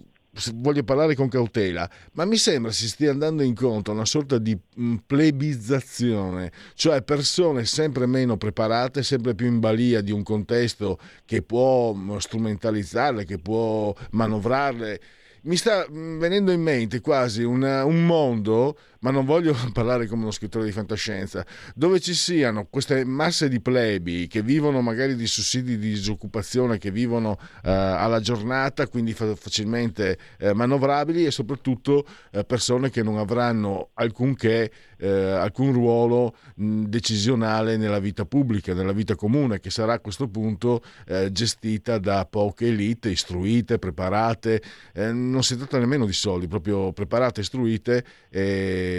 voglio 0.55 0.83
parlare 0.83 1.13
con 1.13 1.27
cautela, 1.27 1.89
ma 2.13 2.25
mi 2.25 2.37
sembra 2.37 2.71
si 2.71 2.87
stia 2.87 3.11
andando 3.11 3.43
incontro 3.43 3.91
a 3.91 3.95
una 3.95 4.05
sorta 4.05 4.37
di 4.37 4.57
mm, 4.79 4.95
plebizzazione, 5.05 6.51
cioè 6.73 7.03
persone 7.03 7.65
sempre 7.65 8.05
meno 8.05 8.37
preparate, 8.37 9.03
sempre 9.03 9.35
più 9.35 9.47
in 9.47 9.59
balia 9.59 10.01
di 10.01 10.11
un 10.11 10.23
contesto 10.23 10.97
che 11.25 11.41
può 11.41 11.93
mm, 11.93 12.17
strumentalizzarle, 12.17 13.25
che 13.25 13.37
può 13.39 13.93
manovrarle 14.11 15.01
mi 15.41 15.55
sta 15.55 15.85
mm, 15.89 16.19
venendo 16.19 16.51
in 16.51 16.61
mente 16.61 17.01
quasi 17.01 17.43
una, 17.43 17.85
un 17.85 18.05
mondo, 18.05 18.77
ma 19.01 19.11
non 19.11 19.25
voglio 19.25 19.55
parlare 19.73 20.07
come 20.07 20.23
uno 20.23 20.31
scrittore 20.31 20.65
di 20.65 20.71
fantascienza, 20.71 21.45
dove 21.75 21.99
ci 21.99 22.13
siano 22.13 22.65
queste 22.69 23.03
masse 23.03 23.47
di 23.49 23.59
plebi 23.59 24.27
che 24.27 24.41
vivono 24.41 24.81
magari 24.81 25.15
di 25.15 25.27
sussidi 25.27 25.77
di 25.77 25.89
disoccupazione, 25.89 26.77
che 26.77 26.91
vivono 26.91 27.37
eh, 27.63 27.71
alla 27.71 28.19
giornata, 28.19 28.87
quindi 28.87 29.13
fa- 29.13 29.35
facilmente 29.35 30.17
eh, 30.37 30.53
manovrabili 30.53 31.25
e 31.25 31.31
soprattutto 31.31 32.05
eh, 32.31 32.43
persone 32.43 32.89
che 32.89 33.03
non 33.03 33.17
avranno 33.17 33.89
alcunché, 33.95 34.71
eh, 34.97 35.09
alcun 35.09 35.73
ruolo 35.73 36.35
mh, 36.55 36.83
decisionale 36.83 37.77
nella 37.77 37.99
vita 37.99 38.25
pubblica, 38.25 38.73
nella 38.73 38.93
vita 38.93 39.15
comune, 39.15 39.59
che 39.59 39.69
sarà 39.69 39.93
a 39.93 39.99
questo 39.99 40.27
punto 40.27 40.81
eh, 41.07 41.31
gestita 41.31 41.97
da 41.97 42.25
poche 42.25 42.67
elite 42.67 43.09
istruite, 43.09 43.79
preparate 43.79 44.61
eh, 44.93 45.11
non 45.11 45.43
si 45.43 45.57
tratta 45.57 45.77
nemmeno 45.79 46.05
di 46.05 46.13
soldi, 46.13 46.47
proprio 46.47 46.91
preparate, 46.93 47.41
istruite 47.41 48.03
e, 48.29 48.90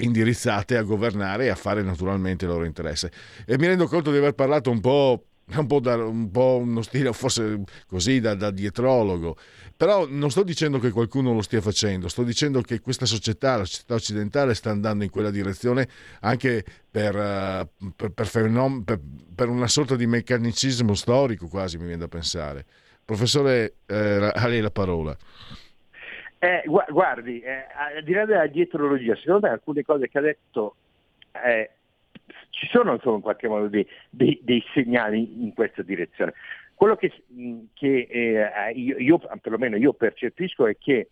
indirizzate 0.00 0.76
a 0.76 0.82
governare 0.82 1.46
e 1.46 1.48
a 1.48 1.54
fare 1.54 1.82
naturalmente 1.82 2.44
il 2.44 2.50
loro 2.50 2.64
interesse. 2.64 3.10
E 3.46 3.58
mi 3.58 3.66
rendo 3.66 3.86
conto 3.86 4.10
di 4.10 4.18
aver 4.18 4.34
parlato 4.34 4.70
un 4.70 4.80
po' 4.80 5.24
un 5.54 5.66
po', 5.66 5.80
da, 5.80 5.96
un 5.96 6.30
po' 6.30 6.60
uno 6.62 6.82
stile 6.82 7.12
forse 7.12 7.62
così 7.86 8.20
da, 8.20 8.34
da, 8.34 8.50
dietrologo, 8.50 9.36
però 9.76 10.06
non 10.08 10.30
sto 10.30 10.42
dicendo 10.42 10.78
che 10.78 10.90
qualcuno 10.90 11.34
lo 11.34 11.42
stia 11.42 11.60
facendo, 11.60 12.08
sto 12.08 12.22
dicendo 12.22 12.60
che 12.62 12.80
questa 12.80 13.06
società, 13.06 13.56
la 13.56 13.64
società 13.64 13.94
occidentale, 13.94 14.54
sta 14.54 14.70
andando 14.70 15.04
in 15.04 15.10
quella 15.10 15.30
direzione 15.30 15.88
anche 16.20 16.64
per, 16.90 17.14
uh, 17.14 17.92
per, 17.94 18.12
per, 18.12 18.26
fenom- 18.26 18.84
per 19.34 19.48
una 19.48 19.68
sorta 19.68 19.96
di 19.96 20.06
meccanicismo 20.06 20.94
storico 20.94 21.48
quasi, 21.48 21.76
mi 21.76 21.84
viene 21.84 22.00
da 22.00 22.08
pensare. 22.08 22.64
Professore, 23.04 23.74
eh, 23.86 24.30
a 24.32 24.46
lei 24.46 24.60
la 24.60 24.70
parola. 24.70 25.16
Eh, 26.44 26.64
guardi, 26.66 27.38
eh, 27.38 27.66
al 27.72 28.02
di 28.02 28.12
là 28.12 28.24
della 28.24 28.48
dietrologia, 28.48 29.14
secondo 29.14 29.46
me 29.46 29.52
alcune 29.52 29.84
cose 29.84 30.08
che 30.08 30.18
ha 30.18 30.22
detto 30.22 30.74
eh, 31.30 31.70
ci 32.50 32.66
sono 32.66 32.94
insomma, 32.94 33.14
in 33.14 33.22
qualche 33.22 33.46
modo 33.46 33.68
dei, 33.68 33.86
dei, 34.10 34.40
dei, 34.42 34.60
segnali 34.74 35.44
in 35.44 35.54
questa 35.54 35.82
direzione. 35.82 36.32
Quello 36.74 36.96
che, 36.96 37.12
che 37.74 38.08
eh, 38.10 38.72
io, 38.72 38.96
io, 38.98 39.20
perlomeno 39.40 39.76
io 39.76 39.92
percepisco 39.92 40.66
è 40.66 40.76
che 40.76 41.10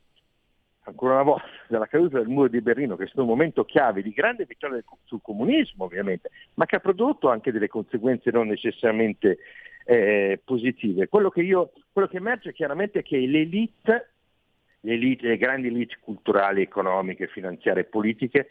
ancora 0.81 1.15
una 1.15 1.23
volta 1.23 1.45
dalla 1.69 1.87
caduta 1.87 2.19
del 2.19 2.27
muro 2.27 2.49
di 2.49 2.61
Berlino, 2.61 2.97
che 2.97 3.05
è 3.05 3.07
stato 3.07 3.23
un 3.23 3.29
momento 3.29 3.65
chiave 3.65 4.03
di 4.03 4.11
grande 4.11 4.47
vittoria 4.47 4.83
sul 5.05 5.23
comunismo 5.23 5.85
ovviamente, 5.85 6.31
ma 6.55 6.67
che 6.67 6.75
ha 6.75 6.81
prodotto 6.81 7.29
anche 7.29 7.53
delle 7.53 7.69
conseguenze 7.69 8.33
non 8.33 8.49
necessariamente 8.49 9.39
eh, 9.85 10.41
positive. 10.45 11.07
Quello 11.07 11.31
che, 11.31 11.43
io, 11.43 11.71
quello 11.93 12.09
che 12.09 12.17
emerge 12.17 12.53
chiaramente 12.53 12.99
è 12.99 13.03
che 13.05 13.17
l'elite, 13.17 14.10
l'elite, 14.81 15.29
le 15.29 15.37
grandi 15.37 15.69
elite 15.69 15.99
culturali, 16.01 16.63
economiche, 16.63 17.27
finanziarie 17.29 17.83
e 17.83 17.87
politiche, 17.87 18.49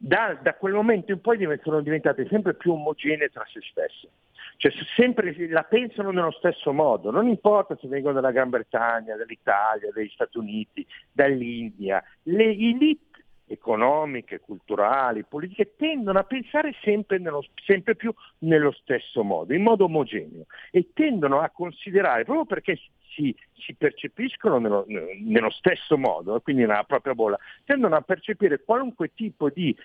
da, 0.00 0.38
da, 0.40 0.54
quel 0.54 0.74
momento 0.74 1.10
in 1.10 1.20
poi 1.20 1.38
sono 1.62 1.80
diventate 1.80 2.26
sempre 2.28 2.54
più 2.54 2.72
omogenee 2.72 3.30
tra 3.30 3.44
se 3.52 3.60
stesse. 3.68 4.08
Cioè 4.56 4.72
sempre 4.96 5.34
la 5.48 5.62
pensano 5.62 6.10
nello 6.10 6.30
stesso 6.32 6.72
modo, 6.72 7.10
non 7.10 7.28
importa 7.28 7.76
se 7.76 7.88
vengono 7.88 8.14
dalla 8.14 8.32
Gran 8.32 8.50
Bretagna, 8.50 9.16
dall'Italia, 9.16 9.90
dagli 9.92 10.08
Stati 10.08 10.38
Uniti, 10.38 10.86
dall'India, 11.12 12.02
le 12.24 12.44
elite 12.44 13.06
economiche, 13.46 14.40
culturali, 14.40 15.24
politiche, 15.24 15.74
tendono 15.76 16.18
a 16.18 16.24
pensare 16.24 16.74
sempre, 16.82 17.18
nello, 17.18 17.44
sempre, 17.64 17.96
più 17.96 18.12
nello 18.40 18.72
stesso 18.72 19.22
modo, 19.24 19.54
in 19.54 19.62
modo 19.62 19.84
omogeneo 19.84 20.46
e 20.70 20.90
tendono 20.92 21.40
a 21.40 21.50
considerare, 21.50 22.24
proprio 22.24 22.44
perché 22.44 22.78
si, 23.18 23.34
si 23.56 23.74
percepiscono 23.74 24.58
nello, 24.58 24.84
nello, 24.86 25.50
stesso 25.50 25.98
modo, 25.98 26.40
quindi 26.40 26.62
nella 26.62 26.84
propria 26.84 27.14
bolla, 27.14 27.36
tendono 27.64 27.96
a 27.96 28.00
percepire 28.00 28.62
qualunque 28.62 29.12
tipo 29.12 29.50
di 29.50 29.76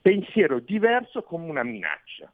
pensiero 0.00 0.58
diverso 0.58 1.22
come 1.22 1.48
una 1.48 1.62
minaccia. 1.62 2.30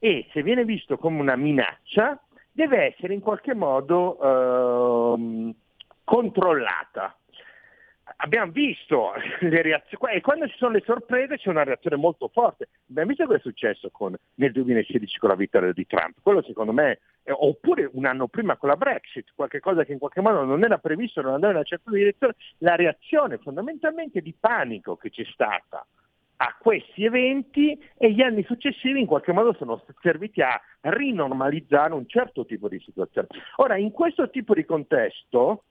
E 0.00 0.26
se 0.32 0.42
viene 0.42 0.64
visto 0.64 0.98
come 0.98 1.20
una 1.20 1.36
minaccia, 1.36 2.20
deve 2.50 2.92
essere 2.92 3.14
in 3.14 3.20
qualche 3.20 3.54
modo 3.54 5.14
eh, 5.16 5.54
controllata 6.02 7.16
abbiamo 8.16 8.52
visto 8.52 9.12
le 9.40 9.62
reazioni, 9.62 10.14
e 10.14 10.20
quando 10.20 10.46
ci 10.48 10.56
sono 10.56 10.72
le 10.72 10.82
sorprese 10.84 11.36
c'è 11.36 11.48
una 11.48 11.64
reazione 11.64 11.96
molto 11.96 12.28
forte. 12.28 12.68
Abbiamo 12.88 13.08
visto 13.08 13.24
cosa 13.26 13.38
è 13.38 13.42
successo 13.42 13.90
con, 13.90 14.14
nel 14.34 14.52
2016 14.52 15.18
con 15.18 15.28
la 15.30 15.36
vittoria 15.36 15.72
di 15.72 15.86
Trump. 15.86 16.16
Quello 16.22 16.42
secondo 16.42 16.72
me, 16.72 17.00
eh, 17.22 17.32
oppure 17.32 17.88
un 17.92 18.06
anno 18.06 18.28
prima 18.28 18.56
con 18.56 18.68
la 18.68 18.76
Brexit, 18.76 19.32
qualcosa 19.34 19.84
che 19.84 19.92
in 19.92 19.98
qualche 19.98 20.20
modo 20.20 20.44
non 20.44 20.64
era 20.64 20.78
previsto, 20.78 21.20
non 21.20 21.34
andava 21.34 21.52
in 21.52 21.58
una 21.58 21.66
certa 21.66 21.90
direzione, 21.90 22.34
la 22.58 22.76
reazione 22.76 23.38
fondamentalmente 23.38 24.20
di 24.20 24.34
panico 24.38 24.96
che 24.96 25.10
c'è 25.10 25.24
stata 25.24 25.86
a 26.36 26.56
questi 26.58 27.04
eventi 27.04 27.78
e 27.96 28.12
gli 28.12 28.20
anni 28.20 28.42
successivi 28.44 29.00
in 29.00 29.06
qualche 29.06 29.32
modo 29.32 29.54
sono 29.54 29.82
serviti 30.00 30.42
a 30.42 30.60
rinormalizzare 30.80 31.94
un 31.94 32.06
certo 32.06 32.44
tipo 32.44 32.68
di 32.68 32.80
situazione. 32.80 33.28
Ora, 33.56 33.76
in 33.76 33.92
questo 33.92 34.28
tipo 34.30 34.52
di 34.52 34.64
contesto, 34.64 35.64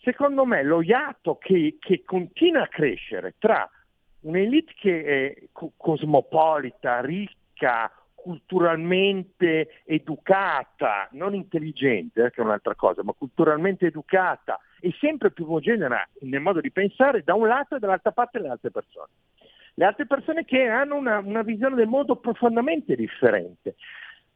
secondo 0.00 0.44
me 0.44 0.62
lo 0.62 0.82
iato 0.82 1.36
che, 1.36 1.76
che 1.78 2.02
continua 2.04 2.62
a 2.62 2.68
crescere 2.68 3.34
tra 3.38 3.68
un'elite 4.20 4.72
che 4.76 5.04
è 5.04 5.42
cosmopolita, 5.76 7.00
ricca, 7.00 7.90
culturalmente 8.14 9.82
educata, 9.84 11.08
non 11.12 11.34
intelligente, 11.34 12.24
eh, 12.24 12.30
che 12.30 12.40
è 12.40 12.44
un'altra 12.44 12.74
cosa, 12.74 13.02
ma 13.02 13.12
culturalmente 13.12 13.86
educata 13.86 14.58
e 14.80 14.92
sempre 14.98 15.30
più 15.30 15.44
omogenea 15.44 16.06
nel 16.20 16.40
modo 16.40 16.60
di 16.60 16.70
pensare 16.70 17.22
da 17.22 17.34
un 17.34 17.46
lato 17.46 17.76
e 17.76 17.78
dall'altra 17.78 18.12
parte 18.12 18.40
le 18.40 18.48
altre 18.48 18.70
persone. 18.70 19.08
Le 19.74 19.84
altre 19.84 20.06
persone 20.06 20.44
che 20.44 20.66
hanno 20.66 20.96
una, 20.96 21.18
una 21.18 21.42
visione 21.42 21.76
del 21.76 21.86
mondo 21.86 22.16
profondamente 22.16 22.96
differente 22.96 23.76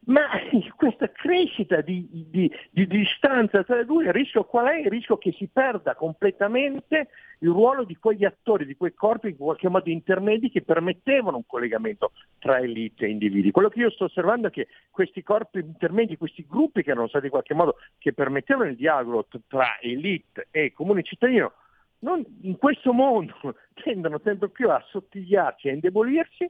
ma 0.05 0.27
questa 0.75 1.09
crescita 1.11 1.81
di, 1.81 2.07
di, 2.11 2.51
di, 2.69 2.87
distanza 2.87 3.63
tra 3.63 3.77
le 3.77 3.85
due, 3.85 4.05
il 4.05 4.13
rischio 4.13 4.43
qual 4.43 4.67
è? 4.67 4.79
Il 4.79 4.89
rischio 4.89 5.17
che 5.17 5.31
si 5.31 5.47
perda 5.47 5.95
completamente 5.95 7.09
il 7.39 7.49
ruolo 7.49 7.83
di 7.83 7.95
quegli 7.97 8.25
attori, 8.25 8.65
di 8.65 8.75
quei 8.75 8.93
corpi 8.93 9.29
in 9.29 9.37
qualche 9.37 9.69
modo 9.69 9.89
intermedi 9.89 10.49
che 10.49 10.61
permettevano 10.61 11.37
un 11.37 11.45
collegamento 11.45 12.11
tra 12.39 12.59
elite 12.59 13.05
e 13.05 13.09
individui. 13.09 13.51
Quello 13.51 13.69
che 13.69 13.79
io 13.79 13.91
sto 13.91 14.05
osservando 14.05 14.47
è 14.47 14.51
che 14.51 14.67
questi 14.89 15.23
corpi 15.23 15.59
intermedi, 15.59 16.17
questi 16.17 16.45
gruppi 16.47 16.83
che 16.83 16.91
erano 16.91 17.07
stati 17.07 17.25
in 17.25 17.31
qualche 17.31 17.53
modo, 17.53 17.77
che 17.97 18.13
permettevano 18.13 18.69
il 18.69 18.75
dialogo 18.75 19.27
tra 19.47 19.79
elite 19.81 20.47
e 20.51 20.73
comune 20.73 21.03
cittadino, 21.03 21.53
non, 21.99 22.23
in 22.41 22.57
questo 22.57 22.91
mondo 22.91 23.33
tendono 23.73 24.19
sempre 24.23 24.49
più 24.49 24.69
a 24.69 24.83
sottigliarsi, 24.89 25.69
a 25.69 25.73
indebolirsi 25.73 26.49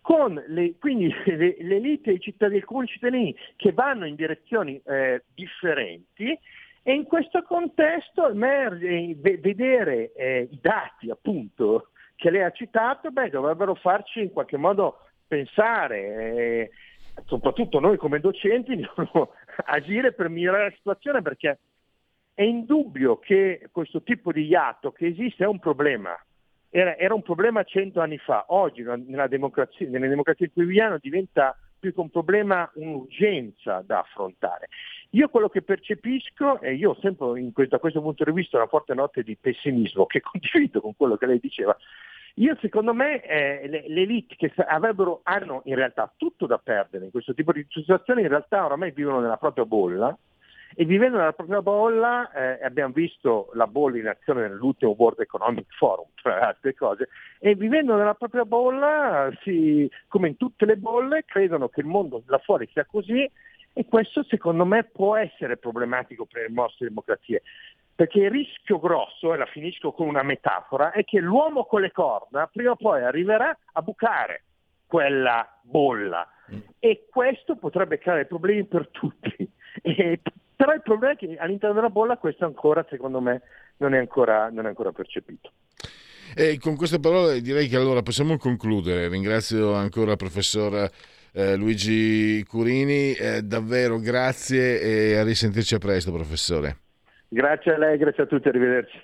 con 0.00 0.42
le, 0.48 0.74
quindi 0.78 1.12
le, 1.26 1.56
l'elite 1.60 2.10
e 2.10 2.14
i 2.14 2.20
cittadini, 2.20 2.60
alcuni 2.60 2.86
cittadini 2.86 3.34
che 3.56 3.72
vanno 3.72 4.06
in 4.06 4.14
direzioni 4.14 4.80
eh, 4.84 5.24
differenti 5.34 6.38
e 6.82 6.94
in 6.94 7.04
questo 7.04 7.42
contesto 7.42 8.28
emerge, 8.28 9.14
vedere 9.16 10.12
eh, 10.14 10.48
i 10.50 10.58
dati 10.60 11.10
appunto 11.10 11.90
che 12.16 12.30
lei 12.30 12.42
ha 12.42 12.50
citato, 12.50 13.10
beh, 13.10 13.30
dovrebbero 13.30 13.74
farci 13.74 14.20
in 14.20 14.32
qualche 14.32 14.56
modo 14.56 14.98
pensare, 15.26 15.98
eh, 15.98 16.70
soprattutto 17.26 17.80
noi 17.80 17.96
come 17.96 18.20
docenti, 18.20 18.76
dobbiamo 18.94 19.32
agire 19.66 20.12
per 20.12 20.28
migliorare 20.28 20.64
la 20.64 20.74
situazione 20.76 21.22
perché 21.22 21.58
è 22.34 22.42
indubbio 22.42 23.18
che 23.18 23.68
questo 23.70 24.02
tipo 24.02 24.32
di 24.32 24.46
iatto 24.46 24.92
che 24.92 25.06
esiste 25.06 25.44
è 25.44 25.46
un 25.46 25.58
problema 25.58 26.16
era, 26.70 26.96
era, 26.96 27.14
un 27.14 27.22
problema 27.22 27.64
cento 27.64 28.00
anni 28.00 28.18
fa, 28.18 28.44
oggi 28.48 28.82
democrazia, 29.28 29.88
nelle 29.88 30.08
democrazie 30.08 30.50
viviamo 30.54 30.98
diventa 30.98 31.56
più 31.78 31.92
che 31.92 32.00
un 32.00 32.10
problema 32.10 32.70
un'urgenza 32.74 33.82
da 33.84 34.00
affrontare. 34.00 34.68
Io 35.10 35.28
quello 35.28 35.48
che 35.48 35.62
percepisco, 35.62 36.60
e 36.60 36.74
io 36.74 36.90
ho 36.90 36.98
sempre 37.00 37.50
questo, 37.52 37.74
da 37.74 37.80
questo 37.80 38.00
punto 38.00 38.22
di 38.22 38.32
vista 38.32 38.58
una 38.58 38.68
forte 38.68 38.94
notte 38.94 39.22
di 39.22 39.36
pessimismo 39.36 40.06
che 40.06 40.20
condivido 40.22 40.80
con 40.80 40.94
quello 40.96 41.16
che 41.16 41.26
lei 41.26 41.40
diceva, 41.40 41.76
io 42.34 42.56
secondo 42.60 42.94
me 42.94 43.20
eh, 43.22 43.66
le, 43.68 43.84
le, 43.88 44.02
elite 44.02 44.36
che 44.36 44.52
avrebbero, 44.64 45.20
hanno 45.24 45.62
in 45.64 45.74
realtà 45.74 46.12
tutto 46.16 46.46
da 46.46 46.58
perdere 46.58 47.06
in 47.06 47.10
questo 47.10 47.34
tipo 47.34 47.52
di 47.52 47.66
situazioni, 47.68 48.22
in 48.22 48.28
realtà 48.28 48.64
oramai 48.64 48.92
vivono 48.92 49.18
nella 49.18 49.36
propria 49.36 49.64
bolla 49.64 50.16
e 50.74 50.84
vivendo 50.84 51.18
nella 51.18 51.32
propria 51.32 51.62
bolla, 51.62 52.30
eh, 52.32 52.64
abbiamo 52.64 52.92
visto 52.92 53.50
la 53.54 53.66
bolla 53.66 53.98
in 53.98 54.06
azione 54.08 54.42
nell'ultimo 54.42 54.94
World 54.96 55.20
Economic 55.20 55.66
Forum, 55.76 56.06
tra 56.22 56.34
le 56.34 56.40
altre 56.40 56.74
cose, 56.74 57.08
e 57.38 57.54
vivendo 57.54 57.96
nella 57.96 58.14
propria 58.14 58.44
bolla, 58.44 59.30
si, 59.42 59.90
come 60.08 60.28
in 60.28 60.36
tutte 60.36 60.66
le 60.66 60.76
bolle, 60.76 61.24
credono 61.24 61.68
che 61.68 61.80
il 61.80 61.86
mondo 61.86 62.22
là 62.26 62.38
fuori 62.38 62.68
sia 62.72 62.84
così 62.84 63.28
e 63.72 63.86
questo 63.86 64.24
secondo 64.24 64.64
me 64.64 64.84
può 64.84 65.16
essere 65.16 65.56
problematico 65.56 66.26
per 66.26 66.42
le 66.42 66.54
nostre 66.54 66.88
democrazie. 66.88 67.42
Perché 67.94 68.20
il 68.20 68.30
rischio 68.30 68.78
grosso, 68.78 69.34
e 69.34 69.36
la 69.36 69.46
finisco 69.46 69.92
con 69.92 70.08
una 70.08 70.22
metafora, 70.22 70.90
è 70.90 71.04
che 71.04 71.20
l'uomo 71.20 71.64
con 71.64 71.82
le 71.82 71.92
corna 71.92 72.46
prima 72.46 72.70
o 72.70 72.76
poi 72.76 73.02
arriverà 73.02 73.56
a 73.72 73.82
bucare 73.82 74.44
quella 74.86 75.46
bolla 75.62 76.26
mm. 76.52 76.58
e 76.78 77.06
questo 77.10 77.56
potrebbe 77.56 77.98
creare 77.98 78.26
problemi 78.26 78.64
per 78.64 78.88
tutti. 78.88 79.48
E, 79.82 80.20
però 80.60 80.74
il 80.74 80.82
problema 80.82 81.14
è 81.14 81.16
che 81.16 81.36
all'interno 81.38 81.74
della 81.74 81.88
bolla 81.88 82.18
questo 82.18 82.44
ancora, 82.44 82.84
secondo 82.90 83.18
me, 83.22 83.40
non 83.78 83.94
è 83.94 83.98
ancora, 83.98 84.50
non 84.50 84.66
è 84.66 84.68
ancora 84.68 84.92
percepito. 84.92 85.52
E 86.36 86.58
con 86.58 86.76
queste 86.76 87.00
parole 87.00 87.40
direi 87.40 87.66
che 87.66 87.76
allora 87.76 88.02
possiamo 88.02 88.36
concludere. 88.36 89.08
Ringrazio 89.08 89.72
ancora 89.72 90.10
il 90.10 90.16
professor 90.18 90.86
eh, 91.32 91.56
Luigi 91.56 92.44
Curini, 92.46 93.14
eh, 93.14 93.40
davvero 93.40 93.98
grazie 94.00 94.82
e 94.82 95.16
a 95.16 95.24
risentirci 95.24 95.76
a 95.76 95.78
presto 95.78 96.12
professore. 96.12 96.76
Grazie 97.26 97.72
a 97.72 97.78
lei, 97.78 97.96
grazie 97.96 98.24
a 98.24 98.26
tutti, 98.26 98.48
arrivederci. 98.48 99.00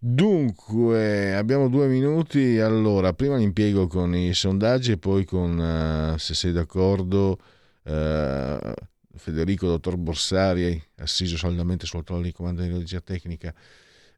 Dunque, 0.00 1.36
abbiamo 1.36 1.68
due 1.68 1.86
minuti. 1.86 2.58
Allora, 2.58 3.12
prima 3.12 3.36
l'impiego 3.36 3.86
con 3.86 4.12
i 4.12 4.34
sondaggi 4.34 4.90
e 4.90 4.98
poi 4.98 5.24
con, 5.24 5.56
uh, 5.56 6.18
se 6.18 6.34
sei 6.34 6.50
d'accordo, 6.50 7.38
uh, 7.84 8.72
Federico, 9.14 9.66
dottor 9.66 9.96
Borsari, 9.96 10.82
assiso 10.96 11.36
saldamente 11.36 11.86
sul 11.86 12.04
trono 12.04 12.22
di 12.22 12.32
comando 12.32 12.62
di 12.62 12.70
regia 12.70 13.00
tecnica. 13.00 13.52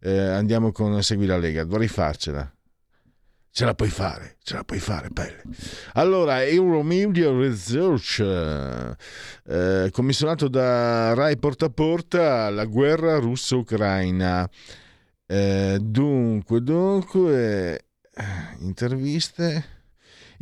Uh, 0.03 0.09
andiamo 0.09 0.73
con 0.73 1.03
Segui 1.03 1.27
la 1.27 1.39
Lega. 1.39 1.65
Dovrei 1.65 1.89
farcela. 1.89 2.53
Ce 3.53 3.65
la 3.65 3.75
puoi 3.75 3.89
fare, 3.89 4.37
ce 4.45 4.55
la 4.55 4.63
puoi 4.63 4.79
fare, 4.79 5.09
pelle. 5.13 5.43
Allora, 5.95 6.45
Euromedia 6.45 7.33
Research, 7.33 8.21
eh, 8.21 9.91
commissionato 9.91 10.47
da 10.47 11.15
Rai 11.15 11.37
Porta 11.37 11.67
a 11.67 11.71
Porta, 11.71 12.49
la 12.49 12.65
guerra 12.65 13.19
russo-ucraina. 13.19 14.49
Eh, 15.27 15.79
dunque, 15.81 16.63
dunque, 16.63 17.87
interviste. 18.61 19.80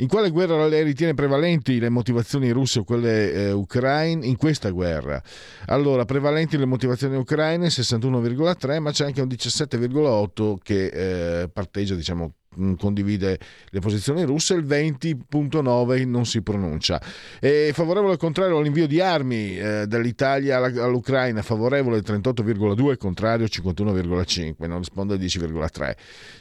In 0.01 0.07
quale 0.07 0.29
guerra 0.29 0.65
lei 0.65 0.83
ritiene 0.83 1.13
prevalenti 1.13 1.77
le 1.77 1.89
motivazioni 1.89 2.51
russe 2.51 2.79
o 2.79 2.83
quelle 2.85 3.33
eh, 3.33 3.51
ucraine 3.51 4.25
in 4.25 4.37
questa 4.37 4.69
guerra? 4.69 5.21
Allora, 5.65 6.05
prevalenti 6.05 6.57
le 6.57 6.63
motivazioni 6.63 7.17
ucraine 7.17 7.67
61,3, 7.67 8.79
ma 8.79 8.91
c'è 8.91 9.03
anche 9.03 9.19
un 9.19 9.27
17,8 9.27 10.55
che 10.63 11.41
eh, 11.41 11.49
parteggia, 11.49 11.95
diciamo, 11.95 12.31
condivide 12.77 13.39
le 13.69 13.79
posizioni 13.79 14.23
russe, 14.23 14.53
il 14.53 14.65
20.9 14.65 16.07
non 16.07 16.25
si 16.25 16.41
pronuncia. 16.41 17.01
È 17.39 17.69
favorevole 17.73 18.13
al 18.13 18.17
contrario 18.17 18.57
all'invio 18.57 18.87
di 18.87 18.99
armi 18.99 19.57
eh, 19.57 19.85
dall'Italia 19.87 20.57
all'Ucraina, 20.57 21.41
favorevole 21.41 21.97
il 21.97 22.03
38,2, 22.05 22.97
contrario 22.97 23.45
51,5, 23.45 24.67
non 24.67 24.79
risponde 24.79 25.15
il 25.15 25.21
10,3. 25.21 25.91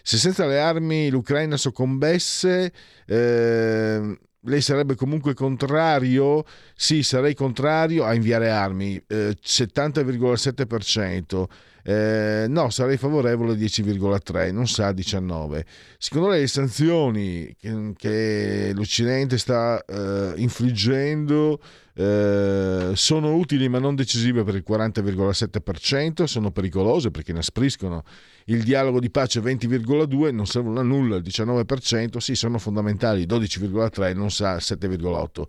Se 0.03 0.17
senza 0.17 0.47
le 0.47 0.59
armi 0.59 1.11
l'Ucraina 1.11 1.57
soccombesse, 1.57 2.73
eh, 3.07 4.19
lei 4.43 4.61
sarebbe 4.61 4.95
comunque 4.95 5.35
contrario? 5.35 6.45
Sì, 6.75 7.03
sarei 7.03 7.35
contrario 7.35 8.05
a 8.05 8.15
inviare 8.15 8.51
armi, 8.51 9.03
eh, 9.07 9.37
70,7%. 9.41 11.47
Eh, 11.89 12.45
no, 12.51 12.68
sarei 12.68 12.99
favorevole 12.99 13.55
10,3, 13.55 14.53
non 14.53 14.68
sa 14.68 14.93
19. 14.93 15.64
Secondo 15.97 16.28
lei 16.28 16.41
le 16.43 16.47
sanzioni 16.47 17.57
che, 17.59 17.95
che 17.97 18.72
l'Occidente 18.74 19.39
sta 19.39 19.82
eh, 19.86 20.34
infliggendo 20.36 21.59
eh, 21.95 22.91
sono 22.93 23.34
utili 23.36 23.70
ma 23.70 23.78
non 23.78 23.95
decisive 23.95 24.45
per 24.45 24.57
il 24.57 24.64
40,7%, 24.68 26.24
sono 26.24 26.51
pericolose 26.51 27.11
perché 27.11 27.30
inaspriscono 27.30 28.05
il 28.45 28.64
dialogo 28.64 29.01
di 29.01 29.09
pace 29.09 29.41
20,2, 29.41 30.30
non 30.34 30.47
servono 30.47 30.80
a 30.80 30.82
nulla 30.82 31.16
il 31.16 31.22
19%, 31.22 32.18
sì 32.18 32.34
sono 32.34 32.59
fondamentali 32.59 33.24
12,3, 33.24 34.14
non 34.14 34.30
sa 34.30 34.57
7,8. 34.57 35.43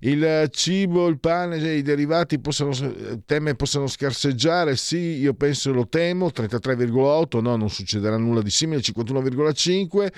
Il 0.00 0.48
cibo, 0.50 1.08
il 1.08 1.18
pane 1.18 1.56
e 1.56 1.76
i 1.76 1.82
derivati 1.82 2.38
possano, 2.38 2.72
teme 3.24 3.54
possano 3.54 3.86
scarseggiare, 3.86 4.76
sì 4.76 5.18
io 5.18 5.34
penso 5.34 5.72
lo 5.72 5.88
temo, 5.88 6.28
33,8, 6.28 7.40
no 7.40 7.56
non 7.56 7.68
succederà 7.70 8.16
nulla 8.16 8.42
di 8.42 8.50
simile, 8.50 8.80
51,5. 8.80 10.08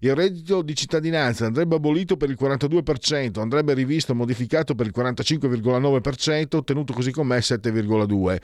Il 0.00 0.14
reddito 0.14 0.62
di 0.62 0.74
cittadinanza 0.74 1.46
andrebbe 1.46 1.76
abolito 1.76 2.16
per 2.16 2.30
il 2.30 2.36
42%, 2.40 3.40
andrebbe 3.40 3.74
rivisto, 3.74 4.14
modificato 4.14 4.74
per 4.74 4.86
il 4.86 4.92
40%, 4.94 5.12
45,9%, 5.12 6.56
ottenuto 6.56 6.92
così 6.92 7.10
com'è 7.10 7.38
7,2%. 7.38 8.38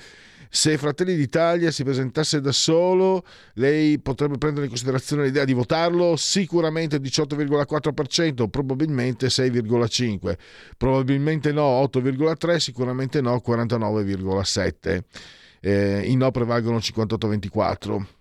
Se 0.50 0.78
Fratelli 0.78 1.14
d'Italia 1.14 1.70
si 1.70 1.84
presentasse 1.84 2.40
da 2.40 2.52
solo, 2.52 3.24
lei 3.54 3.98
potrebbe 3.98 4.38
prendere 4.38 4.64
in 4.64 4.70
considerazione 4.70 5.24
l'idea 5.24 5.44
di 5.44 5.52
votarlo? 5.52 6.16
Sicuramente 6.16 6.98
18,4%, 6.98 8.48
probabilmente 8.48 9.26
6,5%, 9.26 10.36
probabilmente 10.76 11.52
no 11.52 11.82
8,3%, 11.82 12.56
sicuramente 12.56 13.20
no 13.20 13.42
49,7%. 13.44 15.02
Eh, 15.60 16.02
I 16.06 16.14
no 16.16 16.30
prevalgono 16.30 16.78
58,24% 16.78 18.17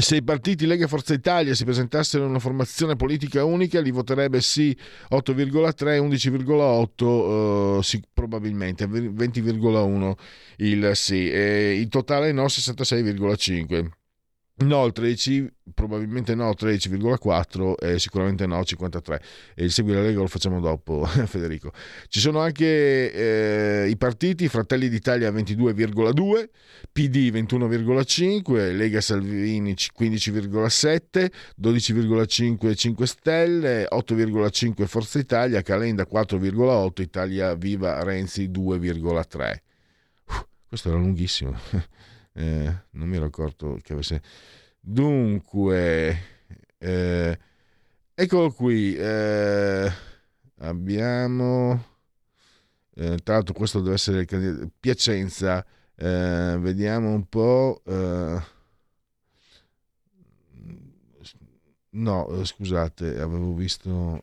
se 0.00 0.16
i 0.16 0.22
partiti 0.22 0.66
Lega 0.66 0.86
Forza 0.86 1.14
Italia 1.14 1.54
si 1.54 1.64
presentassero 1.64 2.24
in 2.24 2.30
una 2.30 2.38
formazione 2.38 2.96
politica 2.96 3.44
unica, 3.44 3.80
li 3.80 3.90
voterebbe 3.90 4.40
sì 4.40 4.76
8,3, 5.10 6.00
11,8 6.00 7.78
eh, 7.78 7.82
sì, 7.82 8.02
probabilmente, 8.12 8.86
20,1 8.86 10.12
il 10.58 10.90
sì, 10.94 11.30
e 11.30 11.78
il 11.78 11.88
totale 11.88 12.32
no 12.32 12.44
66,5. 12.44 14.03
No, 14.56 14.84
il 14.84 14.92
13, 14.92 15.52
probabilmente 15.74 16.36
no, 16.36 16.50
13,4 16.50 17.74
e 17.76 17.98
sicuramente 17.98 18.46
no, 18.46 18.62
53. 18.62 19.20
E 19.56 19.64
il 19.64 19.72
segui 19.72 19.92
la 19.92 20.00
Lega 20.00 20.20
lo 20.20 20.28
facciamo 20.28 20.60
dopo, 20.60 21.04
Federico. 21.26 21.72
Ci 22.06 22.20
sono 22.20 22.38
anche 22.38 23.12
eh, 23.12 23.88
i 23.88 23.96
partiti, 23.96 24.46
Fratelli 24.46 24.88
d'Italia 24.88 25.32
22,2, 25.32 26.48
PD 26.92 27.32
21,5, 27.32 28.76
Lega 28.76 29.00
Salvini 29.00 29.72
15,7, 29.72 31.32
12,5 31.60 32.76
5 32.76 33.06
Stelle, 33.08 33.88
8,5 33.90 34.86
Forza 34.86 35.18
Italia, 35.18 35.62
Calenda 35.62 36.06
4,8, 36.08 37.02
Italia 37.02 37.54
Viva 37.56 38.04
Renzi 38.04 38.48
2,3. 38.48 39.56
Uh, 40.26 40.46
questo 40.68 40.90
era 40.90 40.98
lunghissimo. 40.98 41.58
Eh, 42.36 42.76
non 42.90 43.08
mi 43.08 43.16
ero 43.16 43.26
accorto 43.26 43.78
che 43.82 43.92
avesse... 43.92 44.20
Dunque, 44.80 46.18
eh, 46.78 47.38
eccolo 48.12 48.50
qui. 48.52 48.94
Eh, 48.96 49.90
abbiamo... 50.58 51.92
Eh, 52.96 53.18
tra 53.22 53.34
l'altro 53.34 53.54
questo 53.54 53.80
deve 53.80 53.94
essere. 53.94 54.26
Piacenza. 54.78 55.64
Eh, 55.96 56.56
vediamo 56.60 57.12
un 57.12 57.28
po'... 57.28 57.82
Eh, 57.86 58.42
no, 61.90 62.44
scusate, 62.44 63.20
avevo 63.20 63.54
visto... 63.54 64.22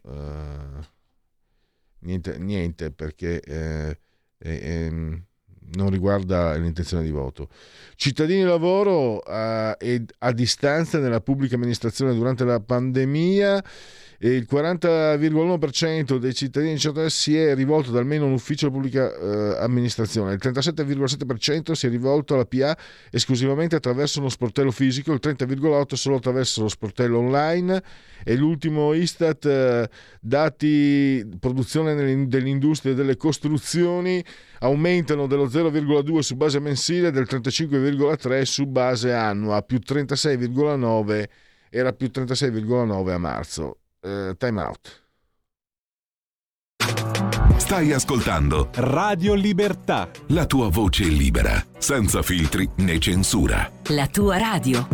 niente, 1.99 2.37
niente, 2.37 2.91
perché... 2.91 3.41
Ehm, 4.37 5.25
non 5.73 5.89
riguarda 5.89 6.55
l'intenzione 6.55 7.03
di 7.03 7.11
voto. 7.11 7.49
Cittadini 7.95 8.43
lavoro 8.43 9.19
a, 9.19 9.75
eh, 9.79 10.03
a 10.19 10.31
distanza 10.31 10.99
nella 10.99 11.21
pubblica 11.21 11.55
amministrazione 11.55 12.13
durante 12.13 12.43
la 12.43 12.59
pandemia 12.59 13.63
il 14.23 14.47
40,1% 14.49 16.17
dei 16.17 16.35
cittadini 16.35 16.77
si 17.09 17.35
è 17.35 17.55
rivolto 17.55 17.89
ad 17.89 17.97
almeno 17.97 18.25
un 18.25 18.33
ufficio 18.33 18.67
di 18.67 18.73
pubblica 18.73 19.11
eh, 19.11 19.57
amministrazione, 19.63 20.33
il 20.33 20.39
37,7% 20.41 21.71
si 21.71 21.87
è 21.87 21.89
rivolto 21.89 22.35
alla 22.35 22.45
PA 22.45 22.77
esclusivamente 23.09 23.75
attraverso 23.75 24.19
uno 24.19 24.29
sportello 24.29 24.69
fisico, 24.69 25.11
il 25.11 25.19
30,8% 25.23 25.93
solo 25.95 26.17
attraverso 26.17 26.61
lo 26.61 26.67
sportello 26.67 27.17
online 27.17 27.81
e 28.23 28.35
l'ultimo 28.35 28.93
Istat, 28.93 29.43
eh, 29.45 29.89
dati 30.19 31.27
produzione 31.39 31.95
dell'industria 32.27 32.93
delle 32.93 33.17
costruzioni 33.17 34.23
aumentano 34.61 35.27
dello 35.27 35.45
0,2 35.45 36.19
su 36.19 36.35
base 36.35 36.59
mensile 36.59 37.07
e 37.09 37.11
del 37.11 37.27
35,3 37.29 38.41
su 38.43 38.65
base 38.65 39.13
annua, 39.13 39.61
più 39.61 39.79
36,9 39.85 41.25
era 41.69 41.93
più 41.93 42.09
36,9 42.13 43.09
a 43.11 43.17
marzo 43.17 43.77
eh, 44.01 44.35
time 44.37 44.61
out. 44.61 44.99
Stai 47.57 47.93
ascoltando 47.93 48.69
Radio 48.73 49.33
Libertà. 49.33 50.09
La 50.27 50.45
tua 50.45 50.69
voce 50.69 51.05
libera, 51.05 51.63
senza 51.77 52.21
filtri 52.21 52.69
né 52.77 52.99
censura. 52.99 53.71
La 53.87 54.07
tua 54.07 54.37
radio. 54.37 54.87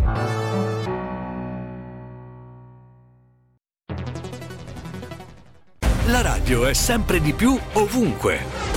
La 6.05 6.21
radio 6.21 6.65
è 6.67 6.73
sempre 6.73 7.19
di 7.19 7.33
più 7.33 7.57
ovunque. 7.73 8.76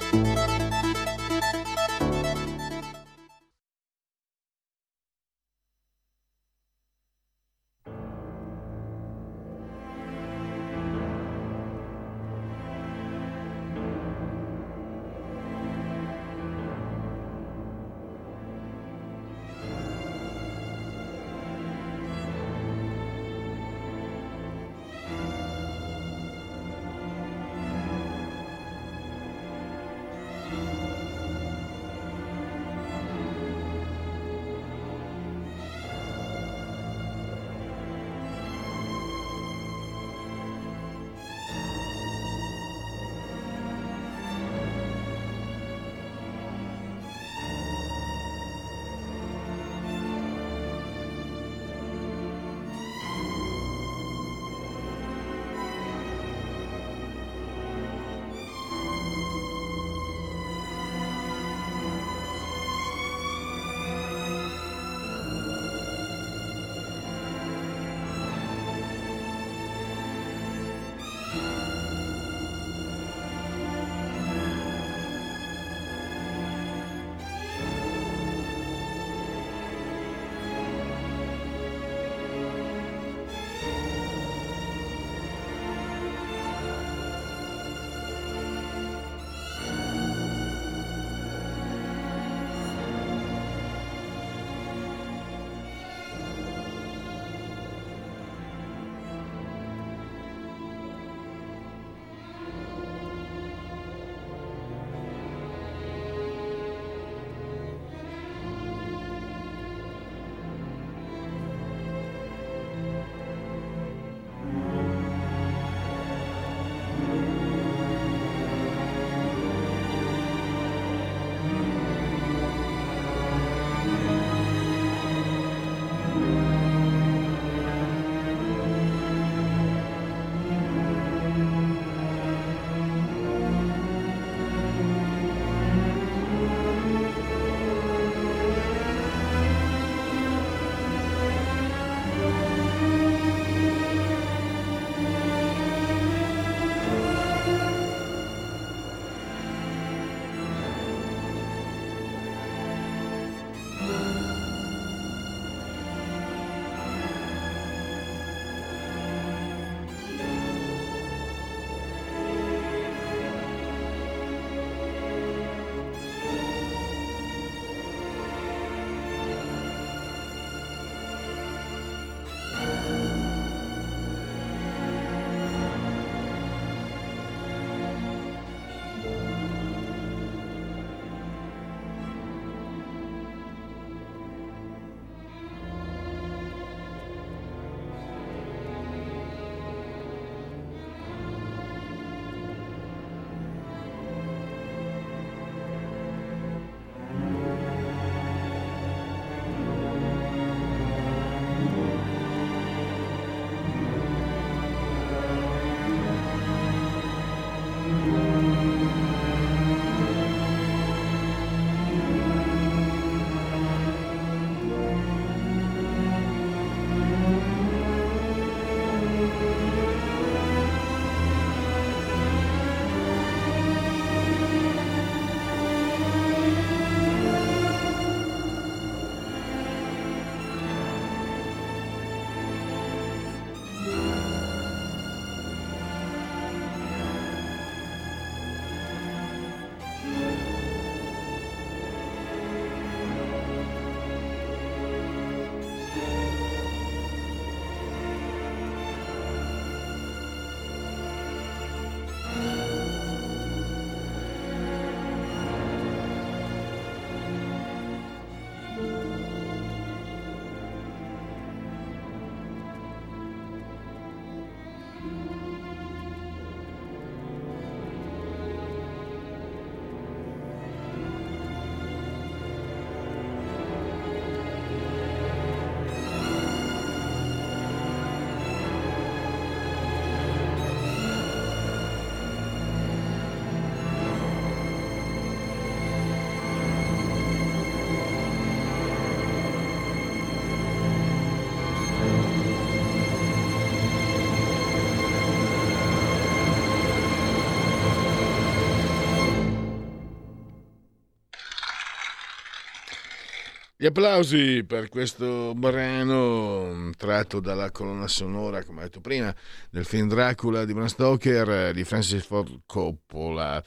Gli 303.81 303.87
applausi 303.87 304.63
per 304.63 304.89
questo 304.89 305.55
brano 305.55 306.91
tratto 306.95 307.39
dalla 307.39 307.71
colonna 307.71 308.07
sonora, 308.07 308.63
come 308.63 308.81
ho 308.81 308.83
detto 308.83 309.01
prima, 309.01 309.35
del 309.71 309.85
film 309.85 310.07
Dracula 310.07 310.65
di 310.65 310.73
Bram 310.75 310.85
Stoker 310.85 311.73
di 311.73 311.83
Francis 311.83 312.23
Ford 312.23 312.61
Coppola. 312.67 313.59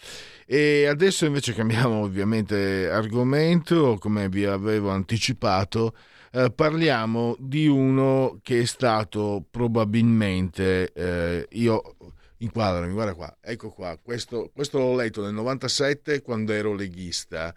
E 0.46 0.86
adesso 0.86 1.26
invece 1.26 1.52
cambiamo 1.52 2.02
ovviamente 2.02 2.88
argomento, 2.88 3.98
come 3.98 4.28
vi 4.28 4.44
avevo 4.44 4.90
anticipato, 4.90 5.96
eh, 6.30 6.52
parliamo 6.52 7.34
di 7.40 7.66
uno 7.66 8.38
che 8.40 8.60
è 8.60 8.64
stato 8.66 9.44
probabilmente, 9.50 10.92
eh, 10.92 11.48
io 11.50 11.96
inquadrami, 12.36 12.92
guarda 12.92 13.14
qua, 13.14 13.36
ecco 13.40 13.70
qua, 13.70 13.98
questo, 14.00 14.52
questo 14.54 14.78
l'ho 14.78 14.94
letto 14.94 15.22
nel 15.22 15.34
97 15.34 16.22
quando 16.22 16.52
ero 16.52 16.72
leghista 16.72 17.52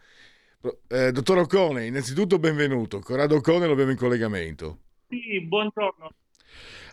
eh, 0.88 1.12
dottor 1.12 1.40
Ocone, 1.40 1.86
innanzitutto 1.86 2.40
benvenuto. 2.40 3.00
Corrado 3.00 3.36
Ocone 3.36 3.66
lo 3.66 3.74
abbiamo 3.74 3.92
in 3.92 3.98
collegamento. 3.98 4.80
Sì, 5.10 5.42
buongiorno. 5.42 6.10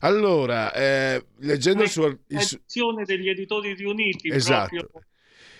Allora, 0.01 0.73
eh, 0.73 1.25
leggendo 1.39 1.83
il 1.83 1.89
suo... 1.89 2.07
Il... 2.07 3.05
degli 3.05 3.29
editori 3.29 3.75
riuniti. 3.75 4.29
Esatto. 4.29 4.77
Proprio... 4.77 5.03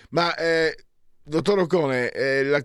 Ma, 0.09 0.35
eh, 0.35 0.75
dottor 1.23 1.59
Ocone, 1.59 2.11
eh, 2.11 2.43
la, 2.43 2.63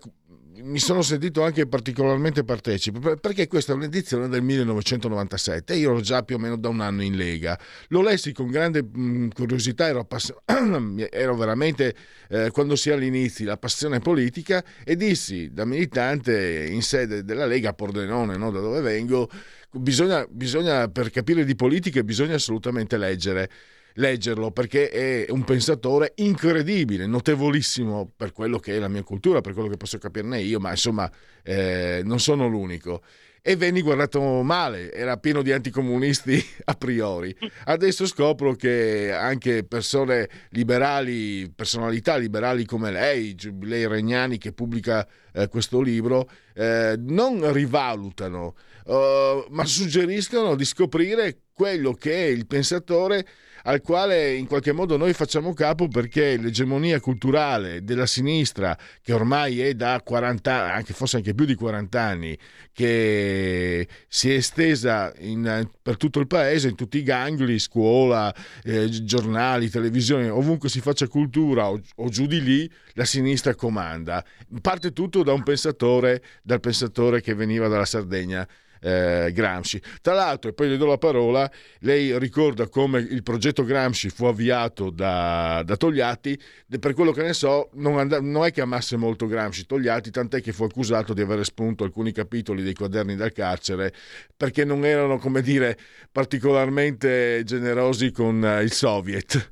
mi 0.57 0.79
sono 0.79 1.01
sentito 1.01 1.43
anche 1.43 1.65
particolarmente 1.65 2.43
partecipe 2.43 3.15
perché 3.15 3.47
questa 3.47 3.71
è 3.71 3.75
un'edizione 3.75 4.27
del 4.27 4.41
1997 4.41 5.73
e 5.73 5.77
io 5.77 5.91
ero 5.91 6.01
già 6.01 6.23
più 6.23 6.35
o 6.35 6.39
meno 6.39 6.57
da 6.57 6.67
un 6.67 6.81
anno 6.81 7.03
in 7.03 7.15
Lega. 7.15 7.57
Lo 7.87 8.01
lessi 8.01 8.33
con 8.33 8.49
grande 8.49 8.83
mh, 8.83 9.29
curiosità, 9.33 9.87
ero, 9.87 9.99
appass- 10.01 10.35
ero 11.09 11.35
veramente, 11.35 11.95
eh, 12.29 12.49
quando 12.51 12.75
si 12.75 12.89
ha 12.89 12.95
all'inizio, 12.95 13.45
la 13.45 13.57
passione 13.57 13.99
politica 13.99 14.63
e 14.83 14.95
dissi 14.95 15.51
da 15.53 15.65
militante 15.65 16.65
in 16.69 16.81
sede 16.81 17.23
della 17.23 17.45
Lega 17.45 17.69
a 17.69 17.73
Pordenone, 17.73 18.35
no, 18.35 18.51
da 18.51 18.59
dove 18.59 18.81
vengo, 18.81 19.29
bisogna, 19.71 20.25
bisogna, 20.29 20.89
per 20.89 21.09
capire 21.11 21.45
di 21.45 21.55
politica 21.55 22.03
bisogna 22.03 22.35
assolutamente 22.35 22.97
leggere 22.97 23.49
leggerlo 23.95 24.51
perché 24.51 24.89
è 24.89 25.25
un 25.29 25.43
pensatore 25.43 26.13
incredibile, 26.15 27.05
notevolissimo 27.05 28.11
per 28.15 28.31
quello 28.31 28.59
che 28.59 28.75
è 28.75 28.79
la 28.79 28.87
mia 28.87 29.03
cultura, 29.03 29.41
per 29.41 29.53
quello 29.53 29.69
che 29.69 29.77
posso 29.77 29.97
capirne 29.97 30.41
io, 30.41 30.59
ma 30.59 30.71
insomma 30.71 31.09
eh, 31.43 32.01
non 32.03 32.19
sono 32.19 32.47
l'unico. 32.47 33.01
E 33.43 33.55
venni 33.55 33.81
guardato 33.81 34.43
male, 34.43 34.93
era 34.93 35.17
pieno 35.17 35.41
di 35.41 35.51
anticomunisti 35.51 36.39
a 36.65 36.75
priori. 36.75 37.35
Adesso 37.65 38.05
scopro 38.05 38.53
che 38.53 39.11
anche 39.11 39.63
persone 39.63 40.29
liberali, 40.49 41.51
personalità 41.51 42.17
liberali 42.17 42.65
come 42.65 42.91
lei, 42.91 43.33
Giubilei 43.33 43.87
Regnani 43.87 44.37
che 44.37 44.51
pubblica 44.53 45.07
eh, 45.33 45.47
questo 45.47 45.81
libro, 45.81 46.29
eh, 46.53 46.95
non 46.99 47.51
rivalutano, 47.51 48.53
uh, 48.85 49.45
ma 49.49 49.65
suggeriscono 49.65 50.53
di 50.53 50.65
scoprire 50.65 51.39
quello 51.51 51.93
che 51.93 52.13
il 52.13 52.45
pensatore 52.45 53.25
al 53.63 53.81
quale 53.81 54.33
in 54.33 54.47
qualche 54.47 54.71
modo 54.71 54.97
noi 54.97 55.13
facciamo 55.13 55.53
capo 55.53 55.87
perché 55.87 56.37
l'egemonia 56.37 56.99
culturale 56.99 57.83
della 57.83 58.05
sinistra, 58.05 58.77
che 59.01 59.13
ormai 59.13 59.61
è 59.61 59.73
da 59.73 60.01
40 60.03 60.73
anche 60.73 60.93
forse 60.93 61.17
anche 61.17 61.33
più 61.33 61.45
di 61.45 61.55
40 61.55 62.01
anni, 62.01 62.37
che 62.71 63.87
si 64.07 64.31
è 64.31 64.35
estesa 64.35 65.13
in, 65.19 65.69
per 65.81 65.97
tutto 65.97 66.19
il 66.19 66.27
paese, 66.27 66.69
in 66.69 66.75
tutti 66.75 66.97
i 66.97 67.03
gangli, 67.03 67.59
scuola, 67.59 68.33
eh, 68.63 68.89
giornali, 68.89 69.69
televisione, 69.69 70.29
ovunque 70.29 70.69
si 70.69 70.81
faccia 70.81 71.07
cultura 71.07 71.69
o, 71.69 71.79
o 71.95 72.09
giù 72.09 72.25
di 72.25 72.41
lì, 72.41 72.71
la 72.93 73.05
sinistra 73.05 73.55
comanda. 73.55 74.23
Parte 74.61 74.93
tutto 74.93 75.23
da 75.23 75.33
un 75.33 75.43
pensatore, 75.43 76.23
dal 76.41 76.59
pensatore 76.59 77.21
che 77.21 77.33
veniva 77.33 77.67
dalla 77.67 77.85
Sardegna 77.85 78.47
eh, 78.81 79.31
Gramsci. 79.33 79.81
Tra 80.01 80.13
l'altro, 80.13 80.49
e 80.49 80.53
poi 80.53 80.69
le 80.69 80.77
do 80.77 80.85
la 80.85 80.97
parola, 80.97 81.49
lei 81.79 82.17
ricorda 82.17 82.67
come 82.67 82.99
il 82.99 83.23
progetto 83.23 83.63
Gramsci 83.63 84.09
fu 84.09 84.25
avviato 84.25 84.89
da, 84.89 85.61
da 85.63 85.77
Togliatti, 85.77 86.39
per 86.79 86.93
quello 86.93 87.11
che 87.11 87.21
ne 87.21 87.33
so 87.33 87.69
non, 87.73 87.99
and- 87.99 88.19
non, 88.21 88.45
è 88.45 88.51
che 88.51 88.61
amasse 88.61 88.97
molto 88.97 89.27
Gramsci 89.27 89.65
Togliatti, 89.65 90.09
tant'è 90.09 90.41
che 90.41 90.51
fu 90.51 90.63
accusato 90.63 91.13
di 91.13 91.21
aver 91.21 91.43
spunto 91.45 91.83
alcuni 91.83 92.11
capitoli 92.11 92.63
dei 92.63 92.73
quaderni 92.73 93.15
dal 93.15 93.31
carcere 93.31 93.93
perché 94.35 94.65
non 94.65 94.85
erano, 94.85 95.17
come 95.19 95.41
dire, 95.41 95.77
particolarmente 96.11 97.43
generosi 97.45 98.11
con 98.11 98.41
uh, 98.41 98.61
il 98.61 98.71
Soviet. 98.71 99.51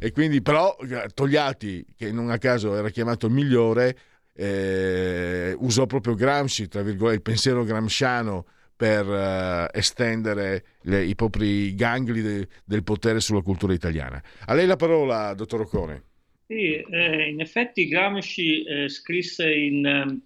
E 0.00 0.12
quindi 0.12 0.40
però 0.42 0.76
Togliatti, 1.12 1.84
che 1.96 2.12
non 2.12 2.30
a 2.30 2.38
caso 2.38 2.76
era 2.76 2.88
chiamato 2.88 3.26
il 3.26 3.32
migliore, 3.32 3.96
eh, 4.32 5.56
usò 5.58 5.86
proprio 5.86 6.14
Gramsci, 6.14 6.68
tra 6.68 6.82
virgolette, 6.82 7.16
il 7.16 7.22
pensiero 7.22 7.64
gramsciano 7.64 8.44
per 8.78 9.08
uh, 9.08 9.76
estendere 9.76 10.64
le, 10.82 11.04
i 11.04 11.16
propri 11.16 11.74
gangli 11.74 12.20
de, 12.20 12.46
del 12.64 12.84
potere 12.84 13.18
sulla 13.18 13.42
cultura 13.42 13.72
italiana. 13.72 14.22
A 14.46 14.54
lei 14.54 14.66
la 14.66 14.76
parola, 14.76 15.34
dottor 15.34 15.62
Ocone. 15.62 16.04
Sì, 16.46 16.76
eh, 16.76 17.28
in 17.28 17.40
effetti 17.40 17.88
Gramsci 17.88 18.62
eh, 18.62 18.88
scrisse 18.88 19.52
in 19.52 19.84
eh, 19.84 20.20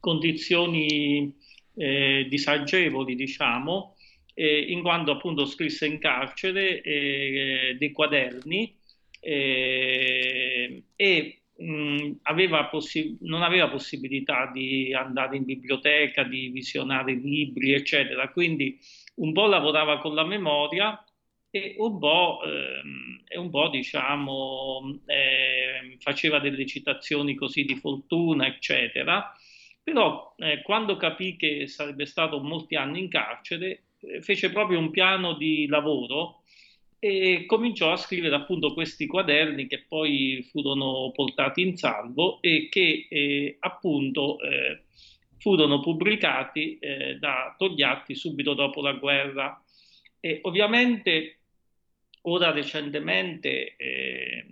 condizioni 0.00 1.32
eh, 1.76 2.26
disagevoli, 2.28 3.14
diciamo, 3.14 3.94
in 4.34 4.80
quanto 4.80 5.10
appunto 5.10 5.44
scrisse 5.44 5.86
in 5.86 5.98
carcere 5.98 6.80
eh, 6.80 7.76
dei 7.78 7.92
quaderni 7.92 8.74
e 9.20 10.82
mh, 11.60 12.18
aveva 12.22 12.66
possi- 12.66 13.16
non 13.22 13.42
aveva 13.42 13.68
possibilità 13.68 14.50
di 14.52 14.92
andare 14.94 15.36
in 15.36 15.44
biblioteca, 15.44 16.22
di 16.24 16.48
visionare 16.48 17.12
libri, 17.14 17.72
eccetera. 17.72 18.28
Quindi 18.30 18.78
un 19.16 19.32
po' 19.32 19.46
lavorava 19.46 19.98
con 19.98 20.14
la 20.14 20.24
memoria 20.24 21.02
e 21.50 21.74
un 21.78 21.98
po', 21.98 22.40
ehm, 22.44 23.22
e 23.26 23.38
un 23.38 23.50
po' 23.50 23.68
diciamo, 23.68 25.00
eh, 25.06 25.96
faceva 25.98 26.38
delle 26.38 26.66
citazioni 26.66 27.34
così 27.34 27.64
di 27.64 27.76
fortuna, 27.76 28.46
eccetera. 28.46 29.32
Però 29.82 30.34
eh, 30.38 30.62
quando 30.62 30.96
capì 30.96 31.36
che 31.36 31.66
sarebbe 31.66 32.06
stato 32.06 32.40
molti 32.40 32.76
anni 32.76 33.00
in 33.00 33.08
carcere, 33.08 33.84
eh, 34.00 34.22
fece 34.22 34.50
proprio 34.52 34.78
un 34.78 34.90
piano 34.90 35.34
di 35.34 35.66
lavoro 35.66 36.39
e 37.02 37.46
cominciò 37.46 37.92
a 37.92 37.96
scrivere 37.96 38.34
appunto 38.34 38.74
questi 38.74 39.06
quaderni 39.06 39.66
che 39.66 39.84
poi 39.88 40.46
furono 40.50 41.10
portati 41.12 41.62
in 41.62 41.76
salvo 41.78 42.42
e 42.42 42.68
che 42.70 43.06
eh, 43.08 43.56
appunto 43.58 44.38
eh, 44.40 44.82
furono 45.38 45.80
pubblicati 45.80 46.78
eh, 46.78 47.16
da 47.18 47.54
Togliatti 47.56 48.14
subito 48.14 48.52
dopo 48.52 48.82
la 48.82 48.92
guerra. 48.92 49.64
E 50.20 50.40
ovviamente 50.42 51.38
ora 52.22 52.50
recentemente 52.50 53.74
è 53.76 54.44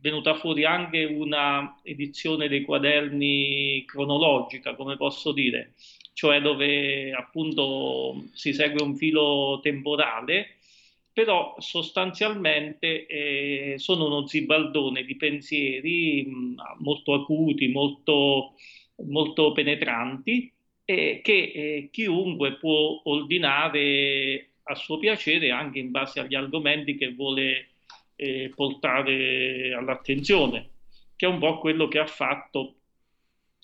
venuta 0.00 0.34
fuori 0.34 0.64
anche 0.64 1.04
una 1.04 1.78
edizione 1.84 2.48
dei 2.48 2.62
quaderni 2.62 3.84
cronologica, 3.86 4.74
come 4.74 4.96
posso 4.96 5.30
dire, 5.30 5.74
cioè 6.12 6.40
dove 6.40 7.12
appunto 7.12 8.24
si 8.32 8.52
segue 8.52 8.82
un 8.82 8.96
filo 8.96 9.60
temporale 9.62 10.57
però 11.18 11.56
sostanzialmente 11.58 13.06
eh, 13.06 13.74
sono 13.78 14.06
uno 14.06 14.28
zibaldone 14.28 15.02
di 15.02 15.16
pensieri 15.16 16.24
mh, 16.24 16.30
mm, 16.30 16.56
molto 16.78 17.12
acuti, 17.12 17.66
molto, 17.66 18.54
molto 19.04 19.50
penetranti, 19.50 20.52
eh, 20.84 21.20
che 21.20 21.88
chiunque 21.90 22.54
può 22.54 23.00
ordinare 23.02 24.50
a 24.62 24.76
suo 24.76 24.98
piacere 24.98 25.50
anche 25.50 25.80
in 25.80 25.90
base 25.90 26.20
agli 26.20 26.36
argomenti 26.36 26.94
che 26.94 27.12
vuole 27.12 27.70
eh, 28.14 28.52
portare 28.54 29.74
all'attenzione, 29.74 30.68
che 31.16 31.26
è 31.26 31.28
un 31.28 31.40
po' 31.40 31.58
quello 31.58 31.88
che 31.88 31.98
ha 31.98 32.06
fatto 32.06 32.76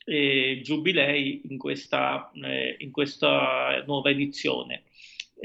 eh, 0.06 0.58
Giubilei 0.60 1.42
in 1.48 1.56
questa, 1.56 2.32
eh, 2.34 2.74
in 2.80 2.90
questa 2.90 3.80
nuova 3.86 4.10
edizione 4.10 4.82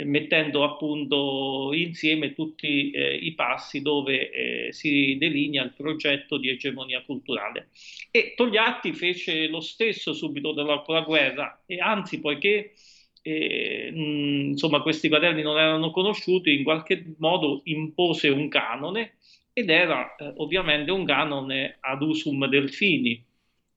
mettendo 0.05 0.63
appunto 0.63 1.71
insieme 1.73 2.33
tutti 2.33 2.91
eh, 2.91 3.15
i 3.15 3.33
passi 3.33 3.81
dove 3.81 4.29
eh, 4.31 4.73
si 4.73 5.17
delinea 5.17 5.63
il 5.63 5.73
progetto 5.73 6.37
di 6.37 6.49
egemonia 6.49 7.01
culturale. 7.03 7.69
E 8.11 8.33
Togliatti 8.35 8.93
fece 8.93 9.47
lo 9.47 9.59
stesso 9.61 10.13
subito 10.13 10.51
dopo 10.51 10.93
la 10.93 11.01
guerra 11.01 11.63
e 11.65 11.79
anzi 11.79 12.19
poiché 12.19 12.73
eh, 13.21 13.91
mh, 13.93 14.49
insomma, 14.51 14.81
questi 14.81 15.09
quaderni 15.09 15.41
non 15.41 15.57
erano 15.57 15.91
conosciuti, 15.91 16.55
in 16.55 16.63
qualche 16.63 17.15
modo 17.17 17.61
impose 17.65 18.29
un 18.29 18.47
canone 18.47 19.15
ed 19.53 19.69
era 19.69 20.15
eh, 20.15 20.33
ovviamente 20.37 20.91
un 20.91 21.05
canone 21.05 21.77
ad 21.79 22.01
usum 22.01 22.47
delfini, 22.47 23.23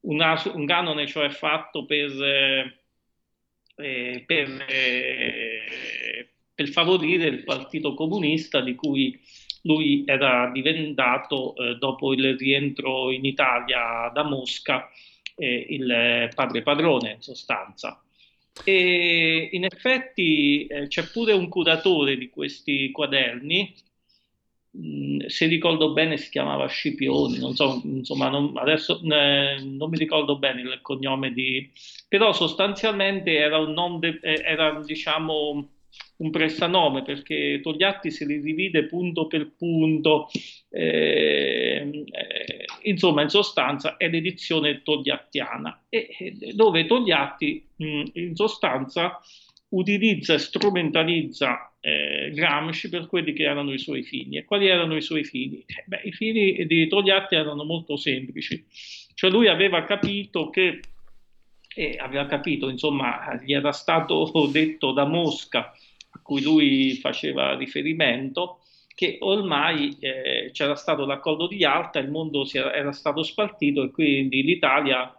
un, 0.00 0.40
un 0.54 0.66
canone 0.66 1.06
cioè 1.06 1.30
fatto 1.30 1.84
per 1.84 2.80
eh, 3.76 4.22
per, 4.26 4.64
eh, 4.68 6.28
per, 6.54 6.68
favorire 6.68 7.26
il 7.26 7.44
partito 7.44 7.94
comunista 7.94 8.60
di 8.60 8.74
cui 8.74 9.18
lui 9.62 10.04
era 10.06 10.50
diventato 10.52 11.54
eh, 11.56 11.76
dopo 11.76 12.12
il 12.12 12.36
rientro 12.36 13.10
in 13.10 13.24
Italia 13.24 14.10
da 14.12 14.24
Mosca 14.24 14.88
eh, 15.36 15.66
il 15.70 16.30
padre 16.34 16.62
padrone 16.62 17.12
in 17.12 17.22
sostanza. 17.22 18.02
E 18.64 19.48
in 19.52 19.64
effetti 19.64 20.66
eh, 20.66 20.86
c'è 20.86 21.04
pure 21.10 21.32
un 21.32 21.48
curatore 21.48 22.16
di 22.16 22.28
questi 22.28 22.90
quaderni, 22.90 23.74
se 25.26 25.46
ricordo 25.46 25.92
bene 25.92 26.16
si 26.16 26.30
chiamava 26.30 26.66
Scipioni, 26.66 27.38
non 27.38 27.54
so, 27.54 27.82
insomma, 27.84 28.28
non, 28.28 28.56
adesso 28.56 29.00
eh, 29.02 29.60
non 29.62 29.90
mi 29.90 29.98
ricordo 29.98 30.38
bene 30.38 30.62
il 30.62 30.78
cognome 30.80 31.32
di... 31.32 31.70
però 32.08 32.32
sostanzialmente 32.32 33.36
era 33.36 33.58
un 33.58 33.72
nome, 33.72 34.18
eh, 34.22 34.42
era 34.42 34.80
diciamo 34.82 35.68
un 36.16 36.30
prestanome 36.30 37.02
perché 37.02 37.60
Togliatti 37.62 38.10
se 38.10 38.24
li 38.24 38.40
divide 38.40 38.86
punto 38.86 39.26
per 39.26 39.52
punto, 39.58 40.28
eh, 40.70 42.04
insomma 42.82 43.22
in 43.22 43.28
sostanza 43.28 43.98
è 43.98 44.08
l'edizione 44.08 44.82
togliattiana, 44.82 45.84
e, 45.90 46.34
dove 46.54 46.86
Togliatti 46.86 47.68
mh, 47.76 48.02
in 48.14 48.34
sostanza 48.36 49.20
utilizza 49.72 50.34
e 50.34 50.38
strumentalizza 50.38 51.72
eh, 51.80 52.30
Gramsci 52.32 52.88
per 52.88 53.06
quelli 53.06 53.32
che 53.32 53.44
erano 53.44 53.72
i 53.72 53.78
suoi 53.78 54.02
fini. 54.02 54.36
E 54.36 54.44
quali 54.44 54.68
erano 54.68 54.96
i 54.96 55.02
suoi 55.02 55.24
fini? 55.24 55.64
Eh, 55.66 55.84
beh, 55.86 56.00
I 56.04 56.12
fini 56.12 56.66
di 56.66 56.86
Togliatti 56.88 57.34
erano 57.34 57.64
molto 57.64 57.96
semplici, 57.96 58.64
cioè 59.14 59.30
lui 59.30 59.48
aveva 59.48 59.84
capito 59.84 60.50
che, 60.50 60.80
eh, 61.74 61.96
aveva 61.98 62.26
capito, 62.26 62.68
insomma, 62.68 63.40
gli 63.42 63.52
era 63.52 63.72
stato 63.72 64.30
detto 64.50 64.92
da 64.92 65.04
Mosca 65.04 65.72
a 66.14 66.20
cui 66.22 66.42
lui 66.42 66.92
faceva 66.94 67.56
riferimento, 67.56 68.58
che 68.94 69.16
ormai 69.20 69.96
eh, 70.00 70.50
c'era 70.52 70.74
stato 70.74 71.06
l'accordo 71.06 71.46
di 71.46 71.56
Yalta, 71.56 71.98
il 71.98 72.10
mondo 72.10 72.46
era, 72.52 72.74
era, 72.74 72.92
stato 72.92 73.22
spartito 73.22 73.82
e 73.82 73.90
quindi 73.90 74.42
l'Italia 74.42 75.10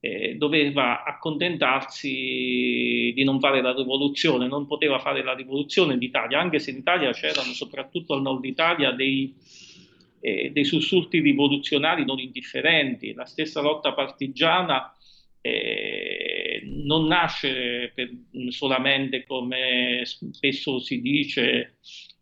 eh, 0.00 0.34
doveva 0.36 1.04
accontentarsi 1.04 3.12
di 3.14 3.22
non 3.22 3.38
fare 3.38 3.60
la 3.60 3.74
rivoluzione, 3.74 4.48
non 4.48 4.66
poteva 4.66 4.98
fare 4.98 5.22
la 5.22 5.34
rivoluzione 5.34 5.98
d'Italia, 5.98 6.40
anche 6.40 6.58
se 6.58 6.70
in 6.70 6.78
Italia 6.78 7.12
c'erano 7.12 7.52
soprattutto 7.52 8.14
al 8.14 8.22
nord 8.22 8.44
Italia 8.44 8.92
dei, 8.92 9.34
eh, 10.20 10.50
dei 10.52 10.64
sussulti 10.64 11.20
rivoluzionari 11.20 12.06
non 12.06 12.18
indifferenti, 12.18 13.12
la 13.12 13.26
stessa 13.26 13.60
lotta 13.60 13.92
partigiana 13.92 14.94
eh, 15.42 16.62
non 16.64 17.06
nasce 17.06 17.92
per, 17.94 18.10
solamente, 18.48 19.24
come 19.24 20.02
spesso 20.04 20.78
si 20.78 21.02
dice, 21.02 21.76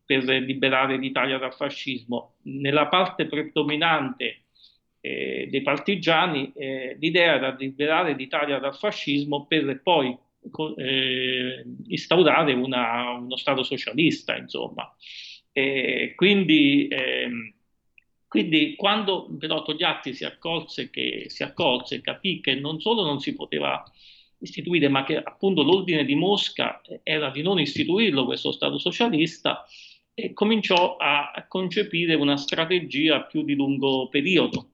per 0.05 0.25
liberare 0.25 0.97
l'Italia 0.97 1.39
dal 1.39 1.55
fascismo. 1.55 2.37
Nella 2.45 2.87
parte 2.87 3.27
predominante 3.27 4.47
eh, 5.01 5.49
dei 5.51 5.63
partigiani 5.63 6.53
eh, 6.55 6.97
l'idea 6.99 7.35
era 7.35 7.57
liberare 7.59 8.15
l'Italia 8.15 8.59
dal 8.59 8.77
fascismo 8.77 9.47
per 9.47 9.81
poi 9.83 10.17
eh, 10.77 11.65
instaurare 11.87 12.53
una, 12.53 13.11
uno 13.13 13.37
Stato 13.37 13.63
socialista, 13.63 14.37
insomma. 14.37 14.93
quindi 16.15 16.89
ehm, 16.89 17.53
quindi 18.29 18.75
quando 18.77 19.27
però 19.39 19.63
Togliatti 19.63 20.13
si 20.13 20.25
accorse 20.25 20.91
che 20.91 21.25
si 21.29 21.43
accorse, 21.43 22.03
capì 22.03 22.41
che 22.41 22.55
non 22.55 22.79
solo 22.79 23.03
non 23.03 23.21
si 23.21 23.35
poteva 23.35 23.83
istituire, 24.41 24.89
ma 24.89 25.03
che 25.03 25.17
appunto 25.17 25.63
l'ordine 25.63 26.05
di 26.05 26.15
Mosca 26.15 26.83
era 27.03 27.31
di 27.31 27.41
non 27.43 27.59
istituirlo 27.59 28.27
questo 28.27 28.53
Stato 28.53 28.79
socialista, 28.79 29.65
e 30.13 30.33
cominciò 30.33 30.97
a 30.97 31.47
concepire 31.49 32.15
una 32.15 32.37
strategia 32.37 33.23
più 33.23 33.45
di 33.45 33.55
lungo 33.55 34.09
periodo. 34.09 34.73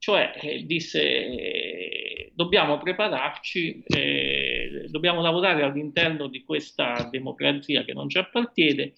Cioè 0.00 0.32
eh, 0.40 0.64
disse 0.64 1.02
eh, 1.02 2.32
dobbiamo 2.34 2.78
prepararci, 2.78 3.82
eh, 3.86 4.86
dobbiamo 4.88 5.20
lavorare 5.20 5.62
all'interno 5.62 6.26
di 6.26 6.42
questa 6.42 7.06
democrazia 7.10 7.84
che 7.84 7.92
non 7.92 8.08
ci 8.08 8.16
appartiene 8.16 8.94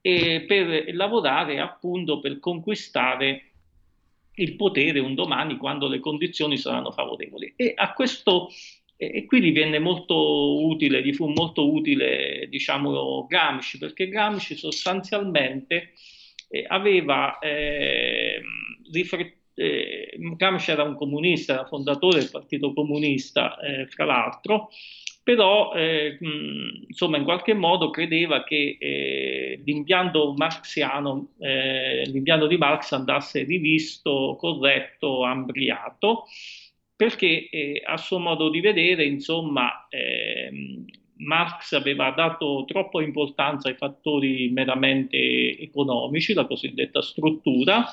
e 0.00 0.44
per 0.48 0.92
lavorare 0.92 1.60
appunto 1.60 2.18
per 2.18 2.40
conquistare 2.40 3.52
il 4.34 4.56
potere 4.56 4.98
un 4.98 5.14
domani 5.14 5.56
quando 5.56 5.86
le 5.86 6.00
condizioni 6.00 6.56
saranno 6.56 6.90
favorevoli. 6.90 7.52
E 7.54 7.72
a 7.76 7.92
questo 7.92 8.48
e 8.96 9.24
qui 9.26 9.40
gli 9.40 9.52
venne 9.52 9.78
molto 9.78 10.64
utile, 10.66 11.00
gli 11.02 11.14
fu 11.14 11.28
molto 11.28 11.72
utile, 11.72 12.48
diciamo, 12.50 13.24
Gramsci, 13.26 13.78
perché 13.78 14.08
Gramsci 14.08 14.56
sostanzialmente 14.56 15.92
eh, 16.48 16.64
aveva 16.66 17.38
eh, 17.38 18.42
riflettuto 18.92 19.39
eh, 19.60 20.16
Gramsci 20.36 20.70
era 20.70 20.84
un 20.84 20.96
comunista, 20.96 21.52
era 21.52 21.66
fondatore 21.66 22.20
del 22.20 22.30
Partito 22.30 22.72
Comunista, 22.72 23.58
eh, 23.58 23.86
fra 23.86 24.06
l'altro, 24.06 24.70
però 25.22 25.74
eh, 25.74 26.16
mh, 26.18 26.86
insomma 26.88 27.18
in 27.18 27.24
qualche 27.24 27.52
modo 27.52 27.90
credeva 27.90 28.42
che 28.42 28.78
eh, 28.80 29.60
l'impianto 29.64 30.32
marxiano, 30.34 31.32
eh, 31.38 32.04
l'impianto 32.06 32.46
di 32.46 32.56
Marx 32.56 32.92
andasse 32.92 33.42
rivisto, 33.42 34.36
corretto, 34.38 35.24
ampliato, 35.24 36.24
perché 36.96 37.48
eh, 37.50 37.82
a 37.84 37.98
suo 37.98 38.18
modo 38.18 38.48
di 38.48 38.60
vedere, 38.60 39.04
insomma, 39.04 39.86
ehm, 39.90 40.86
Marx 41.16 41.72
aveva 41.72 42.10
dato 42.12 42.64
troppa 42.66 43.02
importanza 43.02 43.68
ai 43.68 43.74
fattori 43.76 44.48
meramente 44.50 45.58
economici, 45.58 46.32
la 46.32 46.46
cosiddetta 46.46 47.02
struttura, 47.02 47.84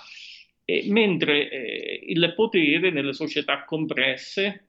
mentre 0.87 1.49
eh, 1.49 2.03
il 2.07 2.33
potere 2.35 2.91
nelle 2.91 3.13
società 3.13 3.63
compresse 3.63 4.67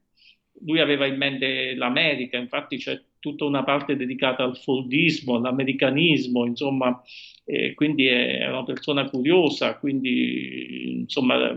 lui 0.65 0.81
aveva 0.81 1.07
in 1.07 1.17
mente 1.17 1.75
l'America, 1.75 2.37
infatti 2.37 2.79
c'è 2.79 3.01
tutta 3.21 3.45
una 3.45 3.65
parte 3.65 3.97
dedicata 3.97 4.45
al 4.45 4.57
foldismo, 4.57 5.37
all'americanismo, 5.37 6.47
insomma, 6.47 7.01
eh, 7.45 7.75
quindi 7.75 8.07
è 8.07 8.47
una 8.49 8.65
persona 8.65 9.09
curiosa, 9.09 9.77
quindi 9.77 11.01
insomma 11.01 11.51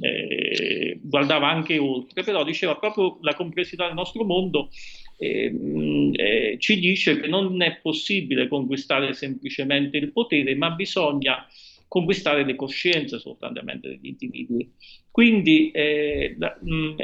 eh, 0.00 0.98
guardava 1.02 1.48
anche 1.48 1.78
oltre, 1.78 2.22
però 2.22 2.44
diceva 2.44 2.76
proprio 2.76 3.18
la 3.22 3.34
complessità 3.34 3.86
del 3.86 3.94
nostro 3.94 4.24
mondo 4.24 4.70
eh, 5.18 6.12
eh 6.14 6.56
ci 6.58 6.78
dice 6.78 7.20
che 7.20 7.26
non 7.26 7.60
è 7.62 7.78
possibile 7.82 8.48
conquistare 8.48 9.12
semplicemente 9.14 9.96
il 9.96 10.12
potere, 10.12 10.54
ma 10.54 10.70
bisogna 10.70 11.46
conquistare 11.88 12.44
le 12.44 12.54
coscienze 12.54 13.18
sostanzialmente 13.18 13.88
degli 13.88 14.08
individui. 14.08 14.70
Quindi 15.10 15.70
eh, 15.70 16.36
la, 16.38 16.56
mh, 16.60 16.74
mm, 16.74 16.96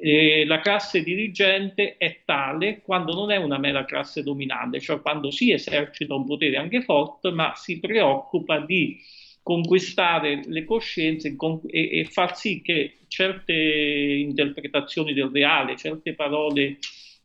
eh, 0.00 0.44
la 0.46 0.60
classe 0.60 1.02
dirigente 1.02 1.96
è 1.96 2.20
tale 2.24 2.82
quando 2.82 3.14
non 3.14 3.30
è 3.30 3.36
una 3.36 3.58
mera 3.58 3.84
classe 3.84 4.22
dominante, 4.22 4.80
cioè 4.80 5.00
quando 5.00 5.30
si 5.30 5.52
esercita 5.52 6.14
un 6.14 6.26
potere 6.26 6.56
anche 6.56 6.82
forte, 6.82 7.30
ma 7.30 7.52
si 7.56 7.80
preoccupa 7.80 8.60
di 8.60 8.98
conquistare 9.42 10.42
le 10.44 10.64
coscienze 10.64 11.34
e, 11.68 12.00
e 12.00 12.04
far 12.04 12.36
sì 12.36 12.60
che 12.60 12.98
certe 13.08 13.54
interpretazioni 13.54 15.14
del 15.14 15.30
reale, 15.32 15.76
certe 15.76 16.14
parole 16.14 16.78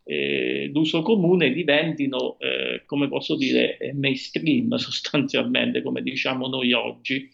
eh, 0.03 0.69
d'uso 0.71 1.01
comune 1.01 1.51
diventino, 1.51 2.38
eh, 2.39 2.84
come 2.85 3.07
posso 3.07 3.35
dire, 3.35 3.77
mainstream 3.93 4.75
sostanzialmente, 4.77 5.81
come 5.81 6.01
diciamo 6.01 6.47
noi 6.47 6.73
oggi. 6.73 7.30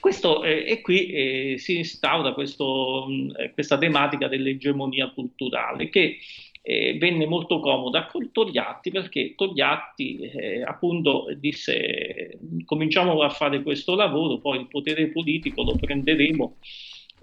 Questo, 0.00 0.44
eh, 0.44 0.64
e 0.66 0.80
qui 0.80 1.06
eh, 1.06 1.54
si 1.58 1.76
instaura 1.78 2.34
questo, 2.34 3.06
mh, 3.08 3.34
eh, 3.38 3.50
questa 3.52 3.78
tematica 3.78 4.28
dell'egemonia 4.28 5.10
culturale 5.10 5.88
che 5.88 6.18
eh, 6.66 6.96
venne 6.98 7.26
molto 7.26 7.60
comoda 7.60 8.06
con 8.06 8.30
Togliatti 8.32 8.90
perché 8.90 9.34
Togliatti 9.34 10.18
eh, 10.18 10.62
appunto 10.62 11.26
disse 11.36 12.38
cominciamo 12.64 13.20
a 13.22 13.28
fare 13.28 13.62
questo 13.62 13.94
lavoro, 13.94 14.38
poi 14.38 14.60
il 14.60 14.68
potere 14.68 15.08
politico 15.08 15.62
lo 15.62 15.76
prenderemo 15.76 16.56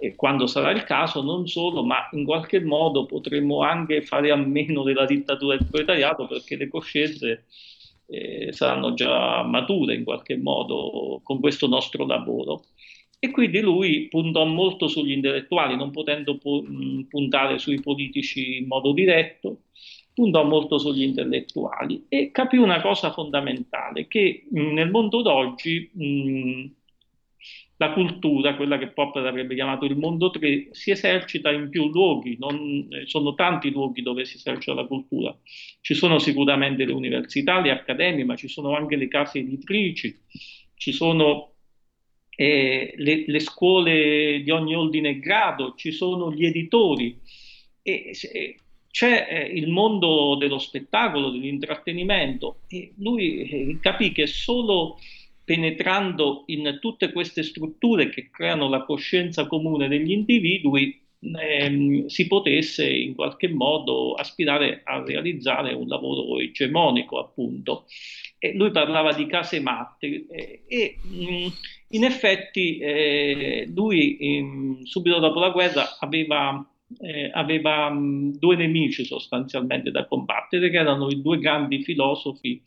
eh, 0.02 0.16
quando 0.16 0.48
sarà 0.48 0.72
il 0.72 0.84
caso, 0.84 1.22
non 1.22 1.48
solo, 1.48 1.84
ma 1.84 2.10
in 2.14 2.26
qualche 2.26 2.60
modo 2.60 3.06
potremo 3.06 3.62
anche 3.62 4.02
fare 4.02 4.32
a 4.32 4.36
meno 4.36 4.84
della 4.84 5.06
dittatura 5.06 5.56
del 5.56 5.68
proletariato 5.68 6.28
perché 6.28 6.56
le 6.56 6.68
coscienze 6.68 7.46
eh, 8.08 8.52
saranno 8.52 8.94
già 8.94 9.44
mature 9.44 9.94
in 9.96 10.04
qualche 10.04 10.38
modo 10.38 11.22
con 11.24 11.40
questo 11.40 11.68
nostro 11.68 12.06
lavoro. 12.06 12.64
E 13.20 13.30
quindi 13.30 13.60
lui 13.60 14.08
puntò 14.08 14.44
molto 14.46 14.88
sugli 14.88 15.12
intellettuali, 15.12 15.76
non 15.76 15.92
potendo 15.92 16.38
pu- 16.38 17.06
puntare 17.08 17.60
sui 17.60 17.80
politici 17.80 18.58
in 18.58 18.68
modo 18.68 18.94
diretto, 18.94 19.66
puntò 20.14 20.44
molto 20.44 20.80
sugli 20.80 21.04
intellettuali 21.04 22.06
e 22.10 22.32
capì 22.32 22.58
una 22.58 22.82
cosa 22.82 23.12
fondamentale, 23.12 24.08
che 24.08 24.48
mh, 24.50 24.74
nel 24.74 24.90
mondo 24.90 25.22
d'oggi 25.22 25.92
mh, 25.94 26.81
la 27.82 27.94
cultura, 27.94 28.56
quella 28.56 28.78
che 28.78 28.90
Popper 28.90 29.26
avrebbe 29.26 29.56
chiamato 29.56 29.86
il 29.86 29.98
mondo 29.98 30.30
3, 30.30 30.68
si 30.70 30.92
esercita 30.92 31.50
in 31.50 31.70
più 31.70 31.90
luoghi, 31.90 32.38
non, 32.40 32.88
eh, 32.92 33.08
sono 33.08 33.34
tanti 33.34 33.72
luoghi 33.72 34.04
dove 34.04 34.24
si 34.24 34.36
esercita 34.36 34.76
la 34.76 34.86
cultura. 34.86 35.36
Ci 35.82 35.96
sono 35.96 36.20
sicuramente 36.20 36.86
le 36.86 36.94
università, 36.94 37.60
le 37.60 37.72
accademie, 37.72 38.24
ma 38.24 38.36
ci 38.36 38.48
sono 38.48 38.76
anche 38.76 38.96
le 38.96 39.08
case 39.08 39.40
editrici, 39.40 40.16
ci 40.76 40.92
sono 40.92 41.54
eh, 42.36 42.94
le, 42.98 43.24
le, 43.26 43.40
scuole 43.40 44.44
di 44.44 44.52
ogni 44.52 44.76
ordine 44.76 45.10
e 45.10 45.20
grado, 45.20 45.74
ci 45.76 45.92
sono 45.92 46.32
gli 46.32 46.46
editori, 46.46 47.20
e, 47.82 48.12
e 48.32 48.58
c'è 48.92 49.28
eh, 49.28 49.58
il 49.58 49.70
mondo 49.70 50.36
dello 50.36 50.60
spettacolo, 50.60 51.32
dell'intrattenimento 51.32 52.60
e 52.68 52.94
lui 52.98 53.50
eh, 53.50 53.80
capì 53.82 54.12
che 54.12 54.28
solo 54.28 55.00
penetrando 55.52 56.44
in 56.46 56.78
tutte 56.80 57.12
queste 57.12 57.44
strutture 57.44 58.10
che 58.10 58.30
creano 58.30 58.70
la 58.70 58.86
coscienza 58.86 59.48
comune 59.48 59.90
degli 59.90 60.12
individui 60.12 60.98
ehm, 61.20 62.06
si 62.06 62.26
potesse 62.28 62.90
in 62.90 63.16
qualche 63.16 63.50
modo 63.50 64.14
aspirare 64.14 64.80
a 64.86 65.04
realizzare 65.04 65.74
un 65.74 65.90
lavoro 65.90 66.40
egemonico, 66.40 67.20
appunto. 67.20 67.84
E 68.40 68.54
lui 68.54 68.72
parlava 68.72 69.12
di 69.12 69.26
case 69.26 69.60
matte 69.60 70.26
eh, 70.30 70.64
e 70.66 70.96
mh, 71.04 71.48
in 71.90 72.06
effetti 72.06 72.78
eh, 72.78 73.70
lui 73.76 74.16
eh, 74.16 74.46
subito 74.84 75.20
dopo 75.20 75.42
la 75.42 75.50
guerra 75.50 75.98
aveva 76.00 76.66
eh, 77.00 77.30
aveva 77.34 77.90
mh, 77.90 78.38
due 78.38 78.56
nemici 78.56 79.04
sostanzialmente 79.04 79.92
da 79.92 80.06
combattere, 80.06 80.70
che 80.70 80.78
erano 80.78 81.10
i 81.10 81.22
due 81.22 81.40
grandi 81.40 81.84
filosofi 81.84 82.62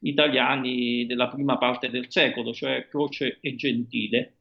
italiani 0.00 1.06
della 1.06 1.28
prima 1.28 1.58
parte 1.58 1.90
del 1.90 2.06
secolo, 2.08 2.52
cioè 2.52 2.86
Croce 2.88 3.38
e 3.40 3.54
Gentile. 3.56 4.36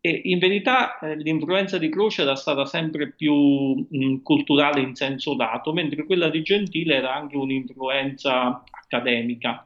E 0.00 0.22
in 0.24 0.38
verità 0.38 0.98
eh, 0.98 1.14
l'influenza 1.16 1.78
di 1.78 1.88
Croce 1.88 2.22
era 2.22 2.34
stata 2.34 2.64
sempre 2.64 3.12
più 3.12 3.86
mh, 3.88 4.22
culturale 4.22 4.80
in 4.80 4.96
senso 4.96 5.36
lato, 5.36 5.72
mentre 5.72 6.04
quella 6.04 6.28
di 6.28 6.42
Gentile 6.42 6.96
era 6.96 7.14
anche 7.14 7.36
un'influenza 7.36 8.64
accademica. 8.68 9.64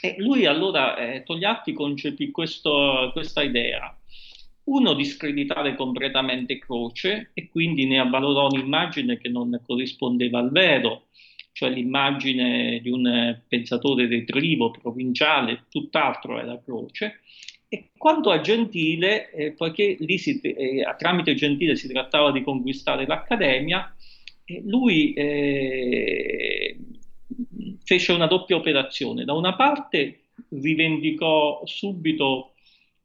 E 0.00 0.14
lui 0.18 0.46
allora, 0.46 0.96
eh, 0.96 1.22
Togliatti, 1.22 1.72
concepì 1.72 2.30
questo, 2.30 3.10
questa 3.12 3.42
idea. 3.42 3.94
Uno, 4.64 4.94
di 4.94 5.04
screditare 5.04 5.74
completamente 5.74 6.58
Croce 6.58 7.30
e 7.34 7.48
quindi 7.48 7.86
ne 7.86 8.00
avvalorò 8.00 8.48
un'immagine 8.48 9.18
che 9.18 9.28
non 9.28 9.60
corrispondeva 9.64 10.38
al 10.38 10.50
vero, 10.50 11.08
cioè 11.56 11.70
l'immagine 11.70 12.80
di 12.82 12.90
un 12.90 13.40
pensatore 13.48 14.06
retrivo, 14.06 14.70
provinciale, 14.70 15.64
tutt'altro 15.70 16.38
era 16.38 16.60
Croce, 16.62 17.20
e 17.66 17.92
quanto 17.96 18.30
a 18.30 18.42
Gentile, 18.42 19.30
eh, 19.30 19.52
poiché 19.52 19.96
lì 20.00 20.18
si, 20.18 20.38
eh, 20.42 20.84
tramite 20.98 21.34
Gentile 21.34 21.74
si 21.74 21.88
trattava 21.88 22.30
di 22.30 22.42
conquistare 22.42 23.06
l'Accademia, 23.06 23.90
eh, 24.44 24.60
lui 24.66 25.14
eh, 25.14 26.76
fece 27.82 28.12
una 28.12 28.26
doppia 28.26 28.56
operazione. 28.56 29.24
Da 29.24 29.32
una 29.32 29.56
parte 29.56 30.24
rivendicò 30.50 31.62
subito 31.64 32.52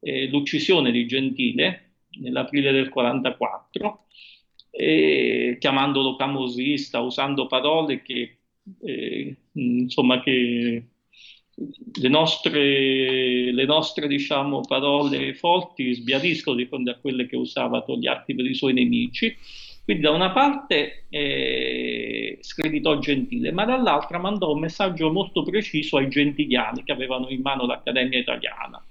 eh, 0.01 0.27
l'uccisione 0.27 0.91
di 0.91 1.05
Gentile 1.07 1.93
nell'aprile 2.19 2.73
del 2.73 2.91
1944, 2.93 4.07
chiamandolo 5.57 6.17
camorrista, 6.17 6.99
usando 6.99 7.47
parole 7.47 8.01
che, 8.01 8.40
insomma, 9.53 10.21
che 10.21 10.83
le 11.93 12.09
nostre, 12.09 13.51
le 13.51 13.65
nostre 13.65 14.07
diciamo, 14.07 14.61
parole 14.61 15.33
forti 15.33 15.93
sbiadiscono 15.93 16.55
di 16.55 16.65
fronte 16.65 16.91
a 16.91 16.97
quelle 16.99 17.27
che 17.27 17.35
usava 17.35 17.83
Togliatti 17.83 18.33
per 18.33 18.45
i 18.45 18.55
suoi 18.55 18.73
nemici. 18.73 19.35
Quindi 19.83 20.03
da 20.03 20.11
una 20.11 20.31
parte 20.31 21.05
eh, 21.09 22.37
screditò 22.41 22.99
Gentile, 22.99 23.51
ma 23.51 23.65
dall'altra 23.65 24.19
mandò 24.19 24.53
un 24.53 24.59
messaggio 24.59 25.11
molto 25.11 25.43
preciso 25.43 25.97
ai 25.97 26.07
gentiliani 26.07 26.83
che 26.83 26.91
avevano 26.91 27.29
in 27.29 27.41
mano 27.41 27.65
l'Accademia 27.65 28.19
Italiana. 28.19 28.83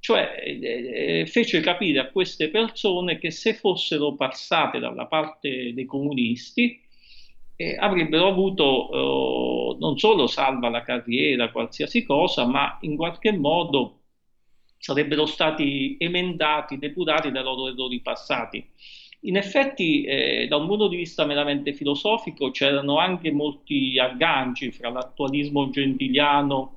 Cioè 0.00 0.42
eh, 0.44 1.20
eh 1.20 1.26
fece 1.26 1.60
capire 1.60 2.00
a 2.00 2.10
queste 2.10 2.48
persone 2.48 3.18
che 3.18 3.30
se 3.30 3.54
fossero 3.54 4.14
passate 4.14 4.78
dalla 4.78 5.06
parte 5.06 5.72
dei 5.72 5.84
comunisti, 5.84 6.80
eh, 7.56 7.76
avrebbero 7.78 8.28
avuto 8.28 9.74
eh, 9.74 9.76
non 9.78 9.98
solo 9.98 10.26
salva 10.26 10.68
la 10.68 10.82
carriera, 10.82 11.50
qualsiasi 11.50 12.04
cosa, 12.04 12.46
ma 12.46 12.78
in 12.82 12.96
qualche 12.96 13.32
modo 13.32 14.00
sarebbero 14.78 15.26
stati 15.26 15.96
emendati, 15.98 16.78
depurati 16.78 17.30
dai 17.30 17.42
loro 17.42 17.68
errori 17.68 18.00
passati. 18.00 18.64
In 19.20 19.36
effetti, 19.36 20.04
eh, 20.04 20.46
da 20.48 20.56
un 20.56 20.66
punto 20.66 20.88
di 20.88 20.96
vista 20.96 21.24
meramente 21.24 21.72
filosofico, 21.72 22.50
c'erano 22.50 22.98
anche 22.98 23.32
molti 23.32 23.98
agganci 23.98 24.70
fra 24.70 24.90
l'attualismo 24.90 25.70
gentiliano 25.70 26.74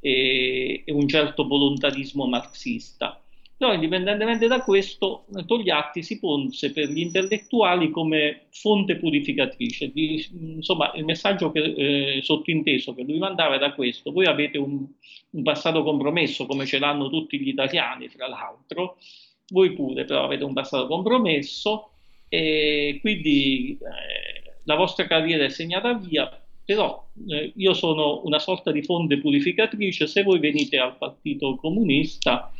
e, 0.00 0.82
e 0.84 0.92
un 0.92 1.06
certo 1.06 1.46
volontarismo 1.46 2.26
marxista. 2.26 3.23
Però 3.64 3.76
indipendentemente 3.76 4.46
da 4.46 4.60
questo, 4.60 5.24
Togliatti 5.46 6.02
si 6.02 6.18
ponse 6.18 6.70
per 6.70 6.90
gli 6.90 6.98
intellettuali 6.98 7.90
come 7.90 8.42
fonte 8.50 8.96
purificatrice. 8.96 9.90
Di, 9.90 10.22
insomma, 10.32 10.92
il 10.96 11.06
messaggio 11.06 11.50
che, 11.50 11.62
eh, 11.62 12.20
sottinteso 12.22 12.94
che 12.94 13.04
lui 13.04 13.16
mandava 13.16 13.54
era 13.54 13.72
questo, 13.72 14.12
voi 14.12 14.26
avete 14.26 14.58
un, 14.58 14.86
un, 15.30 15.42
passato 15.42 15.82
compromesso 15.82 16.44
come 16.44 16.66
ce 16.66 16.78
l'hanno 16.78 17.08
tutti 17.08 17.40
gli 17.40 17.48
italiani, 17.48 18.10
fra 18.10 18.28
l'altro, 18.28 18.98
voi 19.48 19.72
pure 19.72 20.04
però 20.04 20.24
avete 20.24 20.44
un 20.44 20.52
passato 20.52 20.86
compromesso. 20.86 21.88
E 22.28 22.98
quindi 23.00 23.78
eh, 23.80 24.58
la 24.64 24.74
vostra 24.74 25.06
carriera 25.06 25.42
è 25.42 25.48
segnata 25.48 25.94
via, 25.94 26.38
però 26.66 27.02
eh, 27.28 27.50
io 27.56 27.72
sono 27.72 28.20
una 28.24 28.38
sorta 28.38 28.70
di 28.70 28.82
fonte 28.82 29.16
purificatrice, 29.16 30.06
se 30.06 30.22
voi 30.22 30.38
venite 30.38 30.76
al 30.76 30.98
Partito 30.98 31.56
Comunista 31.56 32.52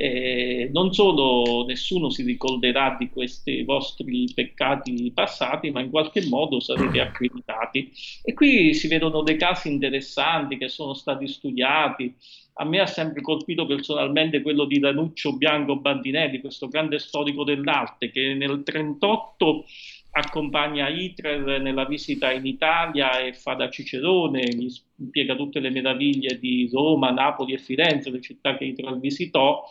eh, 0.00 0.70
non 0.72 0.94
solo 0.94 1.64
nessuno 1.66 2.08
si 2.08 2.22
ricorderà 2.22 2.94
di 2.96 3.10
questi 3.10 3.64
vostri 3.64 4.30
peccati 4.32 5.10
passati, 5.12 5.72
ma 5.72 5.80
in 5.80 5.90
qualche 5.90 6.24
modo 6.28 6.60
sarete 6.60 7.00
accreditati. 7.00 7.90
E 8.22 8.32
qui 8.32 8.74
si 8.74 8.86
vedono 8.86 9.22
dei 9.22 9.36
casi 9.36 9.68
interessanti 9.68 10.56
che 10.56 10.68
sono 10.68 10.94
stati 10.94 11.26
studiati. 11.26 12.14
A 12.60 12.64
me 12.64 12.78
ha 12.78 12.86
sempre 12.86 13.22
colpito 13.22 13.66
personalmente 13.66 14.40
quello 14.40 14.66
di 14.66 14.78
Danuccio 14.78 15.36
Bianco 15.36 15.76
Bandinelli, 15.76 16.40
questo 16.40 16.68
grande 16.68 17.00
storico 17.00 17.42
dell'arte 17.42 18.12
che 18.12 18.34
nel 18.34 18.62
1938 18.62 19.64
accompagna 20.10 20.88
Hitler 20.88 21.60
nella 21.60 21.84
visita 21.84 22.32
in 22.32 22.46
Italia 22.46 23.20
e 23.20 23.32
fa 23.34 23.54
da 23.54 23.68
Cicerone, 23.68 24.48
gli 24.48 24.68
spiega 24.68 25.36
tutte 25.36 25.60
le 25.60 25.70
meraviglie 25.70 26.38
di 26.38 26.68
Roma, 26.72 27.10
Napoli 27.10 27.54
e 27.54 27.58
Firenze, 27.58 28.10
le 28.10 28.20
città 28.20 28.56
che 28.56 28.64
Hitler 28.64 28.98
visitò, 28.98 29.64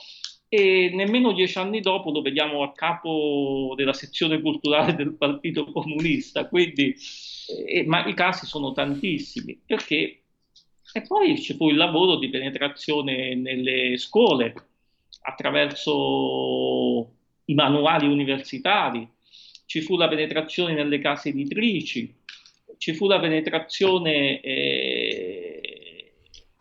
e 0.49 0.91
nemmeno 0.93 1.33
dieci 1.33 1.57
anni 1.57 1.81
dopo 1.81 2.11
lo 2.11 2.21
vediamo 2.21 2.63
a 2.63 2.71
capo 2.71 3.73
della 3.75 3.93
sezione 3.93 4.39
culturale 4.39 4.95
del 4.95 5.15
Partito 5.15 5.65
Comunista, 5.71 6.47
quindi, 6.47 6.95
eh, 7.67 7.83
ma 7.85 8.05
i 8.05 8.13
casi 8.13 8.45
sono 8.45 8.71
tantissimi, 8.71 9.59
perché 9.65 10.21
e 10.93 11.01
poi 11.01 11.39
ci 11.41 11.53
fu 11.53 11.69
il 11.69 11.75
lavoro 11.75 12.15
di 12.17 12.29
penetrazione 12.29 13.35
nelle 13.35 13.97
scuole 13.97 14.53
attraverso 15.23 17.11
i 17.45 17.53
manuali 17.53 18.07
universitari, 18.07 19.07
ci 19.67 19.81
fu 19.81 19.97
la 19.97 20.07
penetrazione 20.07 20.73
nelle 20.73 20.99
case 20.99 21.29
editrici, 21.29 22.15
ci 22.77 22.93
fu 22.93 23.05
la 23.05 23.19
penetrazione 23.19 24.39
eh, 24.41 25.67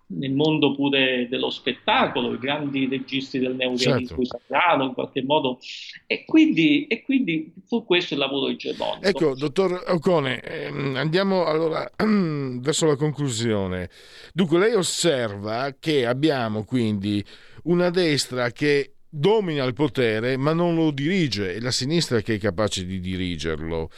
nel 0.09 0.33
mondo 0.33 0.75
pure 0.75 1.29
dello 1.31 1.51
spettacolo, 1.51 2.35
i 2.35 2.39
grandi 2.39 2.89
registi 2.89 3.39
del 3.39 3.55
neorealismo 3.55 4.25
certo. 4.25 4.37
italiano 4.45 4.85
in 4.87 4.95
qualche 4.95 5.23
modo, 5.23 5.61
e 6.07 6.25
quindi, 6.25 6.89
e 6.89 7.03
quindi, 7.03 7.53
fu 7.65 7.85
questo 7.85 8.15
il 8.15 8.21
lavoro 8.21 8.49
egemonico. 8.49 9.07
Ecco, 9.07 9.35
dottor 9.37 9.85
Ocone, 9.87 10.41
ehm, 10.41 10.97
andiamo 10.97 11.45
allora 11.45 11.89
verso 11.97 12.87
la 12.87 12.97
conclusione. 12.97 13.89
Dunque, 14.33 14.59
lei 14.59 14.75
osserva 14.75 15.77
che 15.79 16.07
abbiamo 16.07 16.65
quindi 16.65 17.25
una 17.65 17.91
destra 17.91 18.51
che 18.51 18.96
domina 19.09 19.65
il 19.65 19.75
potere 19.75 20.37
ma 20.37 20.53
non 20.53 20.75
lo 20.75 20.91
dirige, 20.91 21.55
è 21.55 21.61
la 21.61 21.71
sinistra 21.71 22.21
che 22.21 22.35
è 22.35 22.39
capace 22.39 22.85
di 22.85 23.01
dirigerlo. 23.01 23.91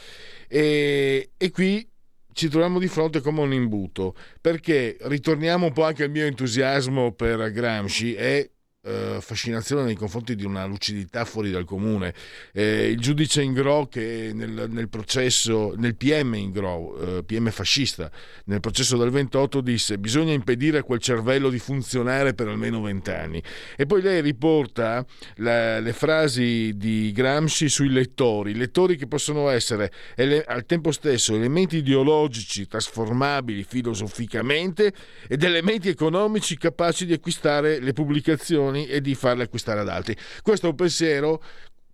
E, 0.47 1.31
e 1.37 1.51
qui 1.51 1.87
ci 2.33 2.47
troviamo 2.47 2.79
di 2.79 2.87
fronte 2.87 3.21
come 3.21 3.41
un 3.41 3.53
imbuto, 3.53 4.15
perché 4.39 4.97
ritorniamo 5.01 5.67
un 5.67 5.73
po' 5.73 5.83
anche 5.83 6.03
al 6.03 6.09
mio 6.09 6.25
entusiasmo 6.25 7.11
per 7.11 7.51
Gramsci, 7.51 8.13
è 8.13 8.49
eh, 8.81 9.17
fascinazione 9.19 9.83
nei 9.83 9.95
confronti 9.95 10.35
di 10.35 10.45
una 10.45 10.65
lucidità 10.65 11.25
fuori 11.25 11.51
dal 11.51 11.65
comune. 11.65 12.13
Eh, 12.53 12.89
il 12.89 12.99
giudice 12.99 13.41
Ingro 13.41 13.87
che 13.87 14.31
nel, 14.33 14.67
nel, 14.69 14.87
processo, 14.87 15.73
nel 15.75 15.95
PM 15.95 16.33
Ingro, 16.35 17.17
eh, 17.17 17.23
PM 17.23 17.49
fascista, 17.49 18.09
nel 18.45 18.61
processo 18.61 18.97
del 18.97 19.09
28 19.09 19.61
disse 19.61 19.97
bisogna 19.97 20.31
impedire 20.31 20.79
a 20.79 20.83
quel 20.83 20.99
cervello 20.99 21.49
di 21.49 21.59
funzionare 21.59 22.33
per 22.33 22.47
almeno 22.47 22.81
vent'anni. 22.81 23.41
E 23.75 23.85
poi 23.85 24.01
lei 24.01 24.21
riporta 24.21 25.05
la, 25.35 25.79
le 25.79 25.93
frasi 25.93 26.73
di 26.75 27.11
Gramsci 27.11 27.67
sui 27.67 27.89
lettori, 27.89 28.55
lettori 28.55 28.95
che 28.95 29.07
possono 29.07 29.49
essere 29.49 29.91
ele, 30.15 30.43
al 30.43 30.65
tempo 30.65 30.91
stesso 30.91 31.35
elementi 31.35 31.77
ideologici 31.77 32.67
trasformabili 32.67 33.63
filosoficamente 33.63 34.93
ed 35.27 35.43
elementi 35.43 35.89
economici 35.89 36.57
capaci 36.57 37.05
di 37.05 37.13
acquistare 37.13 37.79
le 37.79 37.93
pubblicazioni 37.93 38.68
giovani 38.69 38.85
e 38.87 39.01
di 39.01 39.15
farle 39.15 39.43
acquistare 39.43 39.81
ad 39.81 39.89
altri. 39.89 40.15
Questo 40.41 40.67
è 40.67 40.69
un 40.69 40.75
pensiero 40.75 41.43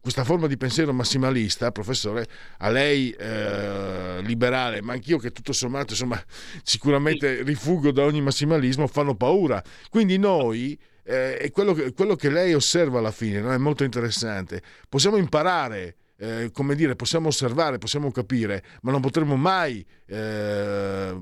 questa 0.05 0.23
forma 0.23 0.45
di 0.45 0.55
pensiero 0.55 0.93
massimalista, 0.93 1.71
professore, 1.71 2.27
a 2.59 2.69
lei 2.69 3.09
eh, 3.09 4.21
liberale, 4.21 4.79
ma 4.83 4.93
anch'io 4.93 5.17
che 5.17 5.31
tutto 5.31 5.51
sommato 5.51 5.93
insomma, 5.93 6.23
sicuramente 6.61 7.41
rifugo 7.41 7.91
da 7.91 8.03
ogni 8.03 8.21
massimalismo, 8.21 8.85
fanno 8.85 9.15
paura. 9.15 9.63
Quindi 9.89 10.19
noi, 10.19 10.79
eh, 11.03 11.39
e 11.41 11.49
quello 11.49 11.73
che, 11.73 11.91
quello 11.93 12.15
che, 12.15 12.29
lei 12.29 12.53
osserva 12.53 12.99
alla 12.99 13.09
fine 13.09 13.41
no? 13.41 13.51
è 13.51 13.57
molto 13.57 13.83
interessante, 13.83 14.61
possiamo 14.87 15.17
imparare. 15.17 15.95
Eh, 16.17 16.49
come 16.53 16.75
dire, 16.75 16.95
possiamo 16.95 17.27
osservare, 17.27 17.77
possiamo 17.77 18.09
capire, 18.09 18.63
ma 18.83 18.91
non 18.91 19.01
potremo 19.01 19.35
mai 19.35 19.85
eh, 20.05 21.17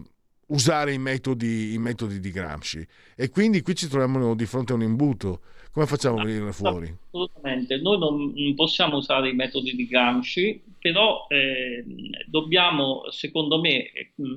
usare 0.54 0.94
i 0.94 1.00
metodi, 1.00 1.74
i 1.74 1.78
metodi, 1.78 2.20
di 2.20 2.32
Gramsci. 2.32 2.86
E 3.16 3.30
quindi 3.30 3.62
qui 3.62 3.76
ci 3.76 3.88
troviamo 3.88 4.36
di 4.36 4.46
fronte 4.46 4.72
a 4.72 4.76
un 4.76 4.84
imbuto 4.84 5.42
come 5.74 5.88
facciamo 5.88 6.20
a 6.20 6.24
venire 6.24 6.52
fuori? 6.52 6.96
Assolutamente, 7.08 7.78
noi 7.78 7.98
non 7.98 8.54
possiamo 8.54 8.98
usare 8.98 9.30
i 9.30 9.34
metodi 9.34 9.76
di 9.76 9.88
Gramsci, 9.88 10.62
però 10.78 11.26
eh, 11.30 11.84
dobbiamo, 12.28 13.10
secondo 13.10 13.60
me, 13.60 13.90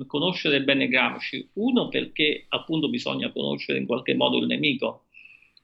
conoscere 0.07 0.63
bene 0.63 0.87
Gramsci. 0.87 1.47
Uno 1.53 1.89
perché 1.89 2.47
appunto 2.49 2.89
bisogna 2.89 3.31
conoscere 3.31 3.77
in 3.77 3.85
qualche 3.85 4.15
modo 4.15 4.39
il 4.39 4.47
nemico, 4.47 5.05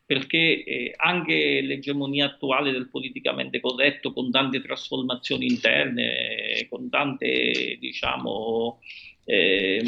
perché 0.05 0.63
eh, 0.63 0.93
anche 0.95 1.61
l'egemonia 1.61 2.27
attuale 2.27 2.71
del 2.71 2.89
politicamente 2.89 3.59
corretto, 3.59 4.13
con 4.13 4.30
tante 4.30 4.61
trasformazioni 4.61 5.47
interne, 5.47 6.67
con 6.69 6.88
tante, 6.88 7.80
diciamo, 7.80 8.80
eh, 9.25 9.83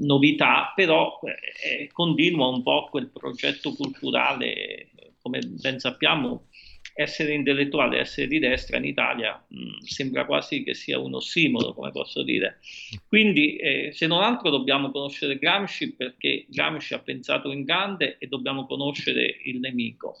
novità, 0.00 0.72
però 0.74 1.18
eh, 1.22 1.88
continua 1.92 2.48
un 2.48 2.62
po' 2.62 2.88
quel 2.90 3.08
progetto 3.08 3.72
culturale 3.74 4.90
come 5.26 5.40
ben 5.40 5.80
sappiamo, 5.80 6.46
essere 6.94 7.34
intellettuale, 7.34 7.98
essere 7.98 8.28
di 8.28 8.38
destra 8.38 8.76
in 8.76 8.84
Italia 8.84 9.44
mh, 9.48 9.58
mm, 9.58 9.78
sembra 9.80 10.24
quasi 10.24 10.62
che 10.62 10.72
sia 10.72 11.00
un 11.00 11.14
ossimoro, 11.14 11.74
come 11.74 11.90
posso 11.90 12.22
dire. 12.22 12.60
Quindi, 13.08 13.56
eh, 13.56 13.90
se 13.92 14.06
non 14.06 14.22
altro, 14.22 14.50
dobbiamo 14.50 14.92
conoscere 14.92 15.36
Gramsci 15.36 15.94
perché 15.94 16.46
Gramsci 16.48 16.94
ha 16.94 17.00
pensato 17.00 17.50
in 17.50 17.64
grande 17.64 18.16
e 18.18 18.28
dobbiamo 18.28 18.66
conoscere 18.66 19.40
il 19.44 19.58
nemico. 19.58 20.16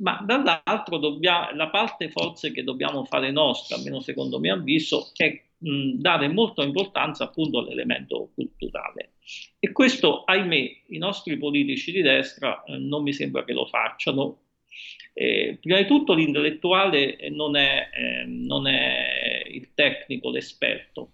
Ma 0.00 0.20
dall'altro, 0.26 0.98
dobbiamo, 0.98 1.54
la 1.54 1.68
parte 1.68 2.10
forse 2.10 2.50
che 2.52 2.64
dobbiamo 2.64 3.04
fare 3.04 3.30
nostra, 3.30 3.76
almeno 3.76 4.00
secondo 4.00 4.40
mio 4.40 4.54
avviso, 4.54 5.12
è 5.14 5.40
dare 5.60 6.28
molta 6.28 6.62
importanza 6.62 7.24
appunto 7.24 7.58
all'elemento 7.58 8.30
culturale. 8.34 9.12
E 9.58 9.72
questo, 9.72 10.24
ahimè, 10.24 10.82
i 10.88 10.98
nostri 10.98 11.36
politici 11.36 11.92
di 11.92 12.00
destra 12.00 12.64
eh, 12.64 12.78
non 12.78 13.02
mi 13.02 13.12
sembra 13.12 13.44
che 13.44 13.52
lo 13.52 13.66
facciano. 13.66 14.44
Eh, 15.12 15.58
prima 15.60 15.78
di 15.78 15.86
tutto 15.86 16.14
l'intellettuale 16.14 17.28
non 17.30 17.56
è, 17.56 17.90
eh, 17.92 18.24
non 18.24 18.66
è 18.66 19.42
il 19.48 19.74
tecnico, 19.74 20.30
l'esperto. 20.30 21.12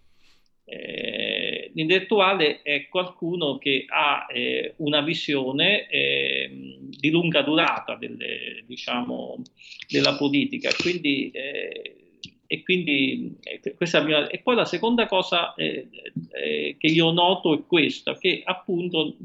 Eh, 0.64 1.70
l'intellettuale 1.74 2.62
è 2.62 2.88
qualcuno 2.88 3.58
che 3.58 3.84
ha 3.88 4.26
eh, 4.28 4.74
una 4.78 5.00
visione 5.00 5.88
eh, 5.88 6.78
di 6.80 7.10
lunga 7.10 7.42
durata 7.42 7.96
delle, 7.96 8.64
diciamo, 8.66 9.42
della 9.88 10.16
politica, 10.16 10.70
quindi 10.80 11.30
eh, 11.30 12.05
e 12.46 12.62
quindi 12.62 13.36
eh, 13.42 13.74
questa 13.74 14.02
mia... 14.02 14.28
E 14.28 14.38
poi 14.38 14.54
la 14.54 14.64
seconda 14.64 15.06
cosa 15.06 15.54
eh, 15.54 15.88
eh, 16.32 16.76
che 16.78 16.86
io 16.86 17.10
noto 17.10 17.54
è 17.54 17.66
questa, 17.66 18.16
che 18.16 18.42
appunto 18.44 19.16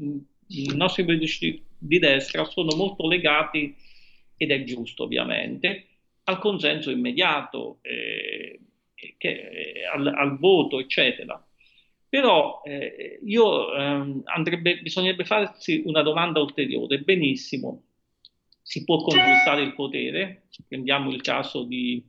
i 0.48 0.72
nostri 0.74 1.04
politici 1.04 1.62
di 1.78 1.98
destra 1.98 2.44
sono 2.44 2.74
molto 2.76 3.06
legati, 3.06 3.74
ed 4.36 4.50
è 4.50 4.64
giusto 4.64 5.04
ovviamente, 5.04 5.86
al 6.24 6.38
consenso 6.38 6.90
immediato, 6.90 7.78
eh, 7.82 8.60
che, 9.16 9.72
al, 9.92 10.06
al, 10.06 10.38
voto, 10.38 10.78
eccetera. 10.78 11.44
Però 12.08 12.60
eh, 12.64 13.20
io, 13.24 13.74
ehm, 13.74 14.22
andrebbe, 14.24 14.80
bisognerebbe 14.80 15.24
farsi 15.24 15.82
una 15.86 16.02
domanda 16.02 16.40
ulteriore. 16.40 16.98
Benissimo, 16.98 17.84
si 18.60 18.84
può 18.84 18.98
conquistare 18.98 19.62
il 19.62 19.74
potere, 19.74 20.48
prendiamo 20.68 21.10
il 21.10 21.20
caso 21.22 21.64
di 21.64 22.04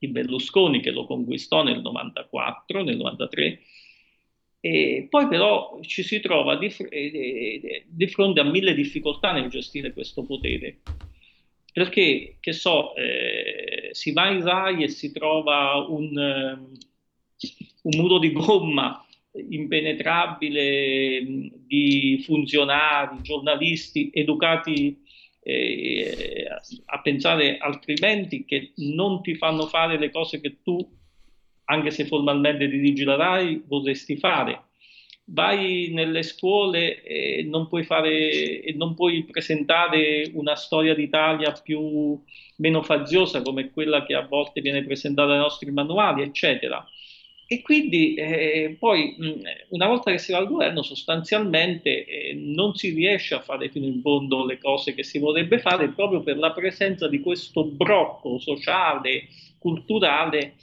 di 0.00 0.08
Berlusconi 0.08 0.80
che 0.80 0.90
lo 0.90 1.04
conquistò 1.04 1.62
nel 1.62 1.82
94, 1.82 2.82
nel 2.82 2.96
93, 2.96 3.60
e 4.60 5.06
poi 5.10 5.28
però 5.28 5.78
ci 5.82 6.02
si 6.02 6.20
trova 6.20 6.56
di, 6.56 6.74
di, 7.86 8.06
fronte 8.08 8.40
a 8.40 8.44
mille 8.44 8.74
difficoltà 8.74 9.32
nel 9.32 9.50
gestire 9.50 9.92
questo 9.92 10.24
potere. 10.24 10.78
Perché, 11.72 12.38
che 12.40 12.52
so, 12.52 12.94
eh, 12.96 13.90
si 13.92 14.12
va 14.12 14.30
in 14.30 14.42
RAI 14.42 14.82
e 14.82 14.88
si 14.88 15.12
trova 15.12 15.86
un, 15.86 16.16
un 16.16 17.98
muro 17.98 18.18
di 18.18 18.32
gomma 18.32 19.04
impenetrabile 19.32 21.22
di 21.66 22.20
funzionari, 22.24 23.22
giornalisti 23.22 24.10
educati 24.12 25.00
eh, 25.42 26.46
a 26.86 27.00
pensare 27.00 27.58
altrimenti 27.58 28.44
che 28.44 28.72
non 28.76 29.22
ti 29.22 29.34
fanno 29.34 29.66
fare 29.66 29.98
le 29.98 30.10
cose 30.10 30.40
che 30.40 30.58
tu, 30.62 30.78
anche 31.64 31.90
se 31.90 32.04
formalmente 32.04 32.68
dirigi 32.68 33.04
la 33.04 33.16
RAI, 33.16 33.62
vorresti 33.66 34.16
fare. 34.16 34.64
Vai 35.32 35.90
nelle 35.92 36.22
scuole 36.24 37.02
e 37.02 37.44
non 37.44 37.68
puoi, 37.68 37.84
fare, 37.84 38.62
e 38.62 38.74
non 38.76 38.94
puoi 38.94 39.24
presentare 39.24 40.28
una 40.34 40.56
storia 40.56 40.92
d'Italia 40.92 41.52
più, 41.52 42.20
meno 42.56 42.82
faziosa 42.82 43.40
come 43.40 43.70
quella 43.70 44.04
che 44.04 44.14
a 44.14 44.26
volte 44.26 44.60
viene 44.60 44.84
presentata 44.84 45.30
nei 45.30 45.38
nostri 45.38 45.70
manuali, 45.70 46.22
eccetera. 46.22 46.84
E 47.52 47.62
quindi 47.62 48.14
eh, 48.14 48.76
poi 48.78 49.16
una 49.70 49.88
volta 49.88 50.12
che 50.12 50.18
si 50.18 50.30
va 50.30 50.38
al 50.38 50.46
governo 50.46 50.82
sostanzialmente 50.82 52.04
eh, 52.04 52.32
non 52.32 52.76
si 52.76 52.90
riesce 52.90 53.34
a 53.34 53.40
fare 53.40 53.70
fino 53.70 53.86
in 53.86 54.00
fondo 54.02 54.46
le 54.46 54.56
cose 54.58 54.94
che 54.94 55.02
si 55.02 55.18
vorrebbe 55.18 55.58
fare 55.58 55.88
proprio 55.88 56.22
per 56.22 56.38
la 56.38 56.52
presenza 56.52 57.08
di 57.08 57.18
questo 57.18 57.64
brocco 57.64 58.38
sociale, 58.38 59.26
culturale 59.58 60.54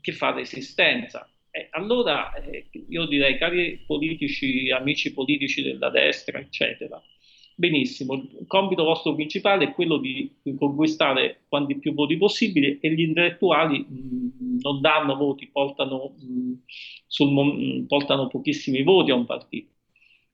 che 0.00 0.12
fa 0.12 0.30
resistenza. 0.30 1.28
Eh, 1.50 1.66
allora 1.70 2.32
eh, 2.34 2.68
io 2.90 3.06
direi 3.06 3.38
cari 3.38 3.82
politici, 3.84 4.70
amici 4.70 5.12
politici 5.12 5.64
della 5.64 5.90
destra, 5.90 6.38
eccetera, 6.38 7.02
Benissimo, 7.58 8.12
il 8.14 8.44
compito 8.46 8.84
vostro 8.84 9.14
principale 9.14 9.64
è 9.64 9.72
quello 9.72 9.96
di 9.96 10.30
conquistare 10.58 11.44
quanti 11.48 11.78
più 11.78 11.94
voti 11.94 12.18
possibili 12.18 12.78
e 12.80 12.92
gli 12.92 13.00
intellettuali 13.00 13.78
mh, 13.78 14.58
non 14.60 14.82
danno 14.82 15.16
voti, 15.16 15.48
portano, 15.48 16.12
mh, 16.18 16.52
sul, 17.06 17.86
portano 17.88 18.28
pochissimi 18.28 18.82
voti 18.82 19.10
a 19.10 19.14
un 19.14 19.24
partito. 19.24 19.70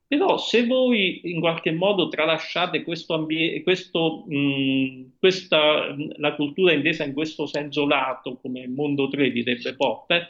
Però 0.08 0.36
se 0.36 0.66
voi 0.66 1.20
in 1.30 1.38
qualche 1.38 1.70
modo 1.70 2.08
tralasciate 2.08 2.82
questo 2.82 3.14
ambiente, 3.14 3.62
questo, 3.62 4.24
mh, 4.26 5.12
questa, 5.20 5.94
la 6.16 6.34
cultura 6.34 6.72
intesa 6.72 7.04
in 7.04 7.12
questo 7.12 7.46
senso 7.46 7.86
lato, 7.86 8.38
come 8.38 8.66
mondo 8.66 9.08
3 9.08 9.30
direbbe 9.30 9.76
Popper, 9.76 10.28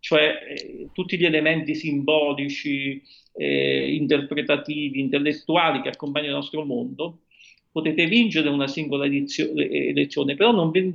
cioè 0.00 0.38
eh, 0.48 0.88
tutti 0.92 1.18
gli 1.18 1.24
elementi 1.24 1.74
simbolici, 1.74 3.02
eh, 3.34 3.94
interpretativi, 3.94 5.00
intellettuali 5.00 5.80
che 5.80 5.90
accompagnano 5.90 6.32
il 6.32 6.38
nostro 6.38 6.64
mondo, 6.64 7.20
potete 7.70 8.06
vincere 8.06 8.48
una 8.48 8.66
singola 8.66 9.06
elezione, 9.06 10.34
però 10.34 10.70
vi, 10.70 10.94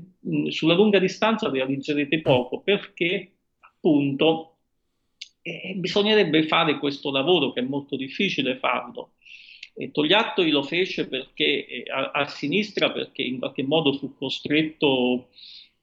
sulla 0.50 0.74
lunga 0.74 1.00
distanza 1.00 1.50
realizzerete 1.50 2.20
poco 2.22 2.60
perché 2.62 3.32
appunto 3.60 4.54
eh, 5.42 5.74
bisognerebbe 5.76 6.44
fare 6.44 6.80
questo 6.80 7.12
lavoro 7.12 7.52
che 7.52 7.60
è 7.60 7.64
molto 7.64 7.96
difficile 7.96 8.58
farlo. 8.58 9.12
E 9.76 9.92
Togliattoli 9.92 10.52
lo 10.52 10.62
fece 10.64 11.08
perché, 11.08 11.66
eh, 11.66 11.84
a, 11.92 12.12
a, 12.12 12.28
sinistra 12.28 12.92
perché 12.92 13.24
in 13.24 13.40
qualche 13.40 13.64
modo 13.64 13.94
fu 13.94 14.16
costretto 14.16 15.30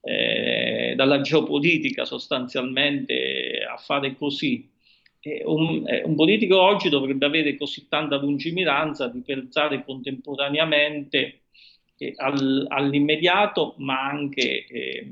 eh, 0.02 0.94
dalla 0.96 1.20
geopolitica 1.20 2.04
sostanzialmente 2.04 3.66
a 3.70 3.76
fare 3.76 4.16
così. 4.16 4.68
Un, 5.44 5.84
un, 6.04 6.14
politico 6.14 6.58
oggi 6.58 6.88
dovrebbe 6.88 7.26
avere 7.26 7.56
così 7.58 7.86
tanta 7.88 8.16
lungimiranza 8.16 9.06
di 9.08 9.20
pensare 9.20 9.84
contemporaneamente 9.84 11.18
eh, 11.18 11.40
all'immediato 12.16 13.74
ma 13.78 14.08
anche 14.08 14.66
eh, 14.66 15.06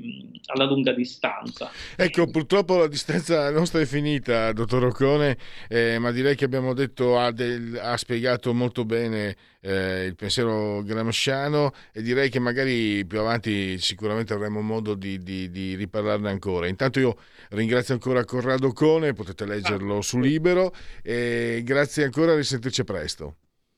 alla 0.45 0.65
lunga 0.65 0.91
distanza. 0.93 1.69
Ecco, 1.95 2.27
purtroppo 2.27 2.77
la 2.77 2.87
distanza 2.87 3.51
nostra 3.51 3.79
è 3.79 3.85
finita, 3.85 4.51
dottor 4.53 4.85
Occone, 4.85 5.37
eh, 5.67 5.99
ma 5.99 6.11
direi 6.11 6.35
che 6.35 6.45
abbiamo 6.45 6.73
detto, 6.73 7.19
ha, 7.19 7.31
del, 7.31 7.79
ha 7.79 7.95
spiegato 7.97 8.53
molto 8.53 8.85
bene 8.85 9.35
eh, 9.61 10.05
il 10.05 10.15
pensiero 10.15 10.81
gramsciano 10.81 11.71
e 11.93 12.01
direi 12.01 12.29
che 12.29 12.39
magari 12.39 13.05
più 13.05 13.19
avanti 13.19 13.77
sicuramente 13.77 14.33
avremo 14.33 14.61
modo 14.61 14.95
di, 14.95 15.19
di, 15.19 15.51
di 15.51 15.75
riparlarne 15.75 16.29
ancora. 16.29 16.67
Intanto 16.67 16.99
io 16.99 17.17
ringrazio 17.49 17.93
ancora 17.93 18.25
Corrado 18.25 18.71
Cone, 18.71 19.13
potete 19.13 19.45
leggerlo 19.45 20.01
su 20.01 20.19
Libero 20.19 20.73
e 21.03 21.61
grazie 21.63 22.03
ancora, 22.05 22.35
risentirci 22.35 22.83
presto. 22.83 23.35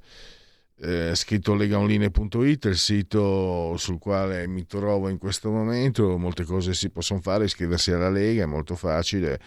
eh, 0.82 1.16
scritto 1.16 1.56
legaonline.it, 1.56 2.66
il 2.66 2.78
sito 2.78 3.76
sul 3.78 3.98
quale 3.98 4.48
mi 4.48 4.68
trovo 4.68 5.10
in 5.10 5.18
questo 5.18 5.50
momento, 5.50 6.16
molte 6.20 6.44
cose 6.44 6.76
si 6.76 6.92
possono 6.92 7.22
fare, 7.22 7.46
iscriversi 7.46 7.92
alla 7.92 8.12
Lega 8.12 8.44
è 8.44 8.46
molto 8.46 8.76
facile, 8.76 9.40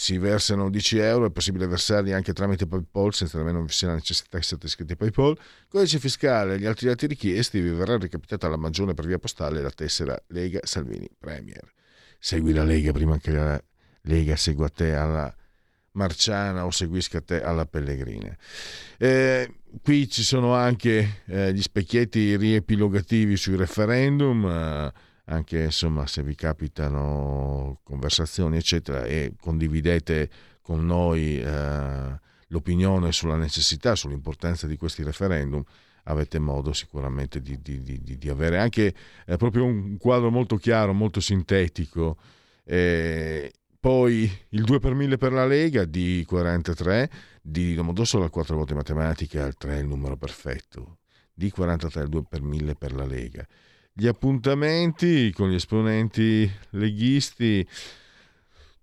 si 0.00 0.16
versano 0.16 0.70
10 0.70 0.98
euro, 0.98 1.26
è 1.26 1.30
possibile 1.30 1.66
versarli 1.66 2.12
anche 2.12 2.32
tramite 2.32 2.68
PayPal 2.68 3.12
senza 3.12 3.36
nemmeno 3.36 3.64
vi 3.64 3.72
sia 3.72 3.88
la 3.88 3.94
necessità 3.94 4.38
che 4.38 4.44
siate 4.44 4.66
iscritti 4.66 4.92
a 4.92 4.96
PayPal, 4.96 5.36
codice 5.66 5.98
fiscale 5.98 6.54
e 6.54 6.60
gli 6.60 6.66
altri 6.66 6.86
dati 6.86 7.08
richiesti 7.08 7.58
vi 7.58 7.70
verrà 7.70 7.98
recapitata 7.98 8.46
la 8.46 8.56
maggiore 8.56 8.94
per 8.94 9.06
via 9.06 9.18
postale 9.18 9.60
la 9.60 9.72
tessera 9.72 10.16
Lega 10.28 10.60
Salvini 10.62 11.10
Premier. 11.18 11.64
Segui 12.16 12.52
la 12.52 12.62
Lega 12.62 12.92
prima 12.92 13.18
che 13.18 13.32
la 13.32 13.60
Lega 14.02 14.36
segua 14.36 14.68
te 14.68 14.94
alla 14.94 15.34
Marciana 15.92 16.64
o 16.64 16.70
seguisca 16.70 17.20
te 17.20 17.42
alla 17.42 17.66
Pellegrina. 17.66 18.36
Eh, 18.98 19.52
qui 19.82 20.08
ci 20.08 20.22
sono 20.22 20.54
anche 20.54 21.22
eh, 21.26 21.52
gli 21.52 21.60
specchietti 21.60 22.36
riepilogativi 22.36 23.36
sui 23.36 23.56
referendum, 23.56 24.46
eh, 24.46 24.92
anche 25.28 25.64
insomma 25.64 26.06
se 26.06 26.22
vi 26.22 26.34
capitano 26.34 27.80
conversazioni 27.82 28.56
eccetera 28.56 29.04
e 29.04 29.34
condividete 29.40 30.30
con 30.62 30.84
noi 30.84 31.40
eh, 31.40 32.20
l'opinione 32.48 33.12
sulla 33.12 33.36
necessità, 33.36 33.94
sull'importanza 33.94 34.66
di 34.66 34.76
questi 34.76 35.02
referendum, 35.02 35.62
avete 36.04 36.38
modo 36.38 36.72
sicuramente 36.72 37.40
di, 37.40 37.60
di, 37.60 37.82
di, 37.82 38.18
di 38.18 38.28
avere 38.28 38.58
anche 38.58 38.94
eh, 39.26 39.36
proprio 39.36 39.64
un 39.64 39.96
quadro 39.98 40.30
molto 40.30 40.56
chiaro, 40.56 40.92
molto 40.92 41.20
sintetico. 41.20 42.16
Eh, 42.64 43.52
poi 43.80 44.30
il 44.50 44.64
2 44.64 44.78
per 44.78 44.94
1000 44.94 45.16
per 45.16 45.32
la 45.32 45.46
Lega 45.46 45.84
di 45.84 46.24
43, 46.26 47.10
di 47.40 47.74
Domodossola 47.74 48.24
al 48.24 48.30
4 48.30 48.56
volte 48.56 48.74
matematica, 48.74 49.44
al 49.44 49.56
3 49.56 49.76
è 49.76 49.78
il 49.78 49.86
numero 49.86 50.16
perfetto, 50.16 50.98
di 51.32 51.50
43 51.50 52.02
il 52.02 52.08
2 52.08 52.22
per 52.28 52.42
1000 52.42 52.74
per 52.74 52.92
la 52.92 53.06
Lega. 53.06 53.46
Gli 54.00 54.06
appuntamenti 54.06 55.32
con 55.34 55.50
gli 55.50 55.56
esponenti 55.56 56.48
leghisti, 56.70 57.66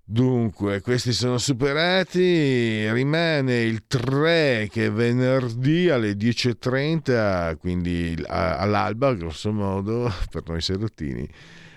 dunque 0.03 0.81
questi 0.81 1.13
sono 1.13 1.37
superati, 1.37 2.91
rimane 2.91 3.61
il 3.61 3.87
3 3.87 4.67
che 4.69 4.87
è 4.87 4.91
venerdì 4.91 5.87
alle 5.89 6.17
10.30, 6.17 7.55
quindi 7.59 8.21
all'alba 8.27 9.13
grosso 9.13 9.53
modo 9.53 10.11
per 10.29 10.43
noi 10.47 10.59
serottini. 10.59 11.25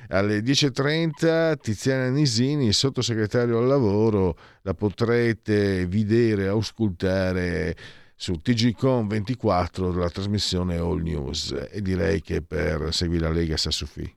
Alle 0.08 0.40
10.30 0.40 1.60
Tiziana 1.60 2.08
Nisini, 2.08 2.72
sottosegretario 2.72 3.58
al 3.58 3.68
lavoro, 3.68 4.36
la 4.62 4.74
potrete 4.74 5.86
vedere, 5.86 6.48
ascoltare 6.48 7.76
su 8.20 8.40
TGCOM 8.42 9.06
24 9.06 9.92
della 9.92 10.10
trasmissione 10.10 10.76
All 10.76 11.00
News 11.00 11.54
e 11.70 11.80
direi 11.80 12.20
che 12.20 12.42
per 12.42 12.92
Segui 12.92 13.20
la 13.20 13.30
Lega 13.30 13.56
sa 13.56 13.70
Sassufi. 13.70 14.12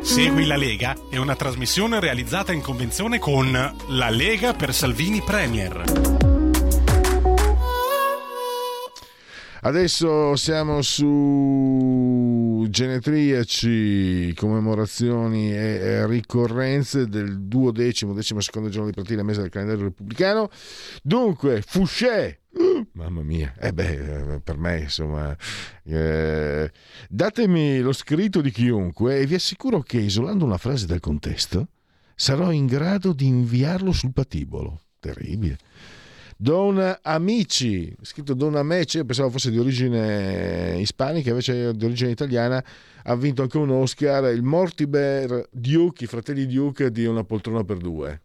Segui 0.00 0.46
la 0.46 0.56
Lega 0.56 0.96
è 1.10 1.18
una 1.18 1.36
trasmissione 1.36 2.00
realizzata 2.00 2.52
in 2.52 2.62
convenzione 2.62 3.18
con 3.18 3.52
La 3.52 4.08
Lega 4.08 4.54
per 4.54 4.72
Salvini 4.72 5.20
Premier. 5.20 6.17
Adesso 9.60 10.36
siamo 10.36 10.82
su 10.82 12.64
genetriaci, 12.68 14.32
commemorazioni 14.34 15.52
e 15.52 16.06
ricorrenze 16.06 17.08
del 17.08 17.40
duodecimo, 17.40 18.12
decimo 18.12 18.40
secondo 18.40 18.68
giorno 18.68 18.88
di 18.90 18.94
partita 18.94 19.24
mese 19.24 19.40
del 19.40 19.50
calendario 19.50 19.84
repubblicano. 19.84 20.48
Dunque, 21.02 21.62
Fouché, 21.66 22.42
mamma 22.92 23.22
mia, 23.22 23.52
eh 23.58 23.72
beh, 23.72 24.34
eh, 24.34 24.40
per 24.40 24.58
me 24.58 24.80
insomma, 24.80 25.36
eh, 25.82 26.70
datemi 27.08 27.80
lo 27.80 27.92
scritto 27.92 28.40
di 28.40 28.52
chiunque 28.52 29.18
e 29.18 29.26
vi 29.26 29.34
assicuro 29.34 29.80
che 29.80 29.98
isolando 29.98 30.44
una 30.44 30.58
frase 30.58 30.86
dal 30.86 31.00
contesto 31.00 31.68
sarò 32.14 32.52
in 32.52 32.66
grado 32.66 33.12
di 33.12 33.26
inviarlo 33.26 33.90
sul 33.90 34.12
patibolo. 34.12 34.82
Terribile. 35.00 35.58
Don 36.40 36.98
Amici, 37.02 37.92
scritto 38.00 38.32
Don 38.32 38.54
Amici, 38.54 39.04
pensavo 39.04 39.28
fosse 39.28 39.50
di 39.50 39.58
origine 39.58 40.78
ispanica, 40.78 41.30
invece 41.30 41.74
di 41.74 41.84
origine 41.84 42.12
italiana, 42.12 42.64
ha 43.02 43.16
vinto 43.16 43.42
anche 43.42 43.58
un 43.58 43.70
Oscar, 43.70 44.32
il 44.32 44.44
Mortimer 44.44 45.48
Duke, 45.50 46.04
i 46.04 46.06
fratelli 46.06 46.46
Duke 46.46 46.92
di 46.92 47.06
Una 47.06 47.24
poltrona 47.24 47.64
per 47.64 47.78
due. 47.78 48.20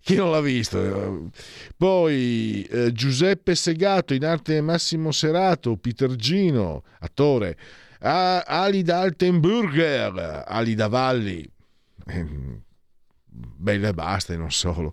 Chi 0.00 0.16
non 0.16 0.32
l'ha 0.32 0.40
visto? 0.40 1.30
Poi 1.76 2.64
eh, 2.68 2.90
Giuseppe 2.90 3.54
Segato 3.54 4.12
in 4.12 4.24
arte 4.24 4.60
Massimo 4.60 5.12
Serato, 5.12 5.76
Peter 5.76 6.16
Gino, 6.16 6.82
attore, 6.98 7.56
Alida 8.00 8.98
Altenburger, 8.98 10.46
Alida 10.48 10.88
Valli 10.88 11.48
ehm, 12.06 12.60
bella 13.32 13.88
e 13.88 13.94
basta 13.94 14.32
e 14.32 14.36
non 14.36 14.50
solo. 14.50 14.92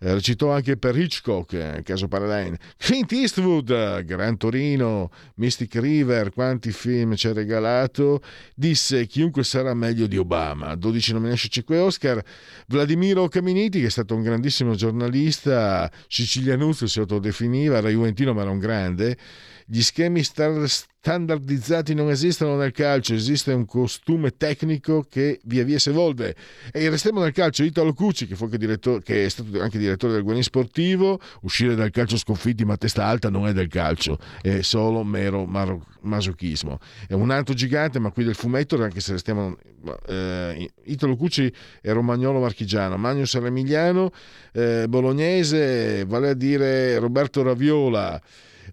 Eh, 0.00 0.12
recitò 0.12 0.52
anche 0.52 0.76
per 0.76 0.96
Hitchcock, 0.98 1.52
eh, 1.52 1.82
caso 1.82 2.08
Paradine. 2.08 2.58
Clint 2.76 3.12
Eastwood, 3.12 4.04
Gran 4.04 4.36
Torino, 4.36 5.10
Mystic 5.36 5.74
River, 5.76 6.32
quanti 6.32 6.70
film 6.72 7.14
ci 7.14 7.28
ha 7.28 7.32
regalato. 7.32 8.20
Disse 8.54 9.06
chiunque 9.06 9.44
sarà 9.44 9.74
meglio 9.74 10.06
di 10.06 10.16
Obama. 10.16 10.74
12 10.74 11.12
nomination, 11.12 11.50
5 11.50 11.78
Oscar. 11.78 12.22
Vladimiro 12.66 13.28
Caminiti, 13.28 13.80
che 13.80 13.86
è 13.86 13.90
stato 13.90 14.14
un 14.14 14.22
grandissimo 14.22 14.74
giornalista, 14.74 15.90
sicilianuzzo 16.08 16.86
si 16.86 16.98
autodefiniva, 16.98 17.78
era 17.78 17.88
juventino 17.88 18.34
ma 18.34 18.42
era 18.42 18.50
un 18.50 18.58
grande. 18.58 19.16
Gli 19.70 19.82
schemi 19.82 20.22
standardizzati 20.22 21.92
non 21.92 22.08
esistono 22.08 22.56
nel 22.56 22.72
calcio, 22.72 23.12
esiste 23.12 23.52
un 23.52 23.66
costume 23.66 24.34
tecnico 24.34 25.04
che 25.06 25.40
via 25.44 25.62
via 25.62 25.78
si 25.78 25.90
evolve. 25.90 26.34
E 26.72 26.84
il 26.84 26.90
resteremo 26.90 27.20
del 27.20 27.32
calcio, 27.32 27.64
Italo 27.64 27.92
Cucci, 27.92 28.26
che, 28.26 28.34
che, 29.02 29.24
è 29.26 29.28
stato 29.28 29.60
anche 29.60 29.76
direttore 29.76 30.14
del 30.14 30.22
Guanin 30.22 30.42
Sportivo, 30.42 31.20
uscire 31.42 31.74
dal 31.74 31.90
calcio 31.90 32.16
sconfitti 32.16 32.64
ma 32.64 32.78
testa 32.78 33.04
alta 33.04 33.28
non 33.28 33.46
è 33.46 33.52
del 33.52 33.68
calcio, 33.68 34.18
è 34.40 34.62
solo 34.62 35.04
mero 35.04 35.44
masochismo. 36.00 36.78
È 37.06 37.12
un 37.12 37.30
altro 37.30 37.52
gigante, 37.52 37.98
ma 37.98 38.10
qui 38.10 38.24
del 38.24 38.34
fumetto, 38.34 38.82
anche 38.82 39.00
se 39.00 39.12
restiamo... 39.12 39.54
Eh, 40.06 40.70
Italo 40.84 41.14
Cucci 41.14 41.52
è 41.82 41.92
romagnolo 41.92 42.40
marchigiano, 42.40 42.96
Magnus 42.96 43.38
Remiliano, 43.38 44.12
eh, 44.52 44.86
bolognese, 44.88 46.06
vale 46.06 46.30
a 46.30 46.34
dire 46.34 46.98
Roberto 46.98 47.42
Raviola. 47.42 48.18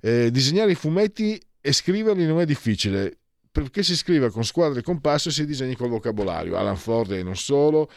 Eh, 0.01 0.31
disegnare 0.31 0.72
i 0.72 0.76
fumetti 0.76 1.39
e 1.61 1.72
scriverli 1.72 2.26
non 2.26 2.39
è 2.39 2.45
difficile 2.45 3.17
perché 3.55 3.84
si 3.84 3.95
scrive 3.95 4.30
con 4.31 4.43
squadre 4.43 4.80
e 4.80 4.84
compasso 4.84 5.30
e 5.30 5.31
si 5.31 5.45
disegni 5.45 5.76
col 5.76 5.88
vocabolario. 5.88 6.57
Alan 6.57 6.76
Ford 6.76 7.11
e 7.11 7.23
non 7.23 7.38
solo. 7.38 7.89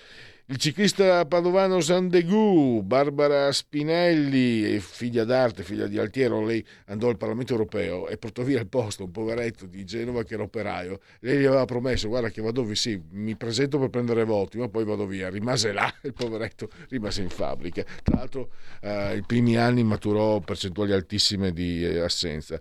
Il 0.51 0.57
ciclista 0.57 1.27
padovano 1.27 1.79
Sandegu, 1.79 2.83
Barbara 2.83 3.53
Spinelli, 3.53 4.79
figlia 4.81 5.25
d'arte, 5.25 5.63
figlia 5.63 5.87
di 5.87 5.99
Altiero, 5.99 6.43
lei 6.43 6.65
andò 6.87 7.11
al 7.11 7.19
Parlamento 7.19 7.53
europeo 7.53 8.09
e 8.09 8.17
portò 8.17 8.43
via 8.43 8.59
il 8.59 8.67
posto, 8.67 9.05
un 9.05 9.11
poveretto 9.11 9.67
di 9.67 9.85
Genova 9.85 10.25
che 10.25 10.33
era 10.33 10.45
operaio. 10.45 11.01
Lei 11.21 11.41
gli 11.41 11.45
aveva 11.45 11.67
promesso, 11.67 12.09
guarda 12.09 12.31
che 12.31 12.41
vado 12.41 12.65
via, 12.65 12.77
sì, 12.77 12.99
mi 13.11 13.37
presento 13.37 13.79
per 13.79 13.91
prendere 13.91 14.25
voti, 14.25 14.57
ma 14.57 14.71
poi 14.71 14.87
vado 14.87 15.05
via. 15.05 15.29
Rimase 15.29 15.71
là, 15.71 15.93
il 16.01 16.15
poveretto 16.15 16.71
rimase 16.89 17.21
in 17.21 17.29
fabbrica. 17.29 17.85
Tra 18.03 18.17
l'altro 18.17 18.53
eh, 18.81 19.19
i 19.19 19.23
primi 19.27 19.59
anni 19.59 19.85
maturò 19.85 20.41
percentuali 20.41 20.93
altissime 20.93 21.53
di 21.53 21.85
eh, 21.85 22.01
assenza 22.01 22.59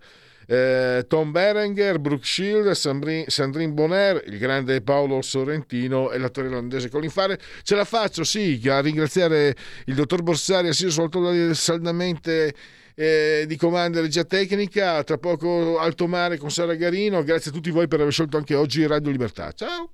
eh, 0.47 1.05
Tom 1.07 1.31
Berenger, 1.31 1.99
Brooke 1.99 2.25
Shield, 2.25 2.71
Sandrine 2.71 3.71
Bonner, 3.71 4.23
il 4.25 4.37
grande 4.37 4.81
Paolo 4.81 5.21
Sorrentino 5.21 6.11
e 6.11 6.17
l'attore 6.17 6.47
irlandese 6.47 6.89
Colin 6.89 7.09
Farrell. 7.09 7.37
Ce 7.63 7.75
la 7.75 7.83
faccio, 7.83 8.23
sì, 8.23 8.59
a 8.65 8.79
ringraziare 8.79 9.55
il 9.85 9.95
dottor 9.95 10.23
Borsari, 10.23 10.69
assiso 10.69 10.89
soltanto 10.89 11.53
saldamente 11.53 12.53
eh, 12.95 13.43
di 13.45 13.57
comando 13.57 13.99
e 13.99 14.01
regia 14.01 14.23
tecnica. 14.23 15.03
Tra 15.03 15.17
poco 15.17 15.77
Alto 15.77 16.07
Mare 16.07 16.37
con 16.37 16.49
Sara 16.49 16.75
Garino. 16.75 17.23
Grazie 17.23 17.51
a 17.51 17.53
tutti 17.53 17.69
voi 17.69 17.87
per 17.87 17.99
aver 17.99 18.11
scelto 18.11 18.37
anche 18.37 18.55
oggi 18.55 18.87
Radio 18.87 19.11
Libertà. 19.11 19.51
Ciao! 19.51 19.91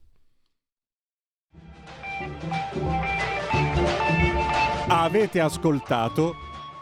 Avete 4.87 5.39
ascoltato 5.39 6.35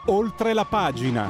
oltre 0.07 0.53
la 0.53 0.65
pagina. 0.65 1.29